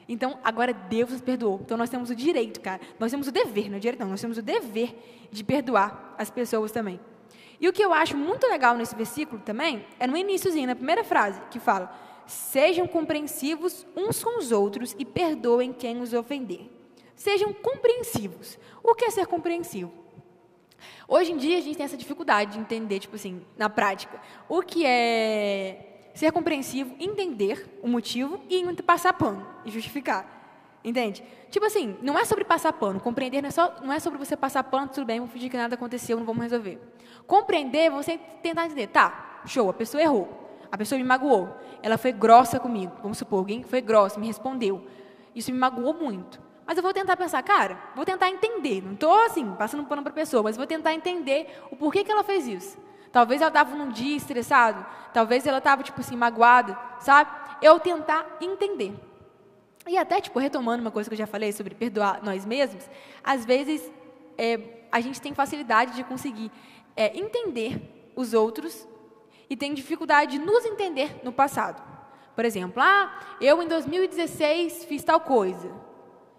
Então, 0.08 0.39
agora 0.43 0.74
Deus 0.74 1.12
nos 1.12 1.22
perdoou. 1.22 1.60
Então 1.63 1.78
nós 1.78 1.89
temos 1.89 2.10
o 2.10 2.15
direito, 2.15 2.62
cara. 2.62 2.80
Nós 3.00 3.12
temos 3.12 3.28
o 3.28 3.32
dever, 3.32 3.70
não 3.70 3.78
é 3.78 3.80
direito 3.80 4.00
não, 4.00 4.10
nós 4.10 4.22
temos 4.22 4.38
o 4.38 4.41
dever 4.41 4.96
de 5.32 5.43
perdoar 5.43 6.15
as 6.17 6.30
pessoas 6.30 6.72
também. 6.72 7.00
E 7.60 7.67
o 7.67 7.74
que 7.74 7.84
eu 7.84 7.91
acho 7.91 8.15
muito 8.15 8.48
legal 8.48 8.76
nesse 8.76 8.96
versículo 8.96 9.41
também 9.41 9.86
é 10.00 10.08
no 10.08 10.15
iníciozinho, 10.15 10.67
na 10.67 10.76
primeira 10.76 11.04
frase, 11.04 11.41
que 11.52 11.60
fala: 11.60 11.93
Sejam 12.26 12.88
compreensivos 12.88 13.86
uns 13.96 14.24
com 14.24 14.39
os 14.39 14.52
outros 14.52 14.96
e 14.98 15.04
perdoem 15.04 15.74
quem 15.74 16.02
os 16.02 16.13
ofender. 16.13 16.70
Sejam 17.15 17.52
compreensivos. 17.52 18.60
O 18.84 18.93
que 18.93 19.06
é 19.06 19.10
ser 19.10 19.26
compreensivo? 19.26 19.91
Hoje 21.08 21.32
em 21.32 21.38
dia 21.38 21.58
a 21.58 21.62
gente 21.62 21.78
tem 21.78 21.86
essa 21.86 21.98
dificuldade 21.98 22.54
de 22.54 22.60
entender, 22.60 23.00
tipo 23.00 23.15
assim, 23.15 23.41
na 23.58 23.70
prática, 23.70 24.22
o 24.48 24.62
que 24.62 24.86
é 24.86 25.96
ser 26.17 26.32
compreensivo, 26.32 26.95
entender 26.99 27.80
o 27.80 27.88
motivo 27.88 28.41
e 28.49 28.63
passar 28.82 29.13
pano 29.13 29.45
e 29.63 29.69
justificar. 29.69 30.25
Entende? 30.84 31.23
Tipo 31.51 31.67
assim, 31.67 31.95
não 32.01 32.17
é 32.17 32.25
sobre 32.25 32.43
passar 32.43 32.73
pano. 32.73 32.99
Compreender 32.99 33.39
não 33.39 33.49
é, 33.49 33.51
só, 33.51 33.75
não 33.84 33.93
é 33.93 33.99
sobre 33.99 34.17
você 34.17 34.36
passar 34.36 34.63
pano, 34.63 34.88
tudo 34.88 35.06
bem, 35.06 35.19
vamos 35.19 35.32
fingir 35.32 35.51
que 35.51 35.56
nada 35.56 35.75
aconteceu, 35.75 36.17
não 36.17 36.25
vamos 36.25 36.41
resolver. 36.41 36.82
Compreender, 37.27 37.91
você 37.91 38.17
tentar 38.41 38.65
entender, 38.65 38.88
tá, 38.88 39.41
show, 39.45 39.69
a 39.69 39.73
pessoa 39.73 40.01
errou. 40.01 40.27
A 40.71 40.77
pessoa 40.77 40.97
me 40.97 41.06
magoou. 41.06 41.56
Ela 41.84 41.99
foi 41.99 42.12
grossa 42.12 42.60
comigo. 42.60 42.93
Vamos 43.03 43.19
supor, 43.19 43.38
alguém 43.38 43.62
foi 43.62 43.80
grossa, 43.80 44.19
me 44.19 44.25
respondeu. 44.25 44.88
Isso 45.36 45.51
me 45.51 45.60
magoou 45.60 45.93
muito. 45.93 46.41
Mas 46.65 46.77
eu 46.77 46.84
vou 46.84 46.93
tentar 46.93 47.15
pensar, 47.15 47.43
cara, 47.43 47.80
vou 47.95 48.03
tentar 48.03 48.27
entender. 48.30 48.82
Não 48.84 48.93
estou 48.93 49.23
assim, 49.23 49.53
passando 49.53 49.86
pano 49.86 50.01
para 50.01 50.12
a 50.12 50.15
pessoa, 50.15 50.41
mas 50.41 50.58
vou 50.58 50.65
tentar 50.65 50.95
entender 50.95 51.47
o 51.69 51.75
porquê 51.75 52.03
que 52.03 52.12
ela 52.12 52.23
fez 52.23 52.47
isso. 52.47 52.87
Talvez 53.17 53.41
ela 53.41 53.47
estava 53.47 53.75
num 53.75 53.89
dia 53.89 54.15
estressado, 54.15 54.86
talvez 55.12 55.43
ela 55.47 55.58
estava, 55.58 55.82
tipo 55.82 55.99
assim, 56.01 56.15
magoada, 56.15 56.77
sabe? 56.99 57.32
Eu 57.63 57.80
tentar 57.80 58.38
entender. 58.39 58.93
E 59.88 59.97
até, 59.97 60.21
tipo, 60.21 60.38
retomando 60.38 60.82
uma 60.82 60.91
coisa 60.91 61.10
que 61.10 61.15
eu 61.15 61.17
já 61.17 61.25
falei 61.25 61.51
sobre 61.51 61.73
perdoar 61.73 62.23
nós 62.23 62.45
mesmos, 62.45 62.88
às 63.23 63.43
vezes 63.43 63.91
é, 64.38 64.60
a 64.91 64.99
gente 64.99 65.19
tem 65.19 65.34
facilidade 65.34 65.95
de 65.95 66.03
conseguir 66.03 66.51
é, 66.95 67.17
entender 67.17 68.12
os 68.15 68.36
outros 68.36 68.88
e 69.49 69.58
tem 69.58 69.73
dificuldade 69.73 70.34
de 70.34 70.38
nos 70.38 70.63
entender 70.63 71.19
no 71.23 71.34
passado. 71.34 71.82
Por 72.36 72.45
exemplo, 72.45 72.84
ah, 72.84 73.19
eu 73.41 73.63
em 73.63 73.67
2016 73.67 74.86
fiz 74.86 75.03
tal 75.03 75.21
coisa. 75.21 75.71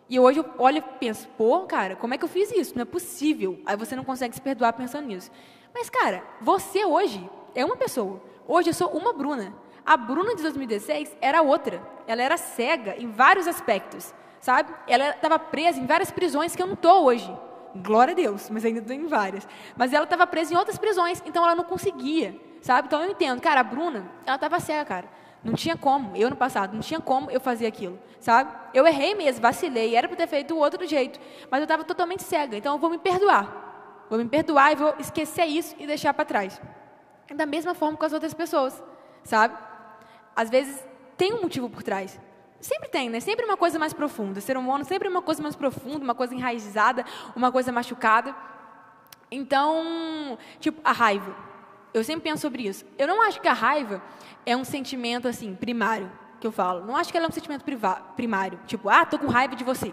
E 0.08 0.20
hoje 0.20 0.38
eu 0.38 0.48
olho 0.58 0.78
e 0.78 0.98
penso, 1.00 1.26
pô, 1.36 1.66
cara, 1.66 1.96
como 1.96 2.14
é 2.14 2.18
que 2.18 2.24
eu 2.24 2.28
fiz 2.28 2.52
isso? 2.52 2.76
Não 2.76 2.82
é 2.82 2.84
possível. 2.84 3.60
Aí 3.66 3.76
você 3.76 3.96
não 3.96 4.04
consegue 4.04 4.32
se 4.32 4.40
perdoar 4.40 4.74
pensando 4.74 5.08
nisso. 5.08 5.28
Mas, 5.74 5.88
cara, 5.90 6.22
você 6.40 6.84
hoje 6.84 7.28
é 7.54 7.64
uma 7.64 7.76
pessoa. 7.76 8.20
Hoje 8.46 8.70
eu 8.70 8.74
sou 8.74 8.88
uma 8.88 9.12
Bruna. 9.12 9.54
A 9.84 9.96
Bruna 9.96 10.34
de 10.34 10.42
2016 10.42 11.16
era 11.20 11.42
outra. 11.42 11.82
Ela 12.06 12.22
era 12.22 12.36
cega 12.36 12.96
em 12.98 13.10
vários 13.10 13.46
aspectos, 13.46 14.12
sabe? 14.40 14.72
Ela 14.86 15.10
estava 15.10 15.38
presa 15.38 15.78
em 15.78 15.86
várias 15.86 16.10
prisões 16.10 16.54
que 16.54 16.62
eu 16.62 16.66
não 16.66 16.74
estou 16.74 17.04
hoje. 17.04 17.34
Glória 17.76 18.12
a 18.12 18.16
Deus, 18.16 18.48
mas 18.50 18.64
ainda 18.64 18.80
estou 18.80 18.94
em 18.94 19.06
várias. 19.06 19.46
Mas 19.76 19.92
ela 19.92 20.04
estava 20.04 20.26
presa 20.26 20.54
em 20.54 20.56
outras 20.56 20.78
prisões, 20.78 21.22
então 21.26 21.44
ela 21.44 21.54
não 21.54 21.64
conseguia 21.64 22.48
sabe? 22.60 22.86
Então 22.86 23.02
eu 23.02 23.10
entendo, 23.10 23.40
cara, 23.40 23.60
a 23.60 23.64
Bruna, 23.64 24.10
ela 24.26 24.36
estava 24.36 24.60
cega, 24.60 24.84
cara. 24.84 25.08
Não 25.42 25.54
tinha 25.54 25.76
como, 25.76 26.16
eu 26.16 26.28
no 26.28 26.36
passado, 26.36 26.74
não 26.74 26.80
tinha 26.80 27.00
como 27.00 27.30
eu 27.30 27.40
fazer 27.40 27.66
aquilo, 27.66 27.98
sabe? 28.18 28.52
Eu 28.74 28.86
errei 28.86 29.14
mesmo, 29.14 29.40
vacilei, 29.40 29.94
era 29.94 30.08
para 30.08 30.16
ter 30.16 30.26
feito 30.26 30.48
do 30.48 30.58
outro 30.58 30.84
jeito, 30.84 31.20
mas 31.48 31.60
eu 31.60 31.64
estava 31.64 31.84
totalmente 31.84 32.24
cega, 32.24 32.56
então 32.56 32.74
eu 32.74 32.78
vou 32.78 32.90
me 32.90 32.98
perdoar. 32.98 33.67
Vou 34.08 34.18
me 34.18 34.26
perdoar 34.26 34.72
e 34.72 34.76
vou 34.76 34.94
esquecer 34.98 35.44
isso 35.44 35.74
e 35.78 35.86
deixar 35.86 36.14
para 36.14 36.24
trás. 36.24 36.60
Da 37.34 37.46
mesma 37.46 37.74
forma 37.74 37.96
com 37.96 38.04
as 38.04 38.12
outras 38.12 38.32
pessoas, 38.32 38.82
sabe? 39.22 39.54
Às 40.34 40.48
vezes 40.48 40.82
tem 41.16 41.34
um 41.34 41.42
motivo 41.42 41.68
por 41.68 41.82
trás. 41.82 42.18
Sempre 42.60 42.88
tem, 42.88 43.08
né? 43.08 43.20
Sempre 43.20 43.44
uma 43.44 43.56
coisa 43.56 43.78
mais 43.78 43.92
profunda. 43.92 44.40
Ser 44.40 44.56
humano 44.56 44.84
sempre 44.84 45.08
uma 45.08 45.22
coisa 45.22 45.42
mais 45.42 45.54
profunda, 45.54 46.02
uma 46.02 46.14
coisa 46.14 46.34
enraizada, 46.34 47.04
uma 47.36 47.52
coisa 47.52 47.70
machucada. 47.70 48.34
Então, 49.30 50.38
tipo, 50.58 50.80
a 50.82 50.92
raiva. 50.92 51.34
Eu 51.92 52.02
sempre 52.02 52.22
penso 52.22 52.42
sobre 52.42 52.66
isso. 52.66 52.84
Eu 52.96 53.06
não 53.06 53.22
acho 53.22 53.40
que 53.40 53.48
a 53.48 53.52
raiva 53.52 54.02
é 54.44 54.56
um 54.56 54.64
sentimento 54.64 55.28
assim 55.28 55.54
primário 55.54 56.10
que 56.40 56.46
eu 56.46 56.52
falo. 56.52 56.84
Não 56.84 56.96
acho 56.96 57.10
que 57.10 57.16
ela 57.16 57.26
é 57.26 57.28
um 57.28 57.32
sentimento 57.32 57.64
primário. 58.16 58.58
Tipo, 58.66 58.88
ah, 58.88 59.04
tô 59.04 59.18
com 59.18 59.26
raiva 59.26 59.54
de 59.54 59.64
você. 59.64 59.92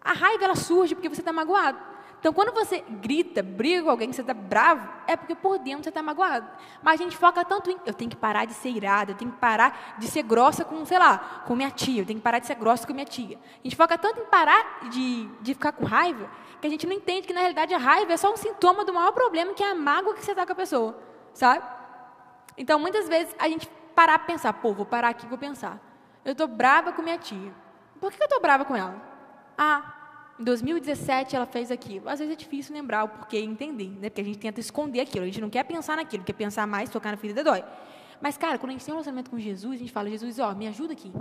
A 0.00 0.12
raiva 0.12 0.44
ela 0.44 0.56
surge 0.56 0.94
porque 0.94 1.08
você 1.08 1.20
está 1.20 1.32
magoado. 1.32 1.78
Então, 2.26 2.34
quando 2.34 2.52
você 2.52 2.82
grita, 3.00 3.40
briga 3.40 3.84
com 3.84 3.90
alguém, 3.90 4.10
que 4.10 4.16
você 4.16 4.20
está 4.20 4.34
bravo, 4.34 4.88
é 5.06 5.14
porque 5.16 5.32
por 5.32 5.60
dentro 5.60 5.84
você 5.84 5.90
está 5.90 6.02
magoado. 6.02 6.44
Mas 6.82 7.00
a 7.00 7.04
gente 7.04 7.16
foca 7.16 7.44
tanto 7.44 7.70
em, 7.70 7.78
eu 7.86 7.94
tenho 7.94 8.10
que 8.10 8.16
parar 8.16 8.46
de 8.46 8.52
ser 8.52 8.70
irada, 8.70 9.12
eu 9.12 9.16
tenho 9.16 9.30
que 9.30 9.38
parar 9.38 9.94
de 9.96 10.08
ser 10.08 10.24
grossa 10.24 10.64
com, 10.64 10.84
sei 10.84 10.98
lá, 10.98 11.44
com 11.46 11.54
minha 11.54 11.70
tia, 11.70 12.02
eu 12.02 12.04
tenho 12.04 12.18
que 12.18 12.24
parar 12.24 12.40
de 12.40 12.48
ser 12.48 12.56
grossa 12.56 12.84
com 12.84 12.92
minha 12.92 13.06
tia. 13.06 13.38
A 13.38 13.62
gente 13.62 13.76
foca 13.76 13.96
tanto 13.96 14.18
em 14.18 14.24
parar 14.24 14.88
de, 14.90 15.28
de 15.40 15.54
ficar 15.54 15.70
com 15.70 15.84
raiva, 15.84 16.28
que 16.60 16.66
a 16.66 16.70
gente 16.70 16.84
não 16.84 16.94
entende 16.94 17.28
que, 17.28 17.32
na 17.32 17.38
realidade, 17.38 17.72
a 17.72 17.78
raiva 17.78 18.12
é 18.12 18.16
só 18.16 18.32
um 18.32 18.36
sintoma 18.36 18.84
do 18.84 18.92
maior 18.92 19.12
problema, 19.12 19.54
que 19.54 19.62
é 19.62 19.70
a 19.70 19.74
mágoa 19.76 20.12
que 20.12 20.24
você 20.24 20.32
está 20.32 20.44
com 20.44 20.52
a 20.52 20.56
pessoa 20.56 20.98
sabe? 21.32 21.64
Então, 22.56 22.78
muitas 22.80 23.08
vezes, 23.08 23.36
a 23.38 23.48
gente 23.48 23.68
parar 23.94 24.18
para 24.18 24.26
pensar, 24.26 24.52
pô, 24.54 24.72
vou 24.72 24.84
parar 24.84 25.10
aqui 25.10 25.26
vou 25.26 25.38
pensar. 25.38 25.78
Eu 26.24 26.32
estou 26.32 26.48
brava 26.48 26.92
com 26.92 27.02
minha 27.02 27.18
tia. 27.18 27.52
Por 28.00 28.10
que 28.10 28.20
eu 28.20 28.24
estou 28.24 28.40
brava 28.40 28.64
com 28.64 28.74
ela? 28.74 29.00
Ah, 29.56 29.95
em 30.38 30.44
2017 30.44 31.34
ela 31.34 31.46
fez 31.46 31.70
aquilo. 31.70 32.08
Às 32.08 32.18
vezes 32.18 32.32
é 32.32 32.36
difícil 32.36 32.74
lembrar 32.74 33.04
o 33.04 33.08
porquê 33.08 33.40
e 33.40 33.44
entender, 33.44 33.88
né? 34.00 34.10
Porque 34.10 34.20
a 34.20 34.24
gente 34.24 34.38
tenta 34.38 34.60
esconder 34.60 35.00
aquilo, 35.00 35.24
a 35.24 35.26
gente 35.26 35.40
não 35.40 35.50
quer 35.50 35.64
pensar 35.64 35.96
naquilo, 35.96 36.24
quer 36.24 36.34
pensar 36.34 36.66
mais, 36.66 36.90
tocar 36.90 37.10
na 37.10 37.16
ferida 37.16 37.42
dói. 37.42 37.64
Mas, 38.20 38.36
cara, 38.36 38.58
quando 38.58 38.70
a 38.70 38.72
gente 38.72 38.84
tem 38.84 38.92
um 38.92 38.96
relacionamento 38.96 39.30
com 39.30 39.38
Jesus, 39.38 39.74
a 39.74 39.78
gente 39.78 39.92
fala, 39.92 40.08
Jesus, 40.08 40.38
ó, 40.38 40.54
me 40.54 40.66
ajuda 40.66 40.92
aqui. 40.92 41.12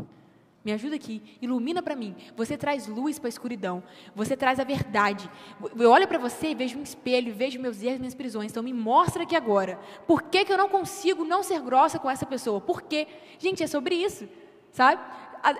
Me 0.63 0.71
ajuda 0.73 0.95
aqui, 0.95 1.21
ilumina 1.39 1.83
para 1.83 1.95
mim. 1.95 2.15
Você 2.35 2.57
traz 2.57 2.87
luz 2.87 3.19
para 3.19 3.27
a 3.27 3.29
escuridão. 3.29 3.83
Você 4.15 4.35
traz 4.35 4.59
a 4.59 4.63
verdade. 4.63 5.29
Eu 5.77 5.91
olho 5.91 6.07
para 6.07 6.17
você 6.17 6.47
e 6.47 6.55
vejo 6.55 6.79
um 6.79 6.81
espelho, 6.81 7.35
vejo 7.35 7.59
meus 7.59 7.83
erros, 7.83 7.99
minhas 7.99 8.15
prisões. 8.15 8.49
Então 8.49 8.63
me 8.63 8.73
mostra 8.73 9.21
aqui 9.21 9.35
agora. 9.35 9.79
Por 10.07 10.23
que, 10.23 10.43
que 10.43 10.51
eu 10.51 10.57
não 10.57 10.67
consigo 10.67 11.23
não 11.23 11.43
ser 11.43 11.61
grossa 11.61 11.99
com 11.99 12.09
essa 12.09 12.25
pessoa? 12.25 12.59
Por 12.59 12.81
quê? 12.81 13.07
Gente, 13.37 13.61
é 13.61 13.67
sobre 13.67 13.93
isso, 13.93 14.27
sabe? 14.71 14.99
A, 15.43 15.55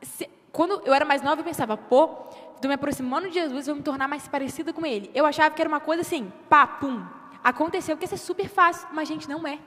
se, 0.00 0.26
quando 0.52 0.82
eu 0.84 0.92
era 0.92 1.04
mais 1.04 1.22
nova, 1.22 1.40
eu 1.40 1.44
pensava, 1.44 1.76
pô, 1.76 2.10
estou 2.54 2.68
me 2.68 2.74
aproximando 2.74 3.28
de 3.28 3.34
Jesus, 3.34 3.66
vou 3.66 3.76
me 3.76 3.82
tornar 3.82 4.06
mais 4.06 4.28
parecida 4.28 4.72
com 4.72 4.84
Ele. 4.84 5.10
Eu 5.14 5.26
achava 5.26 5.54
que 5.54 5.60
era 5.60 5.68
uma 5.68 5.80
coisa 5.80 6.02
assim, 6.02 6.30
pá, 6.48 6.66
pum. 6.66 7.02
Aconteceu, 7.42 7.96
porque 7.96 8.04
isso 8.04 8.14
é 8.14 8.18
super 8.18 8.48
fácil, 8.48 8.86
mas, 8.92 9.08
gente, 9.08 9.28
não 9.28 9.46
é 9.46 9.58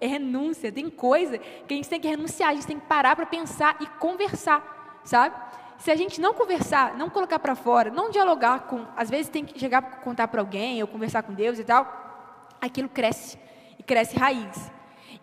é 0.00 0.06
renúncia. 0.06 0.70
Tem 0.70 0.88
coisa 0.90 1.38
que 1.38 1.72
a 1.72 1.76
gente 1.76 1.88
tem 1.88 2.00
que 2.00 2.08
renunciar, 2.08 2.50
a 2.50 2.54
gente 2.54 2.66
tem 2.66 2.78
que 2.78 2.86
parar 2.86 3.16
para 3.16 3.26
pensar 3.26 3.76
e 3.80 3.86
conversar, 3.86 5.00
sabe? 5.04 5.34
Se 5.78 5.90
a 5.90 5.96
gente 5.96 6.20
não 6.20 6.34
conversar, 6.34 6.94
não 6.94 7.10
colocar 7.10 7.38
para 7.38 7.54
fora, 7.54 7.90
não 7.90 8.10
dialogar 8.10 8.60
com, 8.60 8.86
às 8.96 9.10
vezes 9.10 9.28
tem 9.28 9.44
que 9.44 9.58
chegar 9.58 9.82
para 9.82 9.96
contar 9.98 10.28
para 10.28 10.40
alguém 10.40 10.80
ou 10.82 10.88
conversar 10.88 11.22
com 11.22 11.32
Deus 11.32 11.58
e 11.58 11.64
tal, 11.64 12.48
aquilo 12.60 12.88
cresce 12.88 13.38
e 13.78 13.82
cresce 13.82 14.16
raiz. 14.16 14.70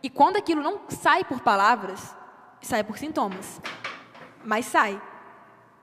E 0.04 0.10
quando 0.10 0.38
aquilo 0.38 0.62
não 0.62 0.82
sai 0.90 1.24
por 1.24 1.42
palavras, 1.42 2.16
sai 2.62 2.84
por 2.84 2.98
sintomas. 2.98 3.62
Mas 4.44 4.66
sai. 4.66 5.00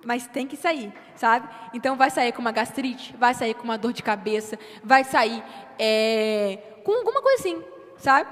Mas 0.05 0.27
tem 0.27 0.47
que 0.47 0.57
sair, 0.57 0.93
sabe? 1.17 1.49
Então 1.75 1.97
vai 1.97 2.11
sair 2.11 2.33
com 2.33 2.41
uma 2.41 2.53
gastrite, 2.53 3.15
vai 3.17 3.35
sair 3.35 3.55
com 3.55 3.65
uma 3.65 3.77
dor 3.77 3.93
de 3.93 4.03
cabeça, 4.03 4.59
vai 4.83 5.05
sair 5.05 5.43
é, 5.79 6.59
com 6.85 6.93
alguma 6.93 7.21
coisa 7.21 7.41
assim, 7.41 7.63
sabe? 7.97 8.31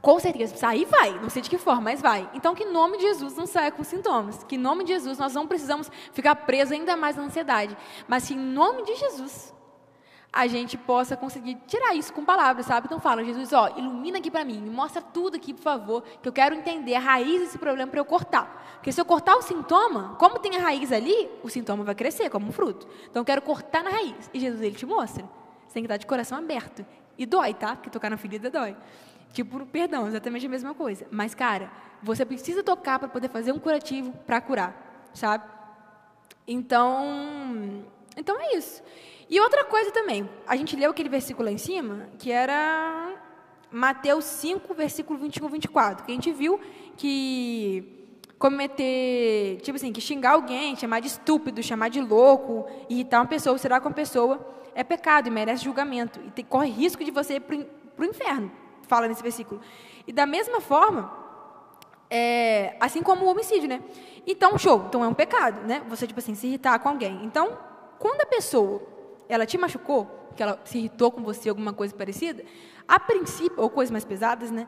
Com 0.00 0.18
certeza, 0.18 0.56
sair 0.56 0.84
vai, 0.84 1.12
não 1.20 1.30
sei 1.30 1.42
de 1.42 1.48
que 1.48 1.58
forma, 1.58 1.82
mas 1.82 2.00
vai. 2.00 2.28
Então, 2.34 2.56
que 2.56 2.64
em 2.64 2.72
nome 2.72 2.96
de 2.96 3.04
Jesus 3.04 3.36
não 3.36 3.46
saia 3.46 3.70
com 3.70 3.84
sintomas. 3.84 4.42
Que 4.42 4.56
em 4.56 4.58
nome 4.58 4.82
de 4.82 4.92
Jesus 4.92 5.16
nós 5.16 5.32
não 5.32 5.46
precisamos 5.46 5.88
ficar 6.12 6.34
presos 6.34 6.72
ainda 6.72 6.96
mais 6.96 7.14
na 7.14 7.22
ansiedade. 7.22 7.76
Mas 8.08 8.26
que 8.26 8.34
em 8.34 8.38
nome 8.38 8.82
de 8.82 8.96
Jesus 8.96 9.54
a 10.32 10.46
gente 10.46 10.78
possa 10.78 11.14
conseguir 11.14 11.56
tirar 11.66 11.94
isso 11.94 12.12
com 12.12 12.24
palavras, 12.24 12.64
sabe? 12.64 12.86
Então 12.86 12.98
fala, 12.98 13.22
Jesus, 13.22 13.52
ó, 13.52 13.68
ilumina 13.76 14.16
aqui 14.16 14.30
para 14.30 14.44
mim, 14.44 14.62
me 14.62 14.70
mostra 14.70 15.02
tudo 15.02 15.36
aqui, 15.36 15.52
por 15.52 15.62
favor, 15.62 16.02
que 16.22 16.28
eu 16.28 16.32
quero 16.32 16.54
entender 16.54 16.94
a 16.94 17.00
raiz 17.00 17.42
desse 17.42 17.58
problema 17.58 17.90
para 17.90 18.00
eu 18.00 18.04
cortar. 18.04 18.62
Porque 18.76 18.90
se 18.90 19.00
eu 19.00 19.04
cortar 19.04 19.36
o 19.36 19.42
sintoma, 19.42 20.16
como 20.18 20.38
tem 20.38 20.56
a 20.56 20.60
raiz 20.60 20.90
ali, 20.90 21.28
o 21.42 21.50
sintoma 21.50 21.84
vai 21.84 21.94
crescer 21.94 22.30
como 22.30 22.48
um 22.48 22.52
fruto. 22.52 22.88
Então 23.10 23.20
eu 23.20 23.26
quero 23.26 23.42
cortar 23.42 23.84
na 23.84 23.90
raiz. 23.90 24.30
E 24.32 24.40
Jesus, 24.40 24.62
ele 24.62 24.74
te 24.74 24.86
mostra. 24.86 25.22
Você 25.66 25.74
tem 25.74 25.82
que 25.82 25.86
estar 25.86 25.98
de 25.98 26.06
coração 26.06 26.38
aberto. 26.38 26.84
E 27.18 27.26
dói, 27.26 27.52
tá? 27.52 27.76
Porque 27.76 27.90
tocar 27.90 28.08
na 28.08 28.16
ferida 28.16 28.50
dói. 28.50 28.74
Tipo, 29.32 29.64
perdão, 29.66 30.08
exatamente 30.08 30.46
a 30.46 30.48
mesma 30.48 30.74
coisa. 30.74 31.06
Mas, 31.10 31.34
cara, 31.34 31.70
você 32.02 32.24
precisa 32.24 32.62
tocar 32.62 32.98
para 32.98 33.08
poder 33.08 33.28
fazer 33.28 33.52
um 33.52 33.58
curativo 33.58 34.12
para 34.26 34.40
curar, 34.40 35.10
sabe? 35.14 35.44
Então, 36.46 37.84
então 38.16 38.38
é 38.40 38.56
isso. 38.56 38.82
E 39.32 39.40
outra 39.40 39.64
coisa 39.64 39.90
também, 39.90 40.28
a 40.46 40.54
gente 40.56 40.76
leu 40.76 40.90
aquele 40.90 41.08
versículo 41.08 41.46
lá 41.46 41.50
em 41.50 41.56
cima, 41.56 42.06
que 42.18 42.30
era 42.30 43.14
Mateus 43.70 44.26
5, 44.26 44.74
versículo 44.74 45.18
21 45.18 45.46
e 45.46 45.50
24, 45.52 46.04
que 46.04 46.12
a 46.12 46.14
gente 46.14 46.30
viu 46.30 46.60
que 46.98 48.20
cometer, 48.38 49.58
tipo 49.62 49.76
assim, 49.76 49.90
que 49.90 50.02
xingar 50.02 50.32
alguém, 50.32 50.76
chamar 50.76 51.00
de 51.00 51.06
estúpido, 51.06 51.62
chamar 51.62 51.88
de 51.88 52.02
louco, 52.02 52.66
irritar 52.90 53.20
uma 53.20 53.26
pessoa, 53.26 53.56
será 53.56 53.80
com 53.80 53.88
uma 53.88 53.94
pessoa, 53.94 54.46
é 54.74 54.84
pecado 54.84 55.28
e 55.28 55.30
merece 55.30 55.64
julgamento. 55.64 56.20
E 56.26 56.30
tem, 56.30 56.44
corre 56.44 56.68
risco 56.68 57.02
de 57.02 57.10
você 57.10 57.36
ir 57.36 57.40
para 57.40 57.56
o 57.56 58.04
inferno, 58.04 58.52
fala 58.82 59.08
nesse 59.08 59.22
versículo. 59.22 59.62
E 60.06 60.12
da 60.12 60.26
mesma 60.26 60.60
forma, 60.60 61.10
é, 62.10 62.76
assim 62.78 63.02
como 63.02 63.24
o 63.24 63.30
homicídio, 63.30 63.66
né? 63.66 63.82
Então, 64.26 64.58
show, 64.58 64.84
então 64.88 65.02
é 65.02 65.08
um 65.08 65.14
pecado, 65.14 65.66
né? 65.66 65.80
Você, 65.88 66.06
tipo 66.06 66.20
assim, 66.20 66.34
se 66.34 66.48
irritar 66.48 66.78
com 66.80 66.90
alguém. 66.90 67.24
Então, 67.24 67.56
quando 67.98 68.20
a 68.20 68.26
pessoa 68.26 68.91
ela 69.32 69.46
te 69.46 69.56
machucou, 69.56 70.30
que 70.36 70.42
ela 70.42 70.60
se 70.64 70.78
irritou 70.78 71.10
com 71.10 71.22
você, 71.22 71.48
alguma 71.48 71.72
coisa 71.72 71.94
parecida, 71.94 72.44
a 72.86 72.98
princípio, 72.98 73.60
ou 73.60 73.70
coisas 73.70 73.90
mais 73.90 74.04
pesadas, 74.04 74.50
né? 74.50 74.66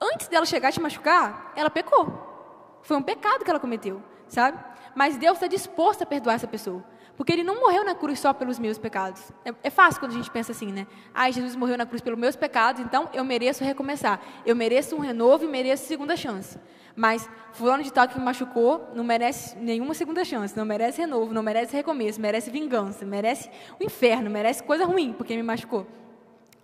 Antes 0.00 0.28
dela 0.28 0.44
chegar 0.44 0.68
a 0.68 0.72
te 0.72 0.80
machucar, 0.80 1.52
ela 1.56 1.70
pecou. 1.70 2.78
Foi 2.82 2.96
um 2.96 3.02
pecado 3.02 3.44
que 3.44 3.50
ela 3.50 3.58
cometeu, 3.58 4.02
sabe? 4.28 4.58
Mas 4.94 5.16
Deus 5.16 5.36
está 5.36 5.46
disposto 5.46 6.02
a 6.02 6.06
perdoar 6.06 6.34
essa 6.34 6.46
pessoa. 6.46 6.84
Porque 7.16 7.32
ele 7.32 7.42
não 7.42 7.60
morreu 7.60 7.84
na 7.84 7.94
cruz 7.94 8.20
só 8.20 8.32
pelos 8.32 8.58
meus 8.58 8.76
pecados. 8.78 9.22
É, 9.44 9.54
é, 9.64 9.70
fácil 9.70 10.00
quando 10.00 10.12
a 10.12 10.14
gente 10.14 10.30
pensa 10.30 10.52
assim, 10.52 10.70
né? 10.70 10.86
Ai, 11.14 11.32
Jesus 11.32 11.56
morreu 11.56 11.78
na 11.78 11.86
cruz 11.86 12.02
pelos 12.02 12.18
meus 12.18 12.36
pecados, 12.36 12.82
então 12.82 13.08
eu 13.12 13.24
mereço 13.24 13.64
recomeçar. 13.64 14.20
Eu 14.44 14.54
mereço 14.54 14.94
um 14.94 15.00
renovo 15.00 15.44
e 15.44 15.48
mereço 15.48 15.86
segunda 15.86 16.14
chance. 16.16 16.58
Mas 16.94 17.28
fulano 17.52 17.82
de 17.82 17.92
tal 17.92 18.06
que 18.08 18.18
me 18.18 18.24
machucou 18.24 18.90
não 18.94 19.04
merece 19.04 19.56
nenhuma 19.56 19.94
segunda 19.94 20.24
chance, 20.24 20.56
não 20.56 20.64
merece 20.64 21.00
renovo, 21.00 21.32
não 21.32 21.42
merece 21.42 21.74
recomeço, 21.74 22.20
merece 22.20 22.50
vingança, 22.50 23.04
merece 23.04 23.50
o 23.78 23.84
inferno, 23.84 24.30
merece 24.30 24.62
coisa 24.62 24.84
ruim 24.84 25.12
porque 25.12 25.36
me 25.36 25.42
machucou. 25.42 25.86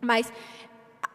Mas 0.00 0.32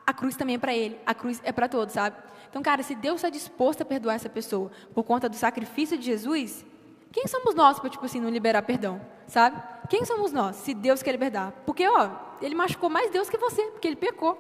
a 0.06 0.14
cruz 0.14 0.36
também 0.36 0.56
é 0.56 0.60
para 0.60 0.74
ele, 0.74 1.00
a 1.06 1.14
cruz 1.14 1.42
é 1.44 1.52
para 1.52 1.68
todos, 1.68 1.94
sabe? 1.96 2.16
Então, 2.50 2.62
cara, 2.62 2.82
se 2.82 2.96
Deus 2.96 3.18
está 3.18 3.30
disposto 3.30 3.82
a 3.82 3.86
perdoar 3.86 4.16
essa 4.16 4.30
pessoa 4.30 4.72
por 4.94 5.04
conta 5.04 5.28
do 5.28 5.36
sacrifício 5.36 5.98
de 5.98 6.06
Jesus, 6.06 6.66
quem 7.12 7.28
somos 7.28 7.54
nós 7.56 7.80
para, 7.80 7.90
tipo 7.90 8.06
assim, 8.06 8.22
não 8.22 8.30
liberar 8.30 8.62
perdão, 8.62 9.02
sabe? 9.28 9.62
Quem 9.90 10.06
somos 10.06 10.32
nós 10.32 10.56
se 10.58 10.74
Deus 10.74 11.04
quer 11.04 11.12
libertar? 11.12 11.52
Porque, 11.66 11.88
ó, 11.88 12.10
ele 12.42 12.56
machucou 12.56 12.90
mais 12.90 13.12
Deus 13.12 13.30
que 13.30 13.38
você, 13.38 13.62
porque 13.68 13.88
ele 13.88 13.96
pecou. 13.96 14.38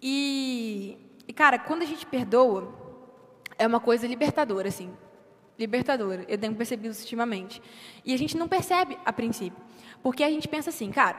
E, 0.00 0.96
e 1.26 1.32
cara, 1.32 1.58
quando 1.58 1.82
a 1.82 1.86
gente 1.86 2.06
perdoa, 2.06 2.72
é 3.58 3.66
uma 3.66 3.80
coisa 3.80 4.06
libertadora, 4.06 4.68
assim. 4.68 4.90
Libertadora. 5.58 6.24
Eu 6.28 6.38
tenho 6.38 6.54
percebido 6.54 6.92
isso 6.92 7.02
ultimamente. 7.02 7.60
E 8.04 8.14
a 8.14 8.16
gente 8.16 8.36
não 8.36 8.48
percebe 8.48 8.98
a 9.04 9.12
princípio. 9.12 9.58
Porque 10.02 10.24
a 10.24 10.30
gente 10.30 10.48
pensa 10.48 10.70
assim, 10.70 10.90
cara, 10.90 11.18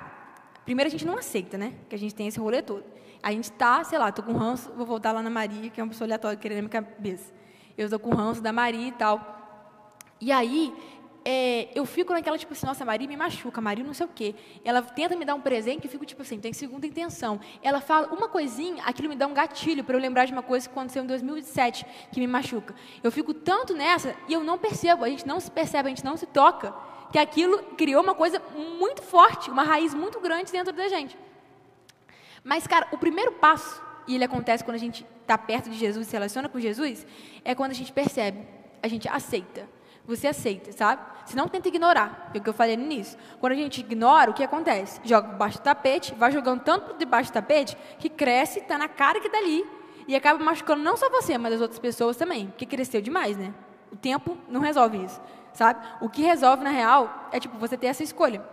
primeiro 0.65 0.87
a 0.87 0.91
gente 0.91 1.05
não 1.05 1.17
aceita, 1.17 1.57
né? 1.57 1.73
Que 1.87 1.95
a 1.95 1.99
gente 1.99 2.15
tem 2.15 2.27
esse 2.27 2.39
rolê 2.39 2.61
todo. 2.63 2.83
A 3.21 3.31
gente 3.31 3.51
tá, 3.51 3.83
sei 3.83 3.99
lá, 3.99 4.11
tô 4.11 4.23
com 4.23 4.33
ranço, 4.33 4.71
vou 4.75 4.85
voltar 4.85 5.11
lá 5.11 5.21
na 5.21 5.29
Maria, 5.29 5.69
que 5.69 5.79
é 5.79 5.83
uma 5.83 5.89
pessoa 5.89 6.07
aleatória 6.07 6.37
querendo 6.37 6.59
minha 6.59 6.69
cabeça. 6.69 7.31
Eu 7.77 7.87
tô 7.87 7.99
com 7.99 8.09
ranço 8.09 8.41
da 8.41 8.51
Maria 8.51 8.87
e 8.87 8.91
tal. 8.91 9.37
E 10.19 10.31
aí, 10.31 10.73
é, 11.23 11.69
eu 11.75 11.85
fico 11.85 12.13
naquela, 12.13 12.37
tipo 12.37 12.53
assim, 12.53 12.65
nossa, 12.65 12.83
a 12.83 12.85
Maria 12.85 13.07
me 13.07 13.15
machuca, 13.15 13.59
a 13.59 13.61
Maria 13.61 13.83
não 13.83 13.93
sei 13.93 14.05
o 14.05 14.09
quê. 14.09 14.33
Ela 14.63 14.81
tenta 14.81 15.15
me 15.15 15.23
dar 15.23 15.35
um 15.35 15.41
presente, 15.41 15.85
eu 15.85 15.91
fico, 15.91 16.05
tipo 16.05 16.21
assim, 16.21 16.39
tem 16.39 16.51
segunda 16.51 16.87
intenção. 16.87 17.39
Ela 17.61 17.79
fala 17.79 18.07
uma 18.07 18.27
coisinha, 18.27 18.83
aquilo 18.85 19.07
me 19.07 19.15
dá 19.15 19.27
um 19.27 19.33
gatilho 19.33 19.83
para 19.83 19.95
eu 19.95 19.99
lembrar 19.99 20.25
de 20.25 20.33
uma 20.33 20.41
coisa 20.41 20.67
que 20.67 20.73
aconteceu 20.73 21.03
em 21.03 21.07
2007, 21.07 21.85
que 22.11 22.19
me 22.19 22.25
machuca. 22.25 22.73
Eu 23.03 23.11
fico 23.11 23.33
tanto 23.33 23.75
nessa 23.75 24.15
e 24.27 24.33
eu 24.33 24.43
não 24.43 24.57
percebo, 24.57 25.03
a 25.03 25.09
gente 25.09 25.27
não 25.27 25.39
se 25.39 25.51
percebe, 25.51 25.87
a 25.87 25.89
gente 25.89 26.03
não 26.03 26.17
se 26.17 26.25
toca, 26.25 26.73
que 27.11 27.19
aquilo 27.19 27.59
criou 27.77 28.01
uma 28.01 28.15
coisa 28.15 28.41
muito 28.79 29.01
forte, 29.03 29.51
uma 29.51 29.63
raiz 29.63 29.93
muito 29.93 30.19
grande 30.19 30.51
dentro 30.51 30.73
da 30.73 30.87
gente. 30.87 31.17
Mas, 32.43 32.65
cara, 32.65 32.87
o 32.91 32.97
primeiro 32.97 33.33
passo, 33.33 33.83
e 34.07 34.15
ele 34.15 34.23
acontece 34.23 34.63
quando 34.63 34.75
a 34.75 34.79
gente 34.79 35.05
está 35.21 35.37
perto 35.37 35.69
de 35.69 35.77
Jesus, 35.77 36.07
se 36.07 36.13
relaciona 36.13 36.49
com 36.49 36.59
Jesus, 36.59 37.05
é 37.45 37.53
quando 37.53 37.71
a 37.71 37.75
gente 37.75 37.93
percebe, 37.93 38.39
a 38.81 38.87
gente 38.87 39.07
aceita 39.07 39.69
você 40.05 40.27
aceita, 40.27 40.71
sabe? 40.71 41.01
Se 41.25 41.35
não 41.35 41.47
tenta 41.47 41.67
ignorar, 41.67 42.31
é 42.33 42.37
o 42.37 42.41
que 42.41 42.49
eu 42.49 42.53
falei 42.53 42.75
no 42.75 42.83
início. 42.83 43.17
Quando 43.39 43.53
a 43.53 43.55
gente 43.55 43.79
ignora, 43.81 44.31
o 44.31 44.33
que 44.33 44.43
acontece? 44.43 44.99
Joga 45.03 45.29
debaixo 45.29 45.59
do 45.59 45.63
tapete, 45.63 46.13
vai 46.15 46.31
jogando 46.31 46.61
tanto 46.61 46.97
debaixo 46.97 47.31
do 47.31 47.33
tapete 47.33 47.77
que 47.99 48.09
cresce, 48.09 48.59
está 48.59 48.77
na 48.77 48.87
cara 48.87 49.19
que 49.19 49.29
dali 49.29 49.63
tá 49.63 49.69
e 50.07 50.15
acaba 50.15 50.43
machucando 50.43 50.81
não 50.81 50.97
só 50.97 51.09
você, 51.09 51.37
mas 51.37 51.53
as 51.53 51.61
outras 51.61 51.79
pessoas 51.79 52.17
também, 52.17 52.47
porque 52.47 52.65
cresceu 52.65 53.01
demais, 53.01 53.37
né? 53.37 53.53
O 53.91 53.95
tempo 53.95 54.37
não 54.49 54.59
resolve 54.59 55.03
isso, 55.03 55.21
sabe? 55.53 55.85
O 56.01 56.09
que 56.09 56.21
resolve 56.21 56.63
na 56.63 56.71
real 56.71 57.29
é 57.31 57.39
tipo 57.39 57.57
você 57.57 57.77
ter 57.77 57.87
essa 57.87 58.03
escolha 58.03 58.43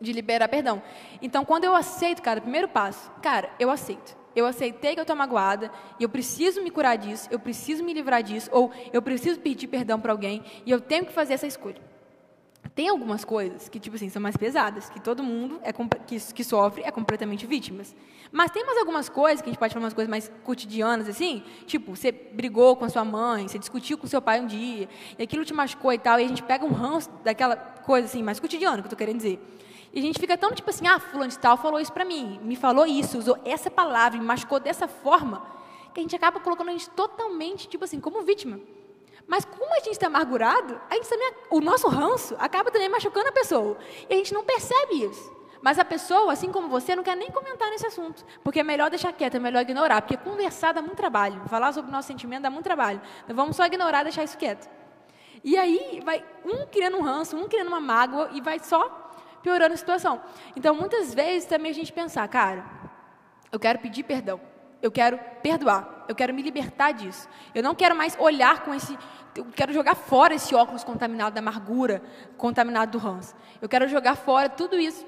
de 0.00 0.12
liberar 0.12 0.48
perdão. 0.48 0.82
Então, 1.20 1.44
quando 1.44 1.64
eu 1.64 1.74
aceito, 1.74 2.22
cara, 2.22 2.40
primeiro 2.40 2.68
passo, 2.68 3.10
cara, 3.20 3.50
eu 3.58 3.70
aceito 3.70 4.19
eu 4.34 4.46
aceitei 4.46 4.94
que 4.94 5.00
eu 5.00 5.02
estou 5.02 5.16
magoada 5.16 5.70
e 5.98 6.02
eu 6.02 6.08
preciso 6.08 6.62
me 6.62 6.70
curar 6.70 6.96
disso, 6.96 7.28
eu 7.30 7.38
preciso 7.38 7.84
me 7.84 7.92
livrar 7.92 8.22
disso, 8.22 8.48
ou 8.52 8.70
eu 8.92 9.02
preciso 9.02 9.40
pedir 9.40 9.66
perdão 9.66 10.00
para 10.00 10.12
alguém 10.12 10.42
e 10.64 10.70
eu 10.70 10.80
tenho 10.80 11.04
que 11.04 11.12
fazer 11.12 11.34
essa 11.34 11.46
escolha. 11.46 11.80
Tem 12.74 12.88
algumas 12.88 13.24
coisas 13.24 13.68
que, 13.68 13.80
tipo 13.80 13.96
assim, 13.96 14.08
são 14.08 14.22
mais 14.22 14.36
pesadas, 14.36 14.88
que 14.90 15.00
todo 15.00 15.22
mundo 15.22 15.60
é, 15.62 15.72
que, 15.72 16.20
que 16.32 16.44
sofre 16.44 16.82
é 16.84 16.90
completamente 16.90 17.46
vítimas. 17.46 17.96
Mas 18.30 18.50
tem 18.50 18.64
mais 18.64 18.78
algumas 18.78 19.08
coisas, 19.08 19.42
que 19.42 19.48
a 19.48 19.52
gente 19.52 19.58
pode 19.58 19.74
falar 19.74 19.84
umas 19.84 19.94
coisas 19.94 20.08
mais 20.08 20.30
cotidianas, 20.44 21.08
assim, 21.08 21.42
tipo, 21.66 21.96
você 21.96 22.12
brigou 22.12 22.76
com 22.76 22.84
a 22.84 22.88
sua 22.88 23.04
mãe, 23.04 23.48
você 23.48 23.58
discutiu 23.58 23.98
com 23.98 24.06
seu 24.06 24.22
pai 24.22 24.40
um 24.40 24.46
dia, 24.46 24.88
e 25.18 25.22
aquilo 25.22 25.44
te 25.44 25.52
machucou 25.52 25.92
e 25.92 25.98
tal, 25.98 26.20
e 26.20 26.24
a 26.24 26.28
gente 26.28 26.42
pega 26.42 26.64
um 26.64 26.72
ranço 26.72 27.10
daquela 27.24 27.56
coisa, 27.56 28.06
assim, 28.06 28.22
mais 28.22 28.38
cotidiana, 28.38 28.76
que 28.76 28.82
eu 28.82 28.86
estou 28.86 28.98
querendo 28.98 29.16
dizer. 29.16 29.40
E 29.92 29.98
a 29.98 30.02
gente 30.02 30.18
fica 30.20 30.36
tão 30.38 30.52
tipo 30.52 30.70
assim, 30.70 30.86
ah, 30.86 31.00
fulano 31.00 31.30
de 31.30 31.38
tal 31.38 31.56
falou 31.56 31.80
isso 31.80 31.92
para 31.92 32.04
mim, 32.04 32.38
me 32.42 32.54
falou 32.54 32.86
isso, 32.86 33.18
usou 33.18 33.38
essa 33.44 33.70
palavra, 33.70 34.18
me 34.18 34.24
machucou 34.24 34.60
dessa 34.60 34.86
forma, 34.86 35.44
que 35.92 36.00
a 36.00 36.02
gente 36.02 36.14
acaba 36.14 36.38
colocando 36.38 36.68
a 36.68 36.72
gente 36.72 36.88
totalmente, 36.90 37.68
tipo 37.68 37.84
assim, 37.84 38.00
como 38.00 38.22
vítima. 38.22 38.60
Mas 39.26 39.44
como 39.44 39.72
a 39.74 39.78
gente 39.78 39.92
está 39.92 40.06
amargurado, 40.06 40.80
a 40.90 40.94
gente 40.94 41.08
também, 41.08 41.32
o 41.50 41.60
nosso 41.60 41.88
ranço 41.88 42.34
acaba 42.38 42.70
também 42.70 42.88
machucando 42.88 43.28
a 43.28 43.32
pessoa. 43.32 43.78
E 44.08 44.14
a 44.14 44.16
gente 44.16 44.34
não 44.34 44.44
percebe 44.44 45.04
isso. 45.04 45.40
Mas 45.62 45.78
a 45.78 45.84
pessoa, 45.84 46.32
assim 46.32 46.50
como 46.50 46.68
você, 46.68 46.96
não 46.96 47.02
quer 47.02 47.16
nem 47.16 47.30
comentar 47.30 47.70
nesse 47.70 47.86
assunto. 47.86 48.24
Porque 48.42 48.60
é 48.60 48.62
melhor 48.64 48.90
deixar 48.90 49.12
quieto, 49.12 49.36
é 49.36 49.38
melhor 49.38 49.60
ignorar. 49.60 50.02
Porque 50.02 50.16
conversar 50.16 50.72
dá 50.72 50.80
muito 50.82 50.96
trabalho. 50.96 51.42
Falar 51.48 51.72
sobre 51.72 51.90
o 51.90 51.92
nosso 51.92 52.08
sentimento 52.08 52.42
dá 52.42 52.50
muito 52.50 52.64
trabalho. 52.64 53.00
Então 53.22 53.36
vamos 53.36 53.54
só 53.54 53.66
ignorar, 53.66 54.02
deixar 54.02 54.24
isso 54.24 54.38
quieto. 54.38 54.68
E 55.44 55.56
aí 55.56 56.02
vai 56.04 56.24
um 56.44 56.66
criando 56.66 56.96
um 56.96 57.02
ranço, 57.02 57.36
um 57.36 57.46
criando 57.46 57.68
uma 57.68 57.80
mágoa 57.80 58.30
e 58.32 58.40
vai 58.40 58.58
só 58.58 58.99
piorando 59.42 59.74
a 59.74 59.76
situação. 59.76 60.20
Então, 60.56 60.74
muitas 60.74 61.14
vezes 61.14 61.46
também 61.48 61.70
a 61.70 61.74
gente 61.74 61.92
pensar, 61.92 62.26
cara, 62.28 62.64
eu 63.50 63.58
quero 63.58 63.78
pedir 63.78 64.02
perdão, 64.02 64.40
eu 64.82 64.90
quero 64.90 65.18
perdoar, 65.42 66.04
eu 66.08 66.14
quero 66.14 66.32
me 66.32 66.42
libertar 66.42 66.92
disso. 66.92 67.28
Eu 67.54 67.62
não 67.62 67.74
quero 67.74 67.94
mais 67.94 68.16
olhar 68.18 68.64
com 68.64 68.72
esse, 68.72 68.98
eu 69.34 69.44
quero 69.46 69.72
jogar 69.72 69.94
fora 69.94 70.34
esse 70.34 70.54
óculos 70.54 70.84
contaminado 70.84 71.34
da 71.34 71.40
amargura, 71.40 72.02
contaminado 72.36 72.92
do 72.92 72.98
ranço. 72.98 73.34
Eu 73.60 73.68
quero 73.68 73.88
jogar 73.88 74.16
fora 74.16 74.48
tudo 74.48 74.78
isso 74.78 75.06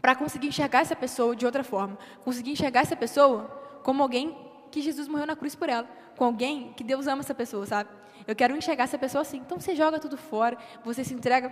para 0.00 0.14
conseguir 0.14 0.48
enxergar 0.48 0.80
essa 0.80 0.94
pessoa 0.94 1.34
de 1.34 1.46
outra 1.46 1.64
forma, 1.64 1.98
conseguir 2.24 2.52
enxergar 2.52 2.80
essa 2.80 2.96
pessoa 2.96 3.44
como 3.82 4.02
alguém 4.02 4.36
que 4.70 4.82
Jesus 4.82 5.08
morreu 5.08 5.26
na 5.26 5.36
cruz 5.36 5.54
por 5.54 5.68
ela, 5.68 5.88
com 6.16 6.24
alguém 6.24 6.72
que 6.76 6.84
Deus 6.84 7.06
ama 7.06 7.20
essa 7.20 7.34
pessoa, 7.34 7.64
sabe? 7.66 7.88
Eu 8.26 8.34
quero 8.34 8.56
enxergar 8.56 8.84
essa 8.84 8.98
pessoa 8.98 9.22
assim. 9.22 9.38
Então 9.38 9.58
você 9.58 9.74
joga 9.74 9.98
tudo 9.98 10.16
fora, 10.16 10.58
você 10.84 11.02
se 11.04 11.14
entrega 11.14 11.50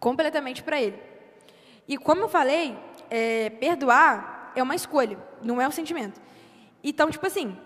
completamente 0.00 0.62
para 0.62 0.80
Ele. 0.80 0.98
E 1.86 1.96
como 1.96 2.22
eu 2.22 2.28
falei, 2.28 2.76
é, 3.10 3.50
perdoar 3.50 4.52
é 4.54 4.62
uma 4.62 4.74
escolha, 4.74 5.18
não 5.42 5.60
é 5.60 5.68
um 5.68 5.70
sentimento. 5.70 6.20
Então, 6.82 7.10
tipo 7.10 7.26
assim, 7.26 7.56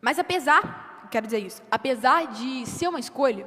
mas 0.00 0.18
apesar, 0.18 1.08
quero 1.10 1.26
dizer 1.26 1.38
isso, 1.38 1.62
apesar 1.70 2.26
de 2.26 2.66
ser 2.66 2.88
uma 2.88 3.00
escolha, 3.00 3.46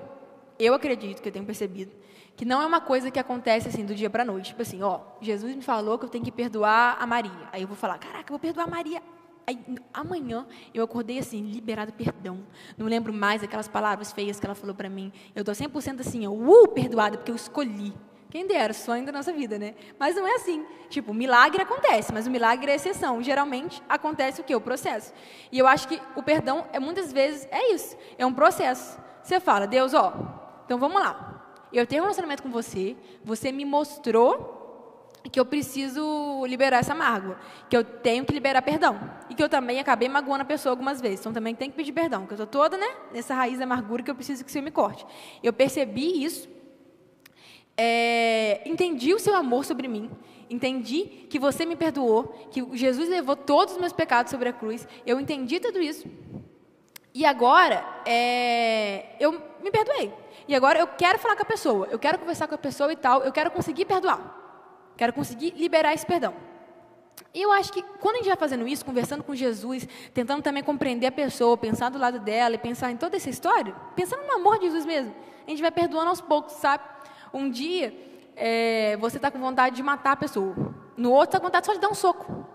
eu 0.57 0.73
acredito 0.73 1.21
que 1.21 1.27
eu 1.27 1.33
tenho 1.33 1.45
percebido 1.45 1.91
que 2.35 2.43
não 2.43 2.61
é 2.61 2.65
uma 2.65 2.81
coisa 2.81 3.09
que 3.09 3.19
acontece 3.19 3.67
assim 3.69 3.85
do 3.85 3.95
dia 3.95 4.09
para 4.09 4.25
noite. 4.25 4.47
Tipo 4.47 4.61
assim, 4.61 4.81
ó, 4.83 4.99
Jesus 5.21 5.55
me 5.55 5.61
falou 5.61 5.97
que 5.97 6.05
eu 6.05 6.09
tenho 6.09 6.23
que 6.23 6.31
perdoar 6.31 6.97
a 6.99 7.07
Maria. 7.07 7.49
Aí 7.51 7.61
eu 7.61 7.67
vou 7.67 7.77
falar, 7.77 7.97
caraca, 7.97 8.25
eu 8.25 8.37
vou 8.37 8.39
perdoar 8.39 8.67
a 8.67 8.69
Maria. 8.69 9.01
Aí, 9.47 9.59
amanhã 9.93 10.45
eu 10.73 10.83
acordei 10.83 11.19
assim, 11.19 11.41
liberado 11.43 11.93
perdão. 11.93 12.39
Não 12.77 12.87
lembro 12.87 13.13
mais 13.13 13.43
aquelas 13.43 13.67
palavras 13.67 14.11
feias 14.11 14.39
que 14.39 14.45
ela 14.45 14.55
falou 14.55 14.75
para 14.75 14.89
mim. 14.89 15.11
Eu 15.35 15.41
estou 15.41 15.53
100% 15.53 15.99
assim, 15.99 16.25
ó, 16.25 16.31
uh, 16.31 16.67
perdoada, 16.67 17.17
porque 17.17 17.31
eu 17.31 17.35
escolhi. 17.35 17.93
Quem 18.29 18.45
dera, 18.45 18.73
sonho 18.73 19.05
da 19.05 19.11
nossa 19.11 19.31
vida, 19.31 19.57
né? 19.57 19.75
Mas 19.97 20.15
não 20.15 20.27
é 20.27 20.35
assim. 20.35 20.65
Tipo, 20.89 21.13
milagre 21.13 21.61
acontece, 21.61 22.11
mas 22.11 22.27
o 22.27 22.31
milagre 22.31 22.71
é 22.71 22.75
exceção. 22.75 23.21
Geralmente 23.23 23.81
acontece 23.87 24.41
o 24.41 24.43
quê? 24.43 24.55
O 24.55 24.59
processo. 24.59 25.13
E 25.51 25.59
eu 25.59 25.67
acho 25.67 25.87
que 25.87 26.01
o 26.15 26.23
perdão 26.23 26.67
é 26.73 26.79
muitas 26.79 27.13
vezes 27.13 27.47
é 27.51 27.73
isso, 27.73 27.95
é 28.17 28.25
um 28.25 28.33
processo. 28.33 28.99
Você 29.23 29.39
fala, 29.39 29.65
Deus, 29.65 29.93
ó, 29.93 30.13
então 30.65 30.77
vamos 30.77 30.99
lá. 31.01 31.35
Eu 31.71 31.85
tenho 31.87 32.01
um 32.01 32.05
relacionamento 32.05 32.43
com 32.43 32.49
você, 32.49 32.95
você 33.23 33.51
me 33.51 33.63
mostrou 33.63 34.54
que 35.29 35.39
eu 35.39 35.45
preciso 35.45 36.45
liberar 36.45 36.79
essa 36.79 36.93
mágoa, 36.93 37.37
que 37.69 37.75
eu 37.75 37.83
tenho 37.83 38.25
que 38.25 38.33
liberar 38.33 38.61
perdão. 38.61 38.99
E 39.29 39.35
que 39.35 39.43
eu 39.43 39.49
também 39.49 39.79
acabei 39.79 40.07
magoando 40.07 40.43
a 40.43 40.45
pessoa 40.45 40.71
algumas 40.71 41.01
vezes. 41.01 41.19
Então 41.19 41.33
também 41.33 41.55
tenho 41.55 41.71
que 41.71 41.77
pedir 41.77 41.91
perdão, 41.91 42.25
que 42.25 42.33
eu 42.33 42.43
estou 42.43 42.47
toda 42.47 42.77
né, 42.77 42.87
nessa 43.11 43.33
raiz 43.33 43.57
da 43.57 43.63
amargura 43.63 44.03
que 44.03 44.11
eu 44.11 44.15
preciso 44.15 44.43
que 44.43 44.51
você 44.51 44.61
me 44.61 44.71
corte. 44.71 45.05
Eu 45.43 45.51
percebi 45.51 46.23
isso, 46.23 46.47
é, 47.77 48.61
entendi 48.65 49.13
o 49.13 49.19
seu 49.19 49.35
amor 49.35 49.65
sobre 49.65 49.87
mim, 49.87 50.09
entendi 50.49 51.25
que 51.29 51.39
você 51.39 51.65
me 51.65 51.75
perdoou, 51.75 52.47
que 52.51 52.65
Jesus 52.77 53.09
levou 53.09 53.35
todos 53.35 53.73
os 53.73 53.79
meus 53.79 53.93
pecados 53.93 54.31
sobre 54.31 54.49
a 54.49 54.53
cruz. 54.53 54.87
Eu 55.05 55.19
entendi 55.19 55.59
tudo 55.59 55.81
isso. 55.81 56.07
E 57.13 57.25
agora, 57.25 57.83
é, 58.05 59.15
eu 59.19 59.31
me 59.63 59.71
perdoei. 59.71 60.13
E 60.47 60.53
agora 60.53 60.77
eu 60.77 60.85
quero 60.85 61.17
falar 61.17 61.35
com 61.35 61.41
a 61.41 61.45
pessoa, 61.45 61.87
eu 61.89 61.97
quero 61.97 62.19
conversar 62.19 62.47
com 62.47 62.55
a 62.55 62.57
pessoa 62.57 62.91
e 62.91 62.95
tal, 62.95 63.23
eu 63.23 63.31
quero 63.31 63.49
conseguir 63.49 63.85
perdoar. 63.85 64.44
Quero 64.97 65.13
conseguir 65.13 65.53
liberar 65.55 65.93
esse 65.93 66.05
perdão. 66.05 66.33
E 67.33 67.41
eu 67.41 67.51
acho 67.51 67.71
que 67.71 67.81
quando 67.99 68.15
a 68.15 68.17
gente 68.19 68.27
vai 68.27 68.37
fazendo 68.37 68.67
isso, 68.67 68.85
conversando 68.85 69.23
com 69.23 69.35
Jesus, 69.35 69.87
tentando 70.13 70.41
também 70.41 70.63
compreender 70.63 71.07
a 71.07 71.11
pessoa, 71.11 71.57
pensar 71.57 71.89
do 71.89 71.97
lado 71.97 72.19
dela 72.19 72.55
e 72.55 72.57
pensar 72.57 72.91
em 72.91 72.97
toda 72.97 73.17
essa 73.17 73.29
história, 73.29 73.75
pensando 73.95 74.25
no 74.25 74.33
amor 74.33 74.57
de 74.57 74.65
Jesus 74.65 74.85
mesmo, 74.85 75.13
a 75.45 75.49
gente 75.49 75.61
vai 75.61 75.71
perdoando 75.71 76.09
aos 76.09 76.21
poucos, 76.21 76.53
sabe? 76.53 76.83
Um 77.33 77.49
dia 77.49 77.93
é, 78.35 78.97
você 78.97 79.17
está 79.17 79.29
com 79.29 79.39
vontade 79.39 79.75
de 79.75 79.83
matar 79.83 80.13
a 80.13 80.15
pessoa, 80.15 80.55
no 80.95 81.11
outro 81.11 81.29
está 81.29 81.39
com 81.39 81.47
vontade 81.47 81.65
só 81.65 81.73
de 81.73 81.79
dar 81.79 81.89
um 81.89 81.93
soco, 81.93 82.47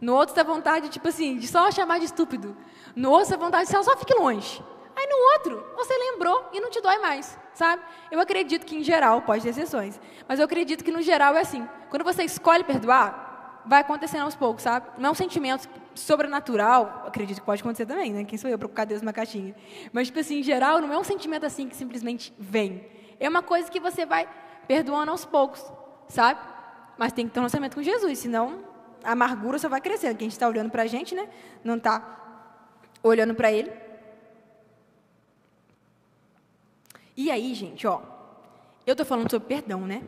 no 0.00 0.14
outro 0.14 0.32
está 0.32 0.44
com 0.44 0.54
vontade, 0.54 0.88
tipo 0.88 1.08
assim, 1.08 1.36
de 1.36 1.46
só 1.46 1.70
chamar 1.70 1.98
de 1.98 2.06
estúpido, 2.06 2.56
no 2.96 3.10
outro 3.10 3.24
está 3.24 3.36
com 3.36 3.44
vontade 3.44 3.66
de 3.66 3.70
só, 3.70 3.82
só 3.82 3.96
fique 3.96 4.14
longe. 4.14 4.62
Aí 4.94 5.06
no 5.06 5.16
outro, 5.34 5.66
você 5.76 5.96
lembrou 5.96 6.48
e 6.52 6.60
não 6.60 6.70
te 6.70 6.80
dói 6.80 6.98
mais, 6.98 7.38
sabe? 7.54 7.82
Eu 8.10 8.20
acredito 8.20 8.66
que 8.66 8.76
em 8.76 8.82
geral, 8.82 9.22
pode 9.22 9.42
ter 9.42 9.50
exceções, 9.50 10.00
mas 10.28 10.38
eu 10.38 10.44
acredito 10.44 10.84
que 10.84 10.92
no 10.92 11.00
geral 11.00 11.34
é 11.36 11.40
assim. 11.40 11.66
Quando 11.90 12.04
você 12.04 12.22
escolhe 12.24 12.62
perdoar, 12.62 13.62
vai 13.64 13.80
acontecendo 13.80 14.22
aos 14.22 14.34
poucos, 14.34 14.62
sabe? 14.62 14.86
Não 14.98 15.08
é 15.08 15.12
um 15.12 15.14
sentimento 15.14 15.68
sobrenatural, 15.94 17.04
acredito 17.06 17.40
que 17.40 17.46
pode 17.46 17.60
acontecer 17.60 17.86
também, 17.86 18.12
né? 18.12 18.24
Quem 18.24 18.38
sou 18.38 18.50
eu 18.50 18.58
para 18.58 18.68
colocar 18.68 18.84
Deus 18.84 19.02
numa 19.02 19.12
caixinha? 19.12 19.54
Mas, 19.92 20.08
tipo 20.08 20.18
assim, 20.20 20.40
em 20.40 20.42
geral, 20.42 20.80
não 20.80 20.92
é 20.92 20.98
um 20.98 21.04
sentimento 21.04 21.46
assim 21.46 21.68
que 21.68 21.76
simplesmente 21.76 22.34
vem. 22.38 22.86
É 23.20 23.28
uma 23.28 23.42
coisa 23.42 23.70
que 23.70 23.80
você 23.80 24.04
vai 24.04 24.28
perdoando 24.66 25.10
aos 25.10 25.24
poucos, 25.24 25.64
sabe? 26.08 26.40
Mas 26.98 27.12
tem 27.12 27.26
que 27.26 27.32
ter 27.32 27.40
um 27.40 27.44
lançamento 27.44 27.74
com 27.74 27.82
Jesus, 27.82 28.18
senão 28.18 28.64
a 29.04 29.12
amargura 29.12 29.58
só 29.58 29.68
vai 29.68 29.80
crescendo. 29.80 30.16
Quem 30.16 30.28
está 30.28 30.48
olhando 30.48 30.70
para 30.70 30.82
a 30.82 30.86
gente, 30.86 31.14
né? 31.14 31.28
Não 31.64 31.76
está 31.76 32.18
olhando 33.02 33.34
para 33.34 33.50
Ele. 33.50 33.70
E 37.16 37.30
aí, 37.30 37.54
gente, 37.54 37.86
ó, 37.86 38.00
eu 38.86 38.92
estou 38.92 39.06
falando 39.06 39.30
sobre 39.30 39.48
perdão, 39.48 39.86
né? 39.86 40.02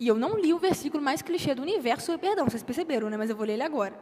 E 0.00 0.06
eu 0.08 0.16
não 0.16 0.38
li 0.38 0.54
o 0.54 0.58
versículo 0.58 1.02
mais 1.02 1.22
clichê 1.22 1.54
do 1.54 1.62
universo 1.62 2.06
sobre 2.06 2.26
perdão, 2.26 2.48
vocês 2.48 2.62
perceberam, 2.62 3.10
né? 3.10 3.16
Mas 3.16 3.30
eu 3.30 3.36
vou 3.36 3.46
ler 3.46 3.54
ele 3.54 3.62
agora. 3.62 3.98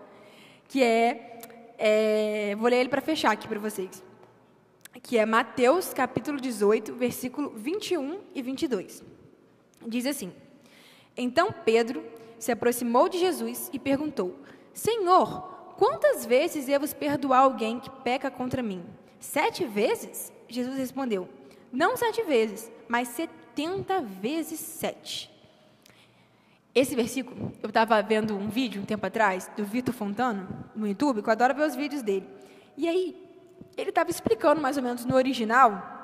Que 0.68 0.82
é, 0.82 1.40
é 1.78 2.56
vou 2.56 2.68
ler 2.68 2.80
ele 2.80 2.88
para 2.88 3.00
fechar 3.00 3.32
aqui 3.32 3.48
para 3.48 3.58
vocês. 3.58 4.02
Que 5.02 5.18
é 5.18 5.26
Mateus, 5.26 5.92
capítulo 5.92 6.40
18, 6.40 6.94
versículo 6.94 7.50
21 7.56 8.20
e 8.34 8.42
22. 8.42 9.02
Diz 9.86 10.06
assim: 10.06 10.32
Então 11.16 11.52
Pedro 11.64 12.04
se 12.38 12.52
aproximou 12.52 13.08
de 13.08 13.18
Jesus 13.18 13.70
e 13.72 13.78
perguntou: 13.78 14.36
Senhor, 14.72 15.42
quantas 15.76 16.24
vezes 16.24 16.66
devo 16.66 16.86
perdoar 16.94 17.40
alguém 17.40 17.80
que 17.80 17.90
peca 17.90 18.30
contra 18.30 18.62
mim? 18.62 18.84
Sete 19.18 19.64
vezes? 19.64 20.32
Jesus 20.48 20.76
respondeu: 20.76 21.28
não 21.76 21.96
sete 21.96 22.22
vezes, 22.22 22.72
mas 22.88 23.08
setenta 23.08 24.00
vezes 24.00 24.58
sete. 24.58 25.30
Esse 26.74 26.96
versículo, 26.96 27.52
eu 27.62 27.68
estava 27.68 28.00
vendo 28.02 28.34
um 28.34 28.48
vídeo 28.48 28.80
um 28.80 28.84
tempo 28.84 29.04
atrás, 29.06 29.50
do 29.54 29.64
Vitor 29.64 29.94
Fontana, 29.94 30.48
no 30.74 30.86
YouTube, 30.86 31.22
que 31.22 31.28
eu 31.28 31.32
adoro 31.32 31.54
ver 31.54 31.66
os 31.66 31.74
vídeos 31.74 32.02
dele. 32.02 32.26
E 32.78 32.88
aí, 32.88 33.14
ele 33.76 33.90
estava 33.90 34.10
explicando 34.10 34.60
mais 34.60 34.78
ou 34.78 34.82
menos 34.82 35.04
no 35.04 35.14
original, 35.14 35.94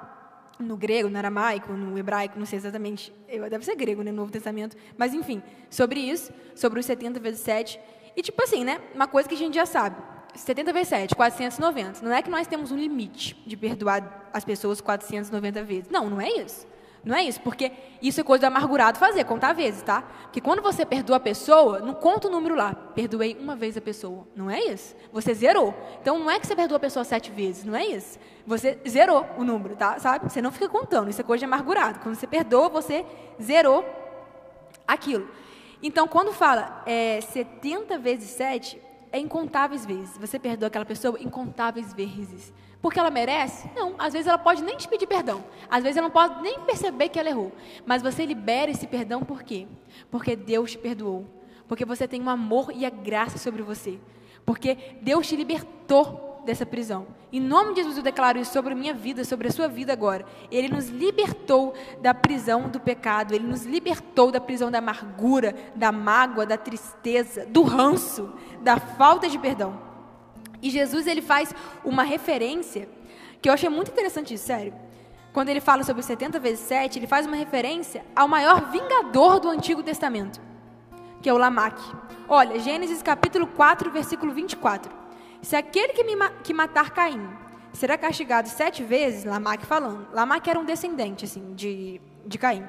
no 0.58 0.76
grego, 0.76 1.08
no 1.08 1.16
aramaico, 1.16 1.72
no 1.72 1.98
hebraico, 1.98 2.38
não 2.38 2.46
sei 2.46 2.58
exatamente, 2.58 3.12
deve 3.50 3.64
ser 3.64 3.74
grego, 3.74 4.02
né, 4.02 4.10
no 4.10 4.18
Novo 4.18 4.30
Testamento, 4.30 4.76
mas 4.98 5.14
enfim, 5.14 5.42
sobre 5.70 6.00
isso, 6.00 6.32
sobre 6.54 6.80
os 6.80 6.86
70 6.86 7.18
vezes 7.18 7.40
7. 7.40 7.80
E 8.14 8.22
tipo 8.22 8.42
assim, 8.42 8.62
né, 8.62 8.78
uma 8.94 9.08
coisa 9.08 9.26
que 9.26 9.34
a 9.34 9.38
gente 9.38 9.54
já 9.54 9.64
sabe, 9.64 9.96
70 10.34 10.72
vezes 10.72 10.88
7, 10.88 11.14
490. 11.14 12.04
Não 12.04 12.12
é 12.12 12.22
que 12.22 12.30
nós 12.30 12.46
temos 12.46 12.72
um 12.72 12.76
limite 12.76 13.40
de 13.46 13.56
perdoar 13.56 14.28
as 14.32 14.44
pessoas 14.44 14.80
490 14.80 15.62
vezes. 15.62 15.90
Não, 15.90 16.08
não 16.08 16.20
é 16.20 16.30
isso. 16.30 16.66
Não 17.04 17.16
é 17.16 17.24
isso, 17.24 17.40
porque 17.40 17.72
isso 18.00 18.20
é 18.20 18.24
coisa 18.24 18.42
do 18.42 18.46
amargurado 18.46 18.96
fazer, 18.96 19.24
contar 19.24 19.52
vezes, 19.52 19.82
tá? 19.82 20.02
Porque 20.22 20.40
quando 20.40 20.62
você 20.62 20.86
perdoa 20.86 21.16
a 21.16 21.20
pessoa, 21.20 21.80
não 21.80 21.94
conta 21.94 22.28
o 22.28 22.30
número 22.30 22.54
lá. 22.54 22.74
Perdoei 22.74 23.36
uma 23.40 23.56
vez 23.56 23.76
a 23.76 23.80
pessoa. 23.80 24.24
Não 24.36 24.48
é 24.48 24.60
isso. 24.60 24.94
Você 25.12 25.34
zerou. 25.34 25.74
Então 26.00 26.16
não 26.16 26.30
é 26.30 26.38
que 26.38 26.46
você 26.46 26.54
perdoa 26.54 26.76
a 26.76 26.80
pessoa 26.80 27.04
sete 27.04 27.32
vezes, 27.32 27.64
não 27.64 27.74
é 27.74 27.84
isso. 27.84 28.20
Você 28.46 28.78
zerou 28.88 29.26
o 29.36 29.42
número, 29.42 29.74
tá? 29.74 29.98
Sabe? 29.98 30.30
Você 30.30 30.40
não 30.40 30.52
fica 30.52 30.68
contando. 30.68 31.10
Isso 31.10 31.20
é 31.20 31.24
coisa 31.24 31.40
de 31.40 31.44
amargurado. 31.44 31.98
Quando 31.98 32.14
você 32.14 32.26
perdoa, 32.26 32.68
você 32.68 33.04
zerou 33.40 33.84
aquilo. 34.86 35.28
Então, 35.82 36.06
quando 36.06 36.32
fala 36.32 36.84
é, 36.86 37.20
70 37.20 37.98
vezes 37.98 38.30
7, 38.30 38.80
é 39.12 39.18
incontáveis 39.18 39.84
vezes. 39.84 40.16
Você 40.18 40.38
perdoa 40.38 40.68
aquela 40.68 40.84
pessoa 40.84 41.20
incontáveis 41.20 41.92
vezes. 41.92 42.52
Porque 42.80 42.98
ela 42.98 43.10
merece? 43.10 43.70
Não. 43.76 43.94
Às 43.98 44.12
vezes 44.12 44.26
ela 44.26 44.38
pode 44.38 44.62
nem 44.64 44.76
te 44.76 44.88
pedir 44.88 45.06
perdão. 45.06 45.44
Às 45.70 45.82
vezes 45.82 45.98
ela 45.98 46.08
não 46.08 46.12
pode 46.12 46.42
nem 46.42 46.60
perceber 46.60 47.10
que 47.10 47.18
ela 47.18 47.28
errou. 47.28 47.52
Mas 47.86 48.02
você 48.02 48.26
libera 48.26 48.70
esse 48.70 48.86
perdão 48.86 49.22
por 49.22 49.42
quê? 49.42 49.68
Porque 50.10 50.34
Deus 50.34 50.72
te 50.72 50.78
perdoou. 50.78 51.26
Porque 51.68 51.84
você 51.84 52.08
tem 52.08 52.20
um 52.20 52.28
amor 52.28 52.72
e 52.74 52.84
a 52.84 52.90
graça 52.90 53.38
sobre 53.38 53.62
você. 53.62 54.00
Porque 54.44 54.76
Deus 55.00 55.28
te 55.28 55.36
libertou 55.36 56.31
dessa 56.44 56.66
prisão. 56.66 57.06
Em 57.32 57.40
nome 57.40 57.74
de 57.74 57.80
Jesus, 57.80 57.96
eu 57.96 58.02
declaro 58.02 58.38
isso 58.38 58.52
sobre 58.52 58.72
a 58.72 58.76
minha 58.76 58.92
vida, 58.92 59.24
sobre 59.24 59.48
a 59.48 59.50
sua 59.50 59.68
vida 59.68 59.92
agora. 59.92 60.24
Ele 60.50 60.68
nos 60.68 60.88
libertou 60.88 61.74
da 62.00 62.12
prisão 62.12 62.68
do 62.68 62.80
pecado, 62.80 63.34
ele 63.34 63.46
nos 63.46 63.64
libertou 63.64 64.30
da 64.30 64.40
prisão 64.40 64.70
da 64.70 64.78
amargura, 64.78 65.54
da 65.74 65.90
mágoa, 65.90 66.44
da 66.44 66.56
tristeza, 66.56 67.46
do 67.46 67.62
ranço, 67.62 68.32
da 68.60 68.78
falta 68.78 69.28
de 69.28 69.38
perdão. 69.38 69.80
E 70.60 70.70
Jesus, 70.70 71.06
ele 71.06 71.22
faz 71.22 71.54
uma 71.84 72.02
referência 72.02 72.88
que 73.40 73.48
eu 73.48 73.52
achei 73.52 73.68
muito 73.68 73.90
interessante 73.90 74.34
isso, 74.34 74.46
sério. 74.46 74.72
Quando 75.32 75.48
ele 75.48 75.60
fala 75.60 75.82
sobre 75.82 76.02
70 76.02 76.38
vezes 76.38 76.60
7, 76.60 76.98
ele 76.98 77.06
faz 77.06 77.26
uma 77.26 77.36
referência 77.36 78.04
ao 78.14 78.28
maior 78.28 78.70
vingador 78.70 79.40
do 79.40 79.48
Antigo 79.48 79.82
Testamento, 79.82 80.40
que 81.22 81.28
é 81.28 81.32
o 81.32 81.38
Lamaque. 81.38 81.82
Olha, 82.28 82.58
Gênesis 82.60 83.02
capítulo 83.02 83.46
4, 83.46 83.90
versículo 83.90 84.32
24. 84.32 85.01
Se 85.42 85.56
aquele 85.56 85.92
que, 85.92 86.04
me, 86.04 86.14
que 86.44 86.54
matar 86.54 86.90
Caim 86.90 87.28
será 87.72 87.98
castigado 87.98 88.48
sete 88.48 88.82
vezes, 88.82 89.24
Lamarck 89.24 89.66
falando. 89.66 90.06
Lamarck 90.12 90.46
era 90.46 90.58
um 90.58 90.64
descendente 90.64 91.24
assim, 91.24 91.52
de, 91.54 92.00
de 92.24 92.38
Caim. 92.38 92.64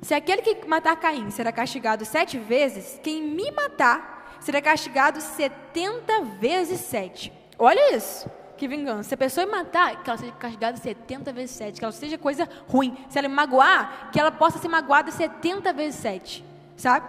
Se 0.00 0.14
aquele 0.14 0.42
que 0.42 0.66
matar 0.66 0.96
Caim 0.96 1.30
será 1.30 1.52
castigado 1.52 2.04
sete 2.04 2.38
vezes, 2.38 2.98
quem 3.02 3.22
me 3.22 3.50
matar 3.50 4.36
será 4.40 4.60
castigado 4.60 5.20
setenta 5.20 6.22
vezes 6.22 6.80
sete. 6.80 7.32
Olha 7.58 7.94
isso. 7.94 8.28
Que 8.56 8.68
vingança. 8.68 9.08
Se 9.08 9.14
a 9.14 9.18
pessoa 9.18 9.46
me 9.46 9.52
matar, 9.52 10.02
que 10.02 10.08
ela 10.08 10.18
seja 10.18 10.32
castigada 10.32 10.76
70 10.76 11.32
vezes 11.32 11.56
7. 11.56 11.78
Que 11.78 11.84
ela 11.84 11.92
seja 11.92 12.16
coisa 12.16 12.48
ruim. 12.68 12.96
Se 13.08 13.18
ela 13.18 13.28
me 13.28 13.34
magoar, 13.34 14.10
que 14.12 14.20
ela 14.20 14.30
possa 14.30 14.58
ser 14.58 14.68
magoada 14.68 15.10
70 15.10 15.72
vezes 15.72 16.00
7. 16.00 16.44
Sabe? 16.76 17.06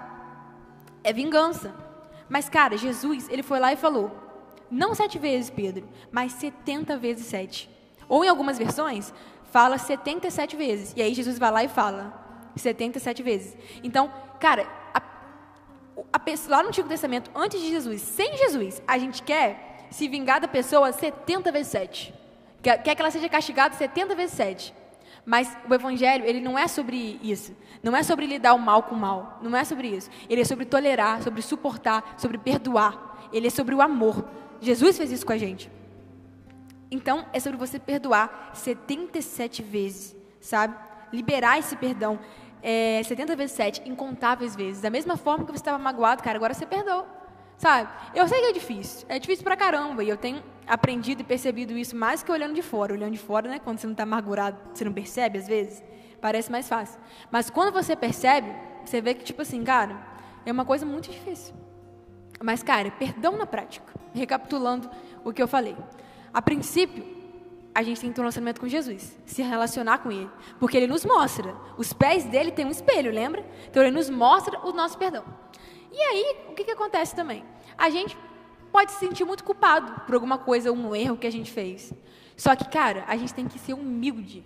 É 1.03 1.13
vingança. 1.13 1.73
Mas, 2.28 2.49
cara, 2.49 2.76
Jesus, 2.78 3.30
ele 3.30 3.43
foi 3.43 3.59
lá 3.59 3.71
e 3.71 3.76
falou: 3.76 4.24
não 4.76 4.93
sete 4.93 5.17
vezes, 5.17 5.49
Pedro, 5.49 5.88
mas 6.11 6.34
setenta 6.34 6.97
vezes 6.97 7.26
sete. 7.26 7.69
Ou 8.09 8.23
em 8.23 8.28
algumas 8.28 8.57
versões, 8.57 9.13
fala 9.51 9.78
77 9.78 10.55
vezes. 10.55 10.93
E 10.97 11.01
aí 11.01 11.13
Jesus 11.13 11.39
vai 11.39 11.49
lá 11.49 11.63
e 11.63 11.67
fala 11.67 12.13
77 12.57 13.23
vezes. 13.23 13.57
Então, 13.84 14.11
cara, 14.39 14.67
a, 14.93 15.01
a 16.11 16.19
pessoa, 16.19 16.57
lá 16.57 16.63
no 16.63 16.69
Antigo 16.69 16.89
Testamento, 16.89 17.32
antes 17.34 17.61
de 17.61 17.69
Jesus, 17.69 18.01
sem 18.01 18.36
Jesus, 18.38 18.82
a 18.86 18.97
gente 18.97 19.23
quer 19.23 19.88
se 19.89 20.09
vingar 20.09 20.41
da 20.41 20.47
pessoa 20.47 20.91
70 20.91 21.51
vezes 21.53 21.71
7. 21.71 22.13
Quer, 22.61 22.84
quer 22.84 22.95
que 22.95 23.01
ela 23.01 23.11
seja 23.11 23.30
castigada 23.30 23.73
70 23.76 24.13
vezes 24.13 24.36
7. 24.36 24.73
Mas 25.26 25.57
o 25.69 25.73
evangelho, 25.73 26.26
ele 26.26 26.41
não 26.41 26.59
é 26.59 26.67
sobre 26.67 27.19
isso. 27.23 27.55
Não 27.82 27.95
é 27.95 28.03
sobre 28.03 28.28
lidar 28.28 28.53
o 28.53 28.59
mal 28.59 28.84
com 28.84 28.93
o 28.93 28.99
mal. 28.99 29.39
Não 29.41 29.57
é 29.57 29.63
sobre 29.63 29.88
isso. 29.88 30.09
Ele 30.30 30.41
é 30.41 30.45
sobre 30.45 30.65
tolerar, 30.65 31.23
sobre 31.23 31.41
suportar, 31.41 32.15
sobre 32.17 32.38
perdoar. 32.38 33.30
Ele 33.32 33.47
é 33.47 33.49
sobre 33.49 33.73
o 33.73 33.82
amor. 33.82 34.23
Jesus 34.62 34.97
fez 34.97 35.12
isso 35.12 35.26
com 35.26 35.34
a 35.34 35.38
gente. 35.38 35.70
Então, 36.89 37.26
é 37.34 37.39
sobre 37.39 37.58
você 37.58 37.80
perdoar 37.80 38.51
77 38.53 39.62
vezes, 39.64 40.16
sabe? 40.39 40.76
Liberar 41.12 41.60
esse 41.60 41.76
perdão 41.76 42.20
é, 42.68 43.03
70 43.03 43.36
vezes 43.36 43.56
7, 43.56 43.82
incontáveis 43.86 44.56
vezes. 44.56 44.82
Da 44.82 44.89
mesma 44.89 45.16
forma 45.16 45.45
que 45.45 45.51
você 45.51 45.62
estava 45.62 45.78
magoado, 45.78 46.24
cara, 46.24 46.36
agora 46.38 46.53
você 46.53 46.66
perdoa. 46.66 47.06
Sabe? 47.58 47.89
Eu 48.14 48.28
sei 48.28 48.39
que 48.39 48.45
é 48.47 48.53
difícil. 48.53 49.06
É 49.08 49.20
difícil 49.20 49.43
pra 49.43 49.56
caramba. 49.56 50.03
E 50.03 50.10
eu 50.10 50.18
tenho 50.18 50.43
aprendido 50.68 51.22
e 51.22 51.24
percebido 51.24 51.78
isso 51.78 51.95
mais 51.95 52.24
que 52.24 52.32
olhando 52.32 52.53
de 52.53 52.62
fora. 52.62 52.93
Olhando 52.93 53.12
de 53.12 53.20
fora, 53.20 53.47
né? 53.47 53.60
Quando 53.60 53.78
você 53.78 53.88
não 53.88 53.93
está 53.93 54.03
amargurado, 54.03 54.58
você 54.74 54.84
não 54.84 54.91
percebe 54.91 55.38
às 55.38 55.47
vezes. 55.47 55.84
Parece 56.20 56.51
mais 56.51 56.68
fácil. 56.68 56.99
Mas 57.32 57.51
quando 57.51 57.72
você 57.72 57.95
percebe, 57.95 58.51
você 58.84 58.99
vê 58.99 59.14
que, 59.14 59.24
tipo 59.24 59.43
assim, 59.43 59.64
cara, 59.64 59.95
é 60.45 60.51
uma 60.51 60.66
coisa 60.66 60.86
muito 60.86 61.10
difícil. 61.10 61.53
Mas, 62.43 62.64
cara, 62.64 62.89
perdão 62.91 63.38
na 63.38 63.45
prática. 63.45 63.93
Recapitulando 64.16 64.89
o 65.24 65.32
que 65.32 65.41
eu 65.41 65.47
falei. 65.47 65.76
A 66.34 66.41
princípio, 66.41 67.05
a 67.74 67.84
gente 67.84 67.99
tem 67.99 68.09
que 68.09 68.16
ter 68.16 68.22
um 68.22 68.24
relacionamento 68.24 68.61
com 68.61 68.68
Jesus, 68.68 69.18
se 69.26 69.41
relacionar 69.41 69.97
com 69.97 70.11
Ele, 70.11 70.30
porque 70.59 70.78
Ele 70.78 70.88
nos 70.88 71.03
mostra. 71.03 71.53
Os 71.78 71.91
pés 71.91 72.24
dele 72.24 72.51
têm 72.51 72.66
um 72.66 72.72
espelho, 72.72 73.11
lembra? 73.11 73.45
Então 73.70 73.84
Ele 73.84 73.91
nos 73.91 74.09
mostra 74.09 74.59
o 74.66 74.72
nosso 74.72 74.97
perdão. 74.97 75.26
E 75.91 75.97
aí, 75.97 76.38
o 76.49 76.53
que, 76.53 76.63
que 76.63 76.72
acontece 76.72 77.16
também? 77.16 77.43
A 77.78 77.89
gente 77.89 78.18
pode 78.72 78.91
se 78.91 78.99
sentir 78.99 79.26
muito 79.26 79.43
culpado 79.43 80.01
por 80.01 80.16
alguma 80.16 80.38
coisa, 80.38 80.72
um 80.72 80.95
erro 80.95 81.18
que 81.18 81.28
a 81.28 81.32
gente 81.32 81.51
fez. 81.51 81.93
Só 82.38 82.55
que, 82.55 82.68
cara, 82.70 83.03
a 83.07 83.16
gente 83.16 83.34
tem 83.34 83.47
que 83.47 83.59
ser 83.59 83.74
humilde 83.74 84.43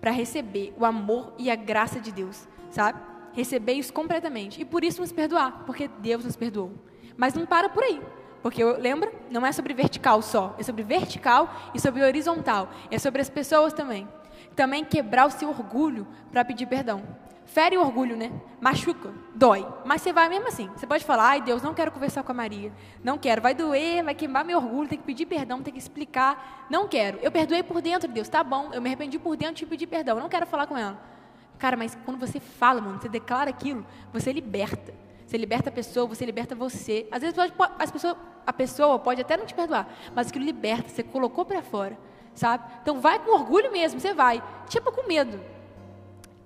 para 0.00 0.10
receber 0.10 0.74
o 0.78 0.84
amor 0.84 1.32
e 1.38 1.50
a 1.50 1.54
graça 1.54 2.00
de 2.00 2.12
Deus, 2.12 2.46
sabe? 2.70 3.00
Receber 3.32 3.74
isso 3.74 3.92
completamente. 3.92 4.60
E 4.60 4.64
por 4.64 4.84
isso 4.84 5.00
nos 5.00 5.12
perdoar, 5.12 5.64
porque 5.64 5.88
Deus 5.88 6.24
nos 6.24 6.36
perdoou. 6.36 6.72
Mas 7.16 7.34
não 7.34 7.46
para 7.46 7.68
por 7.68 7.82
aí. 7.82 8.00
Porque 8.42 8.64
lembra? 8.64 9.12
Não 9.30 9.44
é 9.44 9.52
sobre 9.52 9.74
vertical 9.74 10.22
só, 10.22 10.54
é 10.58 10.62
sobre 10.62 10.82
vertical 10.82 11.52
e 11.74 11.80
sobre 11.80 12.02
horizontal. 12.02 12.70
É 12.90 12.98
sobre 12.98 13.20
as 13.20 13.28
pessoas 13.28 13.72
também. 13.72 14.08
Também 14.56 14.84
quebrar 14.84 15.26
o 15.26 15.30
seu 15.30 15.48
orgulho 15.48 16.06
para 16.30 16.44
pedir 16.44 16.66
perdão. 16.66 17.02
Fere 17.44 17.76
o 17.76 17.80
orgulho, 17.80 18.16
né? 18.16 18.30
Machuca, 18.60 19.12
dói. 19.34 19.66
Mas 19.84 20.02
você 20.02 20.12
vai 20.12 20.28
mesmo 20.28 20.46
assim. 20.46 20.70
Você 20.76 20.86
pode 20.86 21.04
falar, 21.04 21.30
ai 21.30 21.40
Deus, 21.40 21.62
não 21.62 21.74
quero 21.74 21.90
conversar 21.90 22.22
com 22.22 22.30
a 22.30 22.34
Maria. 22.34 22.72
Não 23.02 23.18
quero. 23.18 23.42
Vai 23.42 23.54
doer, 23.54 24.04
vai 24.04 24.14
queimar 24.14 24.44
meu 24.44 24.58
orgulho, 24.58 24.88
tem 24.88 24.98
que 24.98 25.04
pedir 25.04 25.26
perdão, 25.26 25.60
tem 25.60 25.72
que 25.72 25.78
explicar. 25.80 26.66
Não 26.70 26.86
quero. 26.86 27.18
Eu 27.20 27.32
perdoei 27.32 27.62
por 27.64 27.82
dentro, 27.82 28.08
Deus. 28.08 28.28
Tá 28.28 28.44
bom, 28.44 28.70
eu 28.72 28.80
me 28.80 28.88
arrependi 28.88 29.18
por 29.18 29.36
dentro 29.36 29.64
e 29.64 29.66
pedir 29.66 29.88
perdão. 29.88 30.20
Não 30.20 30.28
quero 30.28 30.46
falar 30.46 30.66
com 30.66 30.78
ela. 30.78 30.96
Cara, 31.58 31.76
mas 31.76 31.98
quando 32.04 32.18
você 32.18 32.38
fala, 32.38 32.80
mano, 32.80 33.00
você 33.00 33.08
declara 33.08 33.50
aquilo, 33.50 33.84
você 34.12 34.32
liberta. 34.32 34.94
Você 35.30 35.38
liberta 35.38 35.68
a 35.68 35.72
pessoa, 35.72 36.08
você 36.08 36.26
liberta 36.26 36.56
você. 36.56 37.06
Às 37.08 37.22
vezes 37.22 37.36
pode, 37.36 37.72
as 37.78 37.88
pessoas, 37.88 38.16
a 38.44 38.52
pessoa 38.52 38.98
pode 38.98 39.20
até 39.20 39.36
não 39.36 39.46
te 39.46 39.54
perdoar, 39.54 39.88
mas 40.12 40.26
aquilo 40.26 40.44
liberta, 40.44 40.88
você 40.88 41.04
colocou 41.04 41.44
para 41.44 41.62
fora, 41.62 41.96
sabe? 42.34 42.64
Então 42.82 43.00
vai 43.00 43.20
com 43.20 43.30
orgulho 43.30 43.70
mesmo, 43.70 44.00
você 44.00 44.12
vai. 44.12 44.42
Tipo 44.68 44.90
com 44.90 45.06
medo. 45.06 45.40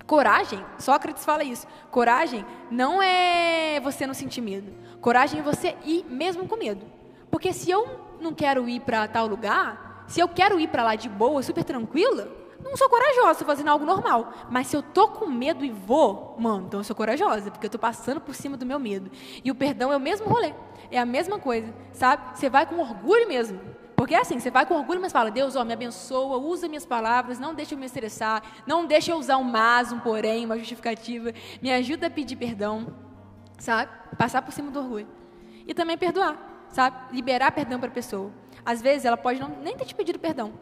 Coragem, 0.07 0.63
Sócrates 0.79 1.25
fala 1.25 1.43
isso. 1.43 1.67
Coragem 1.91 2.45
não 2.71 3.03
é 3.03 3.81
você 3.81 4.07
não 4.07 4.13
sentir 4.13 4.43
medo. 4.43 4.71
Coragem 5.01 5.41
é 5.41 5.43
você 5.43 5.75
ir 5.83 6.05
mesmo 6.05 6.47
com 6.47 6.57
medo. 6.57 6.85
Porque 7.31 7.55
se 7.55 7.71
eu 7.71 7.89
não 8.21 8.35
quero 8.35 8.69
ir 8.69 8.81
para 8.81 9.09
tal 9.09 9.27
lugar, 9.27 10.05
se 10.07 10.21
eu 10.21 10.29
quero 10.29 10.61
ir 10.61 10.69
para 10.69 10.85
lá 10.85 10.95
de 10.95 11.09
boa, 11.09 11.43
super 11.43 11.65
tranquila, 11.65 12.29
não 12.63 12.77
sou 12.77 12.89
corajosa, 12.89 13.45
fazendo 13.45 13.69
algo 13.69 13.85
normal. 13.85 14.33
Mas 14.51 14.67
se 14.67 14.77
eu 14.77 14.83
tô 14.83 15.09
com 15.09 15.27
medo 15.27 15.65
e 15.65 15.71
vou, 15.71 16.37
mano, 16.39 16.67
então 16.67 16.81
eu 16.81 16.85
sou 16.85 16.95
corajosa, 16.95 17.51
porque 17.51 17.67
eu 17.67 17.71
tô 17.71 17.79
passando 17.79 18.21
por 18.21 18.35
cima 18.35 18.57
do 18.57 18.67
meu 18.67 18.79
medo. 18.79 19.11
E 19.45 19.51
o 19.51 19.55
perdão 19.55 19.93
é 19.93 19.97
o 19.97 20.01
mesmo 20.01 20.29
rolê. 20.29 20.53
É 20.91 20.99
a 20.99 21.07
mesma 21.07 21.39
coisa, 21.39 21.73
sabe? 21.93 22.39
Você 22.39 22.49
vai 22.49 22.67
com 22.67 22.79
orgulho 22.79 23.27
mesmo. 23.27 23.61
Porque 23.97 24.15
é 24.15 24.21
assim, 24.21 24.39
você 24.39 24.51
vai 24.51 24.67
com 24.67 24.75
orgulho, 24.75 25.01
mas 25.01 25.13
fala, 25.13 25.31
Deus, 25.31 25.57
ó, 25.57 25.65
me 25.65 25.73
abençoa, 25.73 26.37
usa 26.37 26.69
minhas 26.69 26.85
palavras, 26.85 27.39
não 27.39 27.55
deixa 27.55 27.75
eu 27.75 27.79
me 27.79 27.87
estressar, 27.87 28.43
não 28.67 28.87
deixa 28.87 29.13
eu 29.13 29.17
usar 29.17 29.37
um 29.37 29.45
mas, 29.45 29.93
um 29.93 30.01
porém, 30.01 30.45
uma 30.45 30.59
justificativa, 30.59 31.33
me 31.63 31.73
ajuda 31.73 32.09
a 32.09 32.11
pedir 32.11 32.37
perdão, 32.37 32.95
sabe? 33.59 33.91
Passar 34.19 34.43
por 34.43 34.53
cima 34.53 34.71
do 34.71 34.81
orgulho. 34.81 35.09
E 35.67 35.73
também 35.73 35.97
perdoar, 35.97 36.67
sabe? 36.69 37.15
Liberar 37.15 37.53
perdão 37.53 37.79
para 37.79 37.89
a 37.89 37.93
pessoa. 37.93 38.31
Às 38.67 38.83
vezes 38.83 39.05
ela 39.05 39.17
pode 39.17 39.41
não, 39.41 39.49
nem 39.63 39.77
ter 39.77 39.85
te 39.85 39.95
pedido 39.95 40.19
perdão, 40.19 40.53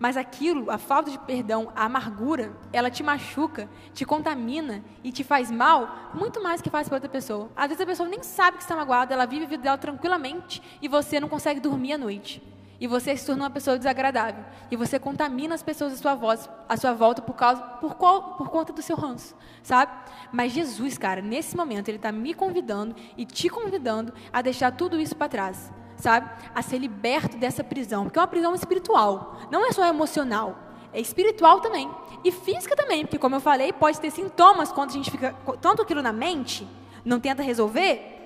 mas 0.00 0.16
aquilo, 0.16 0.70
a 0.70 0.78
falta 0.78 1.10
de 1.10 1.18
perdão, 1.18 1.70
a 1.76 1.84
amargura, 1.84 2.56
ela 2.72 2.90
te 2.90 3.02
machuca, 3.02 3.68
te 3.92 4.06
contamina 4.06 4.82
e 5.04 5.12
te 5.12 5.22
faz 5.22 5.50
mal 5.50 6.10
muito 6.14 6.42
mais 6.42 6.62
que 6.62 6.70
faz 6.70 6.88
para 6.88 6.96
outra 6.96 7.10
pessoa. 7.10 7.50
Às 7.54 7.68
vezes 7.68 7.82
a 7.82 7.86
pessoa 7.86 8.08
nem 8.08 8.22
sabe 8.22 8.56
que 8.56 8.62
está 8.62 8.74
magoada, 8.74 9.12
ela 9.12 9.26
vive 9.26 9.44
a 9.44 9.48
vida 9.48 9.62
dela 9.62 9.76
tranquilamente 9.76 10.62
e 10.80 10.88
você 10.88 11.20
não 11.20 11.28
consegue 11.28 11.60
dormir 11.60 11.92
à 11.92 11.98
noite. 11.98 12.42
E 12.80 12.86
você 12.86 13.14
se 13.14 13.26
torna 13.26 13.44
uma 13.44 13.50
pessoa 13.50 13.76
desagradável. 13.76 14.42
E 14.70 14.74
você 14.74 14.98
contamina 14.98 15.54
as 15.54 15.62
pessoas 15.62 15.92
à 15.92 15.96
sua, 15.96 16.14
voz, 16.14 16.48
à 16.66 16.78
sua 16.78 16.94
volta 16.94 17.20
por, 17.20 17.34
causa, 17.34 17.60
por, 17.60 17.94
qual, 17.94 18.36
por 18.36 18.48
conta 18.48 18.72
do 18.72 18.80
seu 18.80 18.96
ranço, 18.96 19.36
sabe? 19.62 19.92
Mas 20.32 20.52
Jesus, 20.52 20.96
cara, 20.96 21.20
nesse 21.20 21.54
momento, 21.54 21.90
Ele 21.90 21.98
está 21.98 22.10
me 22.10 22.32
convidando 22.32 22.96
e 23.18 23.26
te 23.26 23.50
convidando 23.50 24.14
a 24.32 24.40
deixar 24.40 24.70
tudo 24.72 24.98
isso 24.98 25.14
para 25.14 25.28
trás 25.28 25.70
sabe? 26.00 26.30
A 26.54 26.62
ser 26.62 26.78
liberto 26.78 27.36
dessa 27.36 27.62
prisão, 27.62 28.04
porque 28.04 28.18
é 28.18 28.22
uma 28.22 28.28
prisão 28.28 28.54
espiritual, 28.54 29.38
não 29.50 29.66
é 29.66 29.72
só 29.72 29.86
emocional, 29.86 30.56
é 30.92 31.00
espiritual 31.00 31.60
também 31.60 31.90
e 32.24 32.30
física 32.30 32.76
também, 32.76 33.04
porque 33.04 33.18
como 33.18 33.36
eu 33.36 33.40
falei, 33.40 33.72
pode 33.72 34.00
ter 34.00 34.10
sintomas 34.10 34.72
quando 34.72 34.90
a 34.90 34.92
gente 34.92 35.10
fica 35.10 35.34
tanto 35.60 35.82
aquilo 35.82 36.02
na 36.02 36.12
mente, 36.12 36.66
não 37.04 37.20
tenta 37.20 37.42
resolver, 37.42 38.18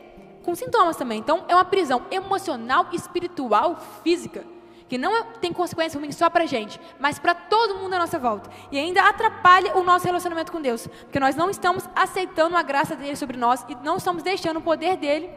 com 0.43 0.55
sintomas 0.55 0.97
também. 0.97 1.19
Então 1.19 1.45
é 1.49 1.55
uma 1.55 1.65
prisão 1.65 2.03
emocional, 2.11 2.89
espiritual, 2.93 3.79
física, 4.03 4.45
que 4.89 4.99
não 4.99 5.17
é, 5.17 5.23
tem 5.41 5.53
consequência 5.53 5.99
ruim 5.99 6.13
só 6.13 6.29
para 6.29 6.45
gente, 6.47 6.81
mas 6.99 7.19
para 7.19 7.35
todo 7.35 7.77
mundo 7.77 7.95
à 7.95 7.99
nossa 7.99 8.19
volta. 8.19 8.51
E 8.71 8.79
ainda 8.79 9.03
atrapalha 9.09 9.77
o 9.77 9.83
nosso 9.83 10.05
relacionamento 10.05 10.53
com 10.53 10.61
Deus, 10.61 10.87
porque 10.87 11.21
nós 11.21 11.35
não 11.35 11.51
estamos 11.51 11.89
aceitando 11.95 12.57
a 12.57 12.63
graça 12.63 12.95
dele 12.95 13.17
sobre 13.17 13.37
nós 13.37 13.65
e 13.69 13.75
não 13.77 13.97
estamos 13.97 14.23
deixando 14.23 14.59
o 14.59 14.63
poder 14.63 14.97
dele 14.97 15.31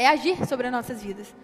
é 0.00 0.08
agir 0.08 0.46
sobre 0.46 0.66
as 0.66 0.72
nossas 0.72 1.02
vidas. 1.02 1.34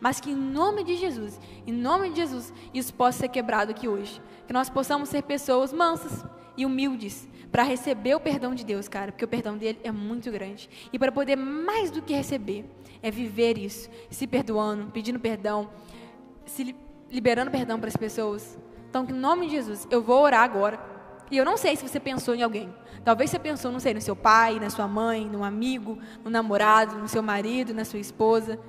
Mas 0.00 0.18
que 0.18 0.32
em 0.32 0.34
nome 0.34 0.82
de 0.82 0.96
Jesus, 0.96 1.40
em 1.64 1.72
nome 1.72 2.10
de 2.10 2.16
Jesus, 2.16 2.52
isso 2.74 2.92
possa 2.92 3.20
ser 3.20 3.28
quebrado 3.28 3.70
aqui 3.70 3.86
hoje. 3.86 4.20
Que 4.44 4.52
nós 4.52 4.68
possamos 4.68 5.08
ser 5.08 5.22
pessoas 5.22 5.72
mansas 5.72 6.24
e 6.56 6.66
humildes 6.66 7.28
para 7.52 7.62
receber 7.62 8.16
o 8.16 8.20
perdão 8.20 8.56
de 8.56 8.64
Deus, 8.64 8.88
cara, 8.88 9.12
porque 9.12 9.24
o 9.24 9.28
perdão 9.28 9.56
dele 9.56 9.78
é 9.84 9.92
muito 9.92 10.32
grande. 10.32 10.68
E 10.92 10.98
para 10.98 11.12
poder 11.12 11.36
mais 11.36 11.92
do 11.92 12.02
que 12.02 12.12
receber, 12.12 12.64
é 13.00 13.08
viver 13.08 13.56
isso, 13.56 13.88
se 14.10 14.26
perdoando, 14.26 14.90
pedindo 14.90 15.20
perdão, 15.20 15.70
se 16.44 16.74
liberando 17.08 17.52
perdão 17.52 17.78
para 17.78 17.88
as 17.88 17.96
pessoas. 17.96 18.58
Então, 18.90 19.06
que 19.06 19.12
em 19.12 19.16
nome 19.16 19.46
de 19.46 19.52
Jesus, 19.52 19.86
eu 19.92 20.02
vou 20.02 20.20
orar 20.22 20.42
agora. 20.42 20.91
E 21.32 21.36
eu 21.38 21.46
não 21.46 21.56
sei 21.56 21.74
se 21.74 21.88
você 21.88 21.98
pensou 21.98 22.34
em 22.34 22.42
alguém. 22.42 22.68
Talvez 23.02 23.30
você 23.30 23.38
pensou, 23.38 23.72
não 23.72 23.80
sei, 23.80 23.94
no 23.94 24.02
seu 24.02 24.14
pai, 24.14 24.60
na 24.60 24.68
sua 24.68 24.86
mãe, 24.86 25.24
num 25.24 25.42
amigo, 25.42 25.98
no 26.22 26.30
namorado, 26.30 26.96
no 26.96 27.08
seu 27.08 27.22
marido, 27.22 27.72
na 27.72 27.86
sua 27.86 27.98
esposa. 27.98 28.60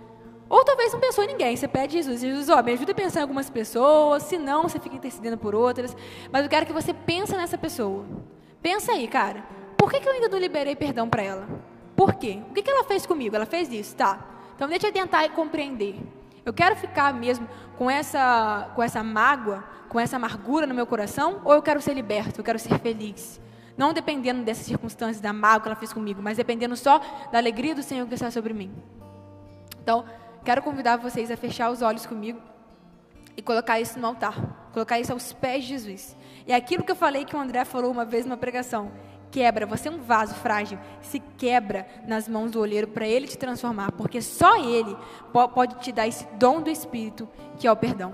Ou 0.47 0.63
talvez 0.63 0.93
não 0.93 0.99
pensou 1.01 1.25
em 1.25 1.27
ninguém. 1.27 1.57
Você 1.57 1.67
pede 1.67 1.91
Jesus, 1.91 2.21
Jesus, 2.21 2.47
ó, 2.47 2.63
me 2.63 2.71
ajuda 2.71 2.93
a 2.93 2.95
pensar 2.95 3.19
em 3.19 3.23
algumas 3.23 3.49
pessoas, 3.49 4.23
se 4.23 4.37
não, 4.37 4.63
você 4.63 4.79
fica 4.79 4.95
intercedendo 4.95 5.37
por 5.37 5.53
outras. 5.53 5.93
Mas 6.31 6.43
eu 6.43 6.49
quero 6.49 6.65
que 6.65 6.71
você 6.71 6.93
pense 6.93 7.35
nessa 7.35 7.57
pessoa. 7.57 8.05
Pensa 8.61 8.93
aí, 8.93 9.09
cara. 9.09 9.43
Por 9.77 9.91
que, 9.91 9.99
que 9.99 10.07
eu 10.07 10.13
ainda 10.13 10.29
não 10.29 10.39
liberei 10.39 10.73
perdão 10.73 11.09
para 11.09 11.21
ela? 11.21 11.45
Por 11.97 12.13
quê? 12.13 12.39
O 12.49 12.53
que, 12.53 12.61
que 12.61 12.71
ela 12.71 12.85
fez 12.85 13.05
comigo? 13.05 13.35
Ela 13.35 13.45
fez 13.45 13.69
isso, 13.73 13.93
tá? 13.93 14.25
Então 14.55 14.69
deixa 14.69 14.87
eu 14.87 14.93
tentar 14.93 15.27
compreender. 15.31 15.99
Eu 16.45 16.53
quero 16.53 16.77
ficar 16.77 17.13
mesmo 17.13 17.45
com 17.77 17.91
essa, 17.91 18.71
com 18.73 18.81
essa 18.81 19.03
mágoa, 19.03 19.65
com 19.93 19.99
essa 19.99 20.15
amargura 20.15 20.65
no 20.65 20.73
meu 20.73 20.87
coração, 20.87 21.39
ou 21.45 21.53
eu 21.53 21.61
quero 21.61 21.79
ser 21.79 21.93
liberto, 21.93 22.39
eu 22.39 22.43
quero 22.43 22.57
ser 22.57 22.79
feliz? 22.79 23.39
Não 23.77 23.93
dependendo 23.93 24.43
dessas 24.43 24.65
circunstâncias, 24.65 25.21
da 25.21 25.31
mágoa 25.31 25.61
que 25.61 25.67
ela 25.67 25.75
fez 25.75 25.93
comigo, 25.93 26.19
mas 26.19 26.35
dependendo 26.35 26.75
só 26.75 26.99
da 27.31 27.37
alegria 27.37 27.75
do 27.75 27.83
Senhor 27.83 28.07
que 28.07 28.15
está 28.15 28.31
sobre 28.31 28.55
mim. 28.55 28.73
Então, 29.83 30.03
quero 30.43 30.63
convidar 30.63 30.97
vocês 30.97 31.29
a 31.29 31.37
fechar 31.37 31.69
os 31.69 31.83
olhos 31.83 32.07
comigo 32.07 32.41
e 33.37 33.41
colocar 33.41 33.79
isso 33.79 33.99
no 33.99 34.07
altar, 34.07 34.69
colocar 34.73 34.99
isso 34.99 35.13
aos 35.13 35.31
pés 35.31 35.63
de 35.63 35.69
Jesus. 35.69 36.17
E 36.47 36.51
é 36.51 36.55
aquilo 36.55 36.83
que 36.83 36.91
eu 36.91 36.95
falei 36.95 37.23
que 37.23 37.35
o 37.35 37.39
André 37.39 37.63
falou 37.63 37.91
uma 37.91 38.03
vez 38.03 38.25
numa 38.25 38.37
pregação, 38.37 38.91
quebra, 39.29 39.67
você 39.67 39.89
é 39.89 39.91
um 39.91 40.01
vaso 40.01 40.33
frágil, 40.33 40.79
se 41.01 41.19
quebra 41.37 41.87
nas 42.07 42.27
mãos 42.27 42.49
do 42.49 42.59
olheiro 42.59 42.87
para 42.87 43.07
ele 43.07 43.27
te 43.27 43.37
transformar, 43.37 43.91
porque 43.91 44.23
só 44.23 44.57
ele 44.57 44.97
pode 45.31 45.75
te 45.81 45.91
dar 45.91 46.07
esse 46.07 46.25
dom 46.39 46.61
do 46.61 46.69
Espírito, 46.71 47.29
que 47.59 47.67
é 47.67 47.71
o 47.71 47.75
perdão. 47.75 48.11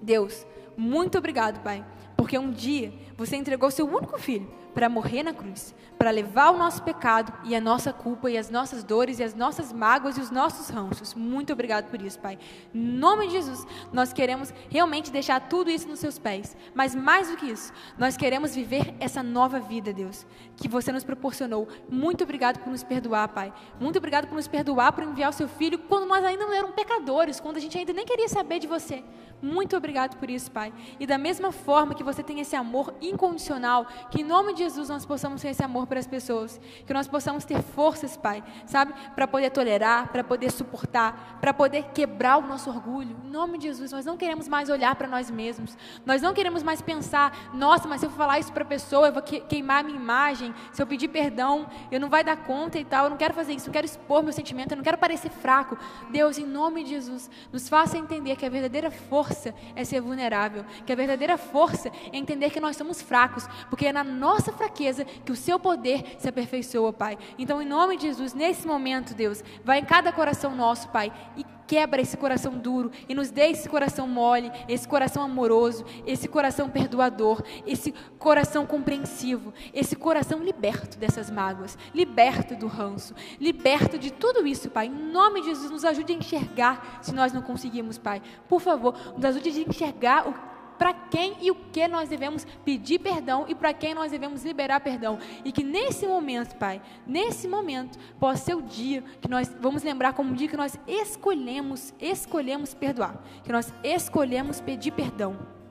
Deus, 0.00 0.46
muito 0.82 1.16
obrigado, 1.16 1.62
Pai, 1.62 1.84
porque 2.16 2.36
um 2.36 2.50
dia 2.50 2.92
Você 3.16 3.36
entregou 3.36 3.70
seu 3.70 3.86
único 3.86 4.18
filho 4.18 4.50
para 4.74 4.88
morrer 4.88 5.22
na 5.22 5.32
cruz, 5.32 5.74
para 6.02 6.10
levar 6.10 6.50
o 6.50 6.58
nosso 6.58 6.82
pecado 6.82 7.32
e 7.44 7.54
a 7.54 7.60
nossa 7.60 7.92
culpa 7.92 8.28
e 8.28 8.36
as 8.36 8.50
nossas 8.50 8.82
dores 8.82 9.20
e 9.20 9.22
as 9.22 9.36
nossas 9.36 9.72
mágoas 9.72 10.18
e 10.18 10.20
os 10.20 10.32
nossos 10.32 10.68
ranços. 10.68 11.14
Muito 11.14 11.52
obrigado 11.52 11.88
por 11.88 12.02
isso, 12.02 12.18
Pai. 12.18 12.40
Em 12.74 12.80
nome 12.80 13.28
de 13.28 13.34
Jesus, 13.34 13.64
nós 13.92 14.12
queremos 14.12 14.52
realmente 14.68 15.12
deixar 15.12 15.38
tudo 15.48 15.70
isso 15.70 15.86
nos 15.86 16.00
seus 16.00 16.18
pés. 16.18 16.56
Mas 16.74 16.92
mais 16.92 17.30
do 17.30 17.36
que 17.36 17.46
isso, 17.46 17.72
nós 17.96 18.16
queremos 18.16 18.52
viver 18.52 18.96
essa 18.98 19.22
nova 19.22 19.60
vida, 19.60 19.92
Deus, 19.92 20.26
que 20.56 20.66
você 20.66 20.90
nos 20.90 21.04
proporcionou. 21.04 21.68
Muito 21.88 22.24
obrigado 22.24 22.58
por 22.58 22.70
nos 22.70 22.82
perdoar, 22.82 23.28
Pai. 23.28 23.52
Muito 23.78 23.96
obrigado 23.96 24.26
por 24.26 24.34
nos 24.34 24.48
perdoar, 24.48 24.92
por 24.92 25.04
enviar 25.04 25.30
o 25.30 25.32
seu 25.32 25.46
filho 25.46 25.78
quando 25.78 26.08
nós 26.08 26.24
ainda 26.24 26.44
não 26.44 26.52
éramos 26.52 26.74
pecadores, 26.74 27.38
quando 27.38 27.58
a 27.58 27.60
gente 27.60 27.78
ainda 27.78 27.92
nem 27.92 28.04
queria 28.04 28.28
saber 28.28 28.58
de 28.58 28.66
você. 28.66 29.04
Muito 29.40 29.76
obrigado 29.76 30.16
por 30.18 30.30
isso, 30.30 30.50
Pai. 30.50 30.72
E 31.00 31.06
da 31.06 31.18
mesma 31.18 31.50
forma 31.50 31.94
que 31.94 32.04
você 32.04 32.22
tem 32.22 32.38
esse 32.40 32.54
amor 32.54 32.94
incondicional, 33.00 33.86
que 34.08 34.20
em 34.20 34.24
nome 34.24 34.52
de 34.52 34.60
Jesus 34.60 34.88
nós 34.88 35.04
possamos 35.04 35.42
ter 35.42 35.48
esse 35.48 35.64
amor 35.64 35.86
para 35.92 36.00
as 36.00 36.06
pessoas, 36.06 36.58
que 36.86 36.94
nós 36.94 37.06
possamos 37.06 37.44
ter 37.44 37.60
forças, 37.60 38.16
Pai, 38.16 38.42
sabe, 38.64 38.94
para 39.14 39.28
poder 39.28 39.50
tolerar, 39.50 40.10
para 40.10 40.24
poder 40.24 40.50
suportar, 40.50 41.36
para 41.38 41.52
poder 41.52 41.84
quebrar 41.92 42.38
o 42.38 42.40
nosso 42.40 42.70
orgulho. 42.70 43.14
Em 43.26 43.30
nome 43.30 43.58
de 43.58 43.64
Jesus, 43.64 43.92
nós 43.92 44.06
não 44.06 44.16
queremos 44.16 44.48
mais 44.48 44.70
olhar 44.70 44.94
para 44.94 45.06
nós 45.06 45.30
mesmos. 45.30 45.76
Nós 46.06 46.22
não 46.22 46.32
queremos 46.32 46.62
mais 46.62 46.80
pensar, 46.80 47.50
nossa, 47.52 47.86
mas 47.86 48.00
se 48.00 48.06
eu 48.06 48.10
falar 48.10 48.38
isso 48.38 48.50
para 48.54 48.62
a 48.62 48.66
pessoa, 48.66 49.08
eu 49.08 49.12
vou 49.12 49.22
queimar 49.22 49.80
a 49.80 49.82
minha 49.82 49.98
imagem. 49.98 50.54
Se 50.72 50.80
eu 50.80 50.86
pedir 50.86 51.08
perdão, 51.08 51.68
eu 51.90 52.00
não 52.00 52.08
vai 52.08 52.24
dar 52.24 52.38
conta 52.38 52.78
e 52.78 52.86
tal. 52.86 53.04
Eu 53.04 53.10
não 53.10 53.18
quero 53.18 53.34
fazer 53.34 53.52
isso, 53.52 53.68
eu 53.68 53.72
quero 53.74 53.84
expor 53.84 54.22
meu 54.22 54.32
sentimento, 54.32 54.72
eu 54.72 54.76
não 54.76 54.84
quero 54.84 54.96
parecer 54.96 55.30
fraco. 55.30 55.76
Deus, 56.10 56.38
em 56.38 56.46
nome 56.46 56.84
de 56.84 56.90
Jesus, 56.90 57.28
nos 57.52 57.68
faça 57.68 57.98
entender 57.98 58.36
que 58.36 58.46
a 58.46 58.48
verdadeira 58.50 58.90
força 58.90 59.54
é 59.76 59.84
ser 59.84 60.00
vulnerável, 60.00 60.64
que 60.86 60.92
a 60.92 60.96
verdadeira 60.96 61.36
força 61.36 61.90
é 62.10 62.16
entender 62.16 62.48
que 62.48 62.60
nós 62.60 62.78
somos 62.78 63.02
fracos, 63.02 63.46
porque 63.68 63.88
é 63.88 63.92
na 63.92 64.02
nossa 64.02 64.52
fraqueza 64.52 65.04
que 65.04 65.32
o 65.32 65.36
seu 65.36 65.60
poder 65.60 65.81
se 66.18 66.28
aperfeiçoa, 66.28 66.92
Pai. 66.92 67.18
Então, 67.38 67.60
em 67.60 67.66
nome 67.66 67.96
de 67.96 68.06
Jesus, 68.08 68.34
nesse 68.34 68.66
momento, 68.66 69.14
Deus, 69.14 69.42
vai 69.64 69.78
em 69.78 69.84
cada 69.84 70.12
coração 70.12 70.54
nosso, 70.54 70.88
Pai, 70.88 71.12
e 71.36 71.44
quebra 71.72 72.02
esse 72.02 72.18
coração 72.18 72.58
duro 72.58 72.90
e 73.08 73.14
nos 73.14 73.30
dê 73.30 73.46
esse 73.46 73.66
coração 73.66 74.06
mole, 74.06 74.52
esse 74.68 74.86
coração 74.86 75.22
amoroso, 75.22 75.86
esse 76.06 76.28
coração 76.28 76.68
perdoador, 76.68 77.42
esse 77.66 77.92
coração 78.18 78.66
compreensivo, 78.66 79.54
esse 79.72 79.96
coração 79.96 80.40
liberto 80.40 80.98
dessas 80.98 81.30
mágoas, 81.30 81.78
liberto 81.94 82.54
do 82.54 82.66
ranço, 82.66 83.14
liberto 83.40 83.98
de 83.98 84.12
tudo 84.12 84.46
isso, 84.46 84.68
Pai. 84.68 84.88
Em 84.88 85.12
nome 85.12 85.40
de 85.40 85.46
Jesus, 85.46 85.70
nos 85.70 85.84
ajude 85.86 86.12
a 86.12 86.16
enxergar 86.16 86.98
se 87.00 87.14
nós 87.14 87.32
não 87.32 87.40
conseguimos, 87.40 87.96
Pai. 87.96 88.20
Por 88.48 88.60
favor, 88.60 88.94
nos 89.16 89.24
ajude 89.24 89.48
a 89.48 89.68
enxergar 89.68 90.28
o 90.28 90.51
para 90.82 90.94
quem 90.94 91.36
e 91.40 91.48
o 91.48 91.54
que 91.54 91.86
nós 91.86 92.08
devemos 92.08 92.44
pedir 92.64 92.98
perdão 92.98 93.44
e 93.46 93.54
para 93.54 93.72
quem 93.72 93.94
nós 93.94 94.10
devemos 94.10 94.44
liberar 94.44 94.80
perdão. 94.80 95.16
E 95.44 95.52
que 95.52 95.62
nesse 95.62 96.08
momento, 96.08 96.56
Pai, 96.56 96.82
nesse 97.06 97.46
momento, 97.46 97.96
possa 98.18 98.46
ser 98.46 98.56
o 98.56 98.62
dia 98.62 99.04
que 99.20 99.28
nós 99.28 99.54
vamos 99.60 99.84
lembrar 99.84 100.12
como 100.12 100.32
um 100.32 100.34
dia 100.34 100.48
que 100.48 100.56
nós 100.56 100.76
escolhemos, 100.88 101.94
escolhemos 102.00 102.74
perdoar, 102.74 103.22
que 103.44 103.52
nós 103.52 103.72
escolhemos 103.84 104.60
pedir 104.60 104.90
perdão. 104.90 105.61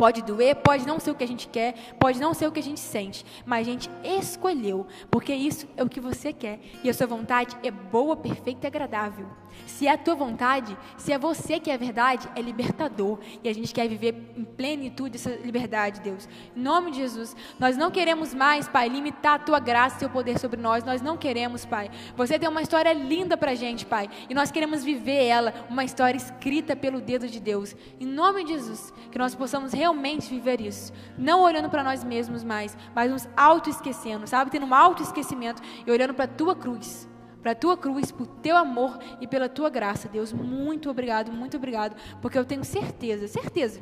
Pode 0.00 0.22
doer, 0.22 0.56
pode 0.56 0.86
não 0.86 0.98
ser 0.98 1.10
o 1.10 1.14
que 1.14 1.22
a 1.22 1.28
gente 1.28 1.46
quer, 1.46 1.74
pode 1.98 2.18
não 2.18 2.32
ser 2.32 2.46
o 2.46 2.50
que 2.52 2.58
a 2.58 2.62
gente 2.62 2.80
sente, 2.80 3.22
mas 3.44 3.68
a 3.68 3.70
gente 3.70 3.90
escolheu, 4.02 4.86
porque 5.10 5.34
isso 5.34 5.68
é 5.76 5.82
o 5.82 5.90
que 5.90 6.00
você 6.00 6.32
quer 6.32 6.58
e 6.82 6.88
a 6.88 6.94
sua 6.94 7.06
vontade 7.06 7.54
é 7.62 7.70
boa, 7.70 8.16
perfeita 8.16 8.66
e 8.66 8.68
agradável. 8.68 9.26
Se 9.66 9.86
é 9.86 9.92
a 9.92 9.98
tua 9.98 10.14
vontade, 10.14 10.76
se 10.96 11.12
é 11.12 11.18
você 11.18 11.58
que 11.58 11.70
é 11.70 11.74
a 11.74 11.76
verdade, 11.76 12.28
é 12.34 12.40
libertador. 12.40 13.18
E 13.42 13.48
a 13.48 13.52
gente 13.52 13.74
quer 13.74 13.88
viver 13.88 14.14
em 14.36 14.44
plenitude 14.44 15.16
essa 15.16 15.30
liberdade, 15.30 16.00
Deus. 16.00 16.28
Em 16.56 16.60
nome 16.60 16.92
de 16.92 16.98
Jesus, 16.98 17.36
nós 17.58 17.76
não 17.76 17.90
queremos 17.90 18.32
mais, 18.32 18.68
Pai, 18.68 18.88
limitar 18.88 19.34
a 19.34 19.38
tua 19.38 19.58
graça 19.58 19.96
e 19.96 19.98
teu 20.00 20.10
poder 20.10 20.38
sobre 20.38 20.60
nós. 20.60 20.84
Nós 20.84 21.02
não 21.02 21.16
queremos, 21.16 21.64
Pai. 21.64 21.90
Você 22.16 22.38
tem 22.38 22.48
uma 22.48 22.62
história 22.62 22.92
linda 22.92 23.36
pra 23.36 23.54
gente, 23.54 23.84
Pai. 23.84 24.08
E 24.28 24.34
nós 24.34 24.50
queremos 24.50 24.84
viver 24.84 25.24
ela, 25.24 25.52
uma 25.68 25.84
história 25.84 26.16
escrita 26.16 26.76
pelo 26.76 27.00
dedo 27.00 27.28
de 27.28 27.40
Deus. 27.40 27.74
Em 27.98 28.06
nome 28.06 28.44
de 28.44 28.52
Jesus, 28.52 28.92
que 29.10 29.18
nós 29.18 29.34
possamos 29.34 29.72
realmente 29.72 29.89
viver 30.28 30.60
isso. 30.60 30.92
Não 31.16 31.42
olhando 31.42 31.68
para 31.68 31.84
nós 31.84 32.04
mesmos 32.04 32.44
mais, 32.44 32.76
mas 32.94 33.10
nos 33.10 33.28
auto-esquecendo, 33.36 34.26
sabe? 34.26 34.50
Tendo 34.50 34.66
um 34.66 34.74
auto-esquecimento 34.74 35.62
e 35.86 35.90
olhando 35.90 36.14
para 36.14 36.24
a 36.24 36.28
tua 36.28 36.54
cruz 36.54 37.08
para 37.42 37.52
a 37.52 37.54
tua 37.54 37.76
cruz, 37.76 38.12
por 38.12 38.26
teu 38.26 38.56
amor 38.56 38.98
e 39.20 39.26
pela 39.26 39.48
tua 39.48 39.70
graça, 39.70 40.08
Deus. 40.08 40.32
Muito 40.32 40.90
obrigado, 40.90 41.32
muito 41.32 41.56
obrigado, 41.56 41.96
porque 42.20 42.38
eu 42.38 42.44
tenho 42.44 42.62
certeza, 42.64 43.26
certeza, 43.26 43.80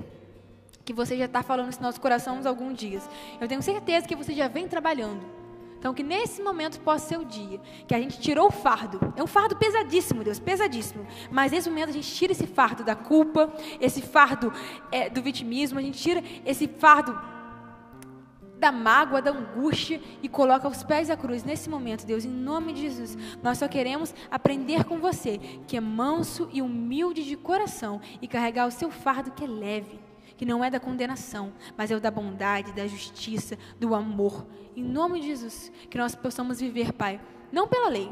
que 0.84 0.92
você 0.92 1.16
já 1.16 1.24
está 1.24 1.42
falando 1.42 1.70
isso 1.70 1.80
no 1.80 1.86
nosso 1.86 2.00
coração 2.00 2.40
há 2.42 2.48
alguns 2.48 2.78
dias. 2.78 3.08
Eu 3.40 3.48
tenho 3.48 3.62
certeza 3.62 4.06
que 4.06 4.14
você 4.14 4.32
já 4.32 4.48
vem 4.48 4.68
trabalhando. 4.68 5.37
Então, 5.78 5.94
que 5.94 6.02
nesse 6.02 6.42
momento 6.42 6.80
possa 6.80 7.06
ser 7.06 7.18
o 7.18 7.24
dia 7.24 7.60
que 7.86 7.94
a 7.94 8.00
gente 8.00 8.20
tirou 8.20 8.48
o 8.48 8.50
fardo. 8.50 9.12
É 9.16 9.22
um 9.22 9.26
fardo 9.26 9.56
pesadíssimo, 9.56 10.24
Deus, 10.24 10.40
pesadíssimo. 10.40 11.06
Mas 11.30 11.52
nesse 11.52 11.70
momento 11.70 11.90
a 11.90 11.92
gente 11.92 12.12
tira 12.12 12.32
esse 12.32 12.46
fardo 12.46 12.82
da 12.82 12.96
culpa, 12.96 13.52
esse 13.80 14.02
fardo 14.02 14.52
é, 14.90 15.08
do 15.08 15.22
vitimismo, 15.22 15.78
a 15.78 15.82
gente 15.82 15.98
tira 15.98 16.22
esse 16.44 16.66
fardo 16.66 17.16
da 18.58 18.72
mágoa, 18.72 19.22
da 19.22 19.30
angústia 19.30 20.00
e 20.20 20.28
coloca 20.28 20.66
aos 20.66 20.82
pés 20.82 21.08
da 21.08 21.16
cruz. 21.16 21.44
Nesse 21.44 21.70
momento, 21.70 22.04
Deus, 22.04 22.24
em 22.24 22.30
nome 22.30 22.72
de 22.72 22.82
Jesus, 22.82 23.16
nós 23.42 23.58
só 23.58 23.68
queremos 23.68 24.12
aprender 24.30 24.84
com 24.84 24.98
você, 24.98 25.38
que 25.66 25.76
é 25.76 25.80
manso 25.80 26.48
e 26.52 26.60
humilde 26.60 27.24
de 27.24 27.36
coração, 27.36 28.00
e 28.20 28.26
carregar 28.26 28.66
o 28.66 28.72
seu 28.72 28.90
fardo 28.90 29.30
que 29.30 29.44
é 29.44 29.46
leve, 29.46 30.07
que 30.38 30.46
não 30.46 30.64
é 30.64 30.70
da 30.70 30.80
condenação, 30.80 31.52
mas 31.76 31.90
é 31.90 31.96
o 31.96 32.00
da 32.00 32.10
bondade, 32.10 32.72
da 32.72 32.86
justiça, 32.86 33.58
do 33.78 33.94
amor. 33.94 34.46
Em 34.74 34.82
nome 34.82 35.20
de 35.20 35.26
Jesus, 35.26 35.70
que 35.90 35.98
nós 35.98 36.14
possamos 36.14 36.60
viver, 36.60 36.92
Pai, 36.92 37.20
não 37.52 37.66
pela 37.66 37.88
lei, 37.88 38.08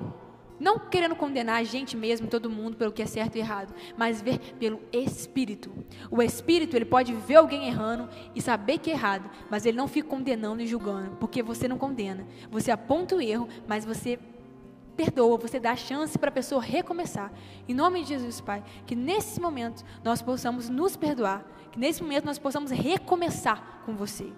não 0.59 0.79
querendo 0.79 1.15
condenar 1.15 1.61
a 1.61 1.65
gente 1.65 1.97
mesmo, 1.97 2.27
todo 2.27 2.51
mundo, 2.51 2.77
pelo 2.77 2.93
que 2.93 3.03
é 3.03 3.07
certo 3.07 3.37
e 3.37 3.39
errado, 3.39 3.73
mas 3.97 4.21
ver 4.21 4.39
pelo 4.59 4.81
Espírito. 4.93 5.71
O 6.11 6.21
Espírito, 6.21 6.75
ele 6.75 6.85
pode 6.85 7.15
ver 7.15 7.37
alguém 7.37 7.69
errando 7.69 8.09
e 8.35 8.43
saber 8.43 8.79
que 8.79 8.91
é 8.91 8.95
errado, 8.95 9.31
mas 9.49 9.65
ele 9.65 9.77
não 9.77 9.87
fica 9.87 10.09
condenando 10.09 10.61
e 10.61 10.67
julgando, 10.67 11.17
porque 11.21 11.43
você 11.43 11.69
não 11.69 11.79
condena. 11.79 12.27
Você 12.51 12.71
aponta 12.71 13.15
o 13.15 13.21
erro, 13.21 13.49
mas 13.69 13.85
você 13.85 14.19
perdoa, 14.97 15.37
você 15.37 15.61
dá 15.61 15.73
a 15.73 15.77
chance 15.77 16.19
para 16.19 16.31
a 16.31 16.33
pessoa 16.33 16.61
recomeçar. 16.61 17.31
Em 17.69 17.75
nome 17.75 18.03
de 18.03 18.09
Jesus, 18.09 18.41
Pai, 18.41 18.65
que 18.87 18.97
nesse 18.97 19.41
momento 19.41 19.85
nós 20.03 20.23
possamos 20.23 20.69
nos 20.69 20.97
perdoar, 20.97 21.45
que 21.71 21.79
nesse 21.79 22.03
momento 22.03 22.25
nós 22.25 22.39
possamos 22.39 22.71
recomeçar 22.71 23.83
com 23.85 23.95
você. 23.95 24.33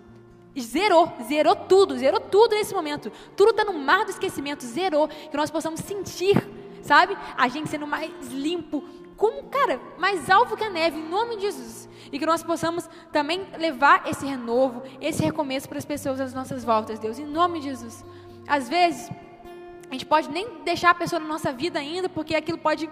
Zerou, 0.59 1.13
zerou 1.29 1.55
tudo, 1.55 1.97
zerou 1.97 2.21
tudo 2.21 2.55
nesse 2.55 2.75
momento. 2.75 3.13
Tudo 3.37 3.51
está 3.51 3.65
no 3.65 3.75
mar 3.75 4.05
do 4.05 4.11
esquecimento, 4.11 4.65
zerou. 4.65 5.07
Que 5.07 5.37
nós 5.37 5.51
possamos 5.51 5.81
sentir, 5.81 6.37
sabe? 6.83 7.17
A 7.37 7.47
gente 7.49 7.69
sendo 7.69 7.87
mais 7.87 8.11
limpo, 8.33 8.83
como, 9.17 9.45
cara, 9.45 9.81
mais 9.99 10.31
alvo 10.31 10.57
que 10.57 10.65
a 10.65 10.71
neve, 10.71 10.99
em 10.99 11.09
nome 11.09 11.37
de 11.37 11.43
Jesus. 11.43 11.89
E 12.11 12.19
que 12.19 12.27
nós 12.27 12.43
possamos 12.43 12.89
também 13.13 13.47
levar 13.59 14.09
esse 14.09 14.25
renovo, 14.25 14.83
esse 15.01 15.23
recomeço 15.23 15.69
para 15.69 15.79
as 15.79 15.85
pessoas 15.85 16.21
às 16.21 16.35
nossas 16.35 16.65
voltas, 16.65 16.99
Deus, 16.99 17.19
em 17.19 17.27
nome 17.27 17.61
de 17.61 17.67
Jesus. 17.67 18.05
Às 18.47 18.69
vezes, 18.69 19.11
a 19.89 19.93
gente 19.93 20.07
pode 20.07 20.29
nem 20.31 20.63
deixar 20.65 20.91
a 20.91 20.95
pessoa 20.95 21.19
na 21.19 21.27
nossa 21.27 21.53
vida 21.53 21.79
ainda, 21.79 22.09
porque 22.09 22.35
aquilo 22.35 22.59
pode 22.59 22.89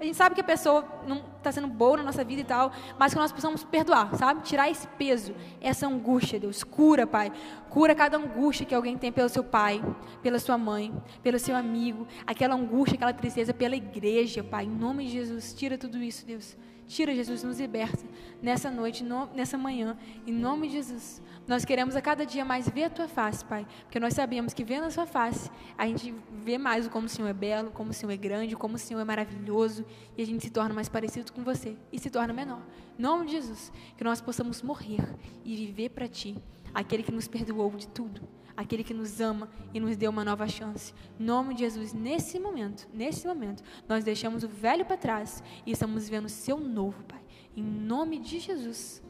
a 0.00 0.04
gente 0.04 0.16
sabe 0.16 0.34
que 0.34 0.40
a 0.40 0.44
pessoa 0.44 0.84
não 1.06 1.22
está 1.38 1.52
sendo 1.52 1.68
boa 1.68 1.96
na 1.96 2.02
nossa 2.02 2.24
vida 2.24 2.40
e 2.40 2.44
tal, 2.44 2.72
mas 2.98 3.14
que 3.14 3.18
nós 3.18 3.32
possamos 3.32 3.62
perdoar, 3.64 4.14
sabe? 4.16 4.42
Tirar 4.42 4.68
esse 4.68 4.86
peso, 4.86 5.34
essa 5.60 5.86
angústia, 5.86 6.38
Deus. 6.38 6.64
Cura, 6.64 7.06
Pai. 7.06 7.32
Cura 7.70 7.94
cada 7.94 8.16
angústia 8.16 8.66
que 8.66 8.74
alguém 8.74 8.98
tem 8.98 9.12
pelo 9.12 9.28
seu 9.28 9.44
pai, 9.44 9.82
pela 10.22 10.38
sua 10.38 10.58
mãe, 10.58 10.92
pelo 11.22 11.38
seu 11.38 11.56
amigo. 11.56 12.06
Aquela 12.26 12.54
angústia, 12.54 12.96
aquela 12.96 13.12
tristeza 13.12 13.54
pela 13.54 13.76
igreja, 13.76 14.42
Pai. 14.42 14.64
Em 14.64 14.68
nome 14.68 15.06
de 15.06 15.12
Jesus, 15.12 15.54
tira 15.54 15.78
tudo 15.78 15.96
isso, 16.02 16.26
Deus. 16.26 16.56
Tira, 16.86 17.14
Jesus, 17.14 17.42
nos 17.42 17.58
liberta 17.58 18.04
nessa 18.42 18.70
noite, 18.70 19.02
no, 19.02 19.26
nessa 19.34 19.56
manhã, 19.56 19.96
em 20.26 20.32
nome 20.32 20.68
de 20.68 20.74
Jesus. 20.74 21.22
Nós 21.46 21.64
queremos 21.64 21.96
a 21.96 22.00
cada 22.00 22.24
dia 22.26 22.44
mais 22.44 22.68
ver 22.68 22.84
a 22.84 22.90
tua 22.90 23.08
face, 23.08 23.44
Pai, 23.44 23.66
porque 23.84 23.98
nós 23.98 24.14
sabemos 24.14 24.52
que 24.52 24.64
vendo 24.64 24.84
a 24.84 24.90
sua 24.90 25.06
face, 25.06 25.50
a 25.76 25.86
gente 25.86 26.14
vê 26.42 26.58
mais 26.58 26.86
como 26.88 27.06
o 27.06 27.08
Senhor 27.08 27.28
é 27.28 27.32
belo, 27.32 27.70
como 27.70 27.90
o 27.90 27.94
Senhor 27.94 28.12
é 28.12 28.16
grande, 28.16 28.54
como 28.54 28.76
o 28.76 28.78
Senhor 28.78 29.00
é 29.00 29.04
maravilhoso, 29.04 29.84
e 30.16 30.22
a 30.22 30.26
gente 30.26 30.44
se 30.44 30.50
torna 30.50 30.74
mais 30.74 30.88
parecido 30.88 31.32
com 31.32 31.42
você 31.42 31.76
e 31.92 31.98
se 31.98 32.10
torna 32.10 32.32
menor. 32.32 32.62
Em 32.98 33.02
nome 33.02 33.26
de 33.26 33.32
Jesus, 33.32 33.72
que 33.96 34.04
nós 34.04 34.20
possamos 34.20 34.62
morrer 34.62 35.04
e 35.44 35.56
viver 35.56 35.90
para 35.90 36.06
Ti, 36.06 36.36
aquele 36.74 37.02
que 37.02 37.12
nos 37.12 37.28
perdoou 37.28 37.70
de 37.70 37.88
tudo, 37.88 38.20
aquele 38.56 38.84
que 38.84 38.94
nos 38.94 39.20
ama 39.20 39.48
e 39.72 39.80
nos 39.80 39.96
deu 39.96 40.10
uma 40.10 40.24
nova 40.24 40.46
chance. 40.48 40.94
Em 41.18 41.24
nome 41.24 41.54
de 41.54 41.60
Jesus, 41.60 41.92
nesse 41.92 42.38
momento, 42.38 42.88
nesse 42.92 43.26
momento, 43.26 43.62
nós 43.88 44.04
deixamos 44.04 44.42
o 44.42 44.48
velho 44.48 44.84
para 44.84 44.96
trás 44.96 45.42
e 45.66 45.72
estamos 45.72 46.08
vendo 46.08 46.26
o 46.26 46.30
Seu 46.30 46.58
novo, 46.58 47.02
Pai. 47.04 47.20
Em 47.56 47.62
nome 47.62 48.18
de 48.18 48.38
Jesus. 48.38 49.02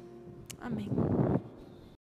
Amém. 0.61 0.88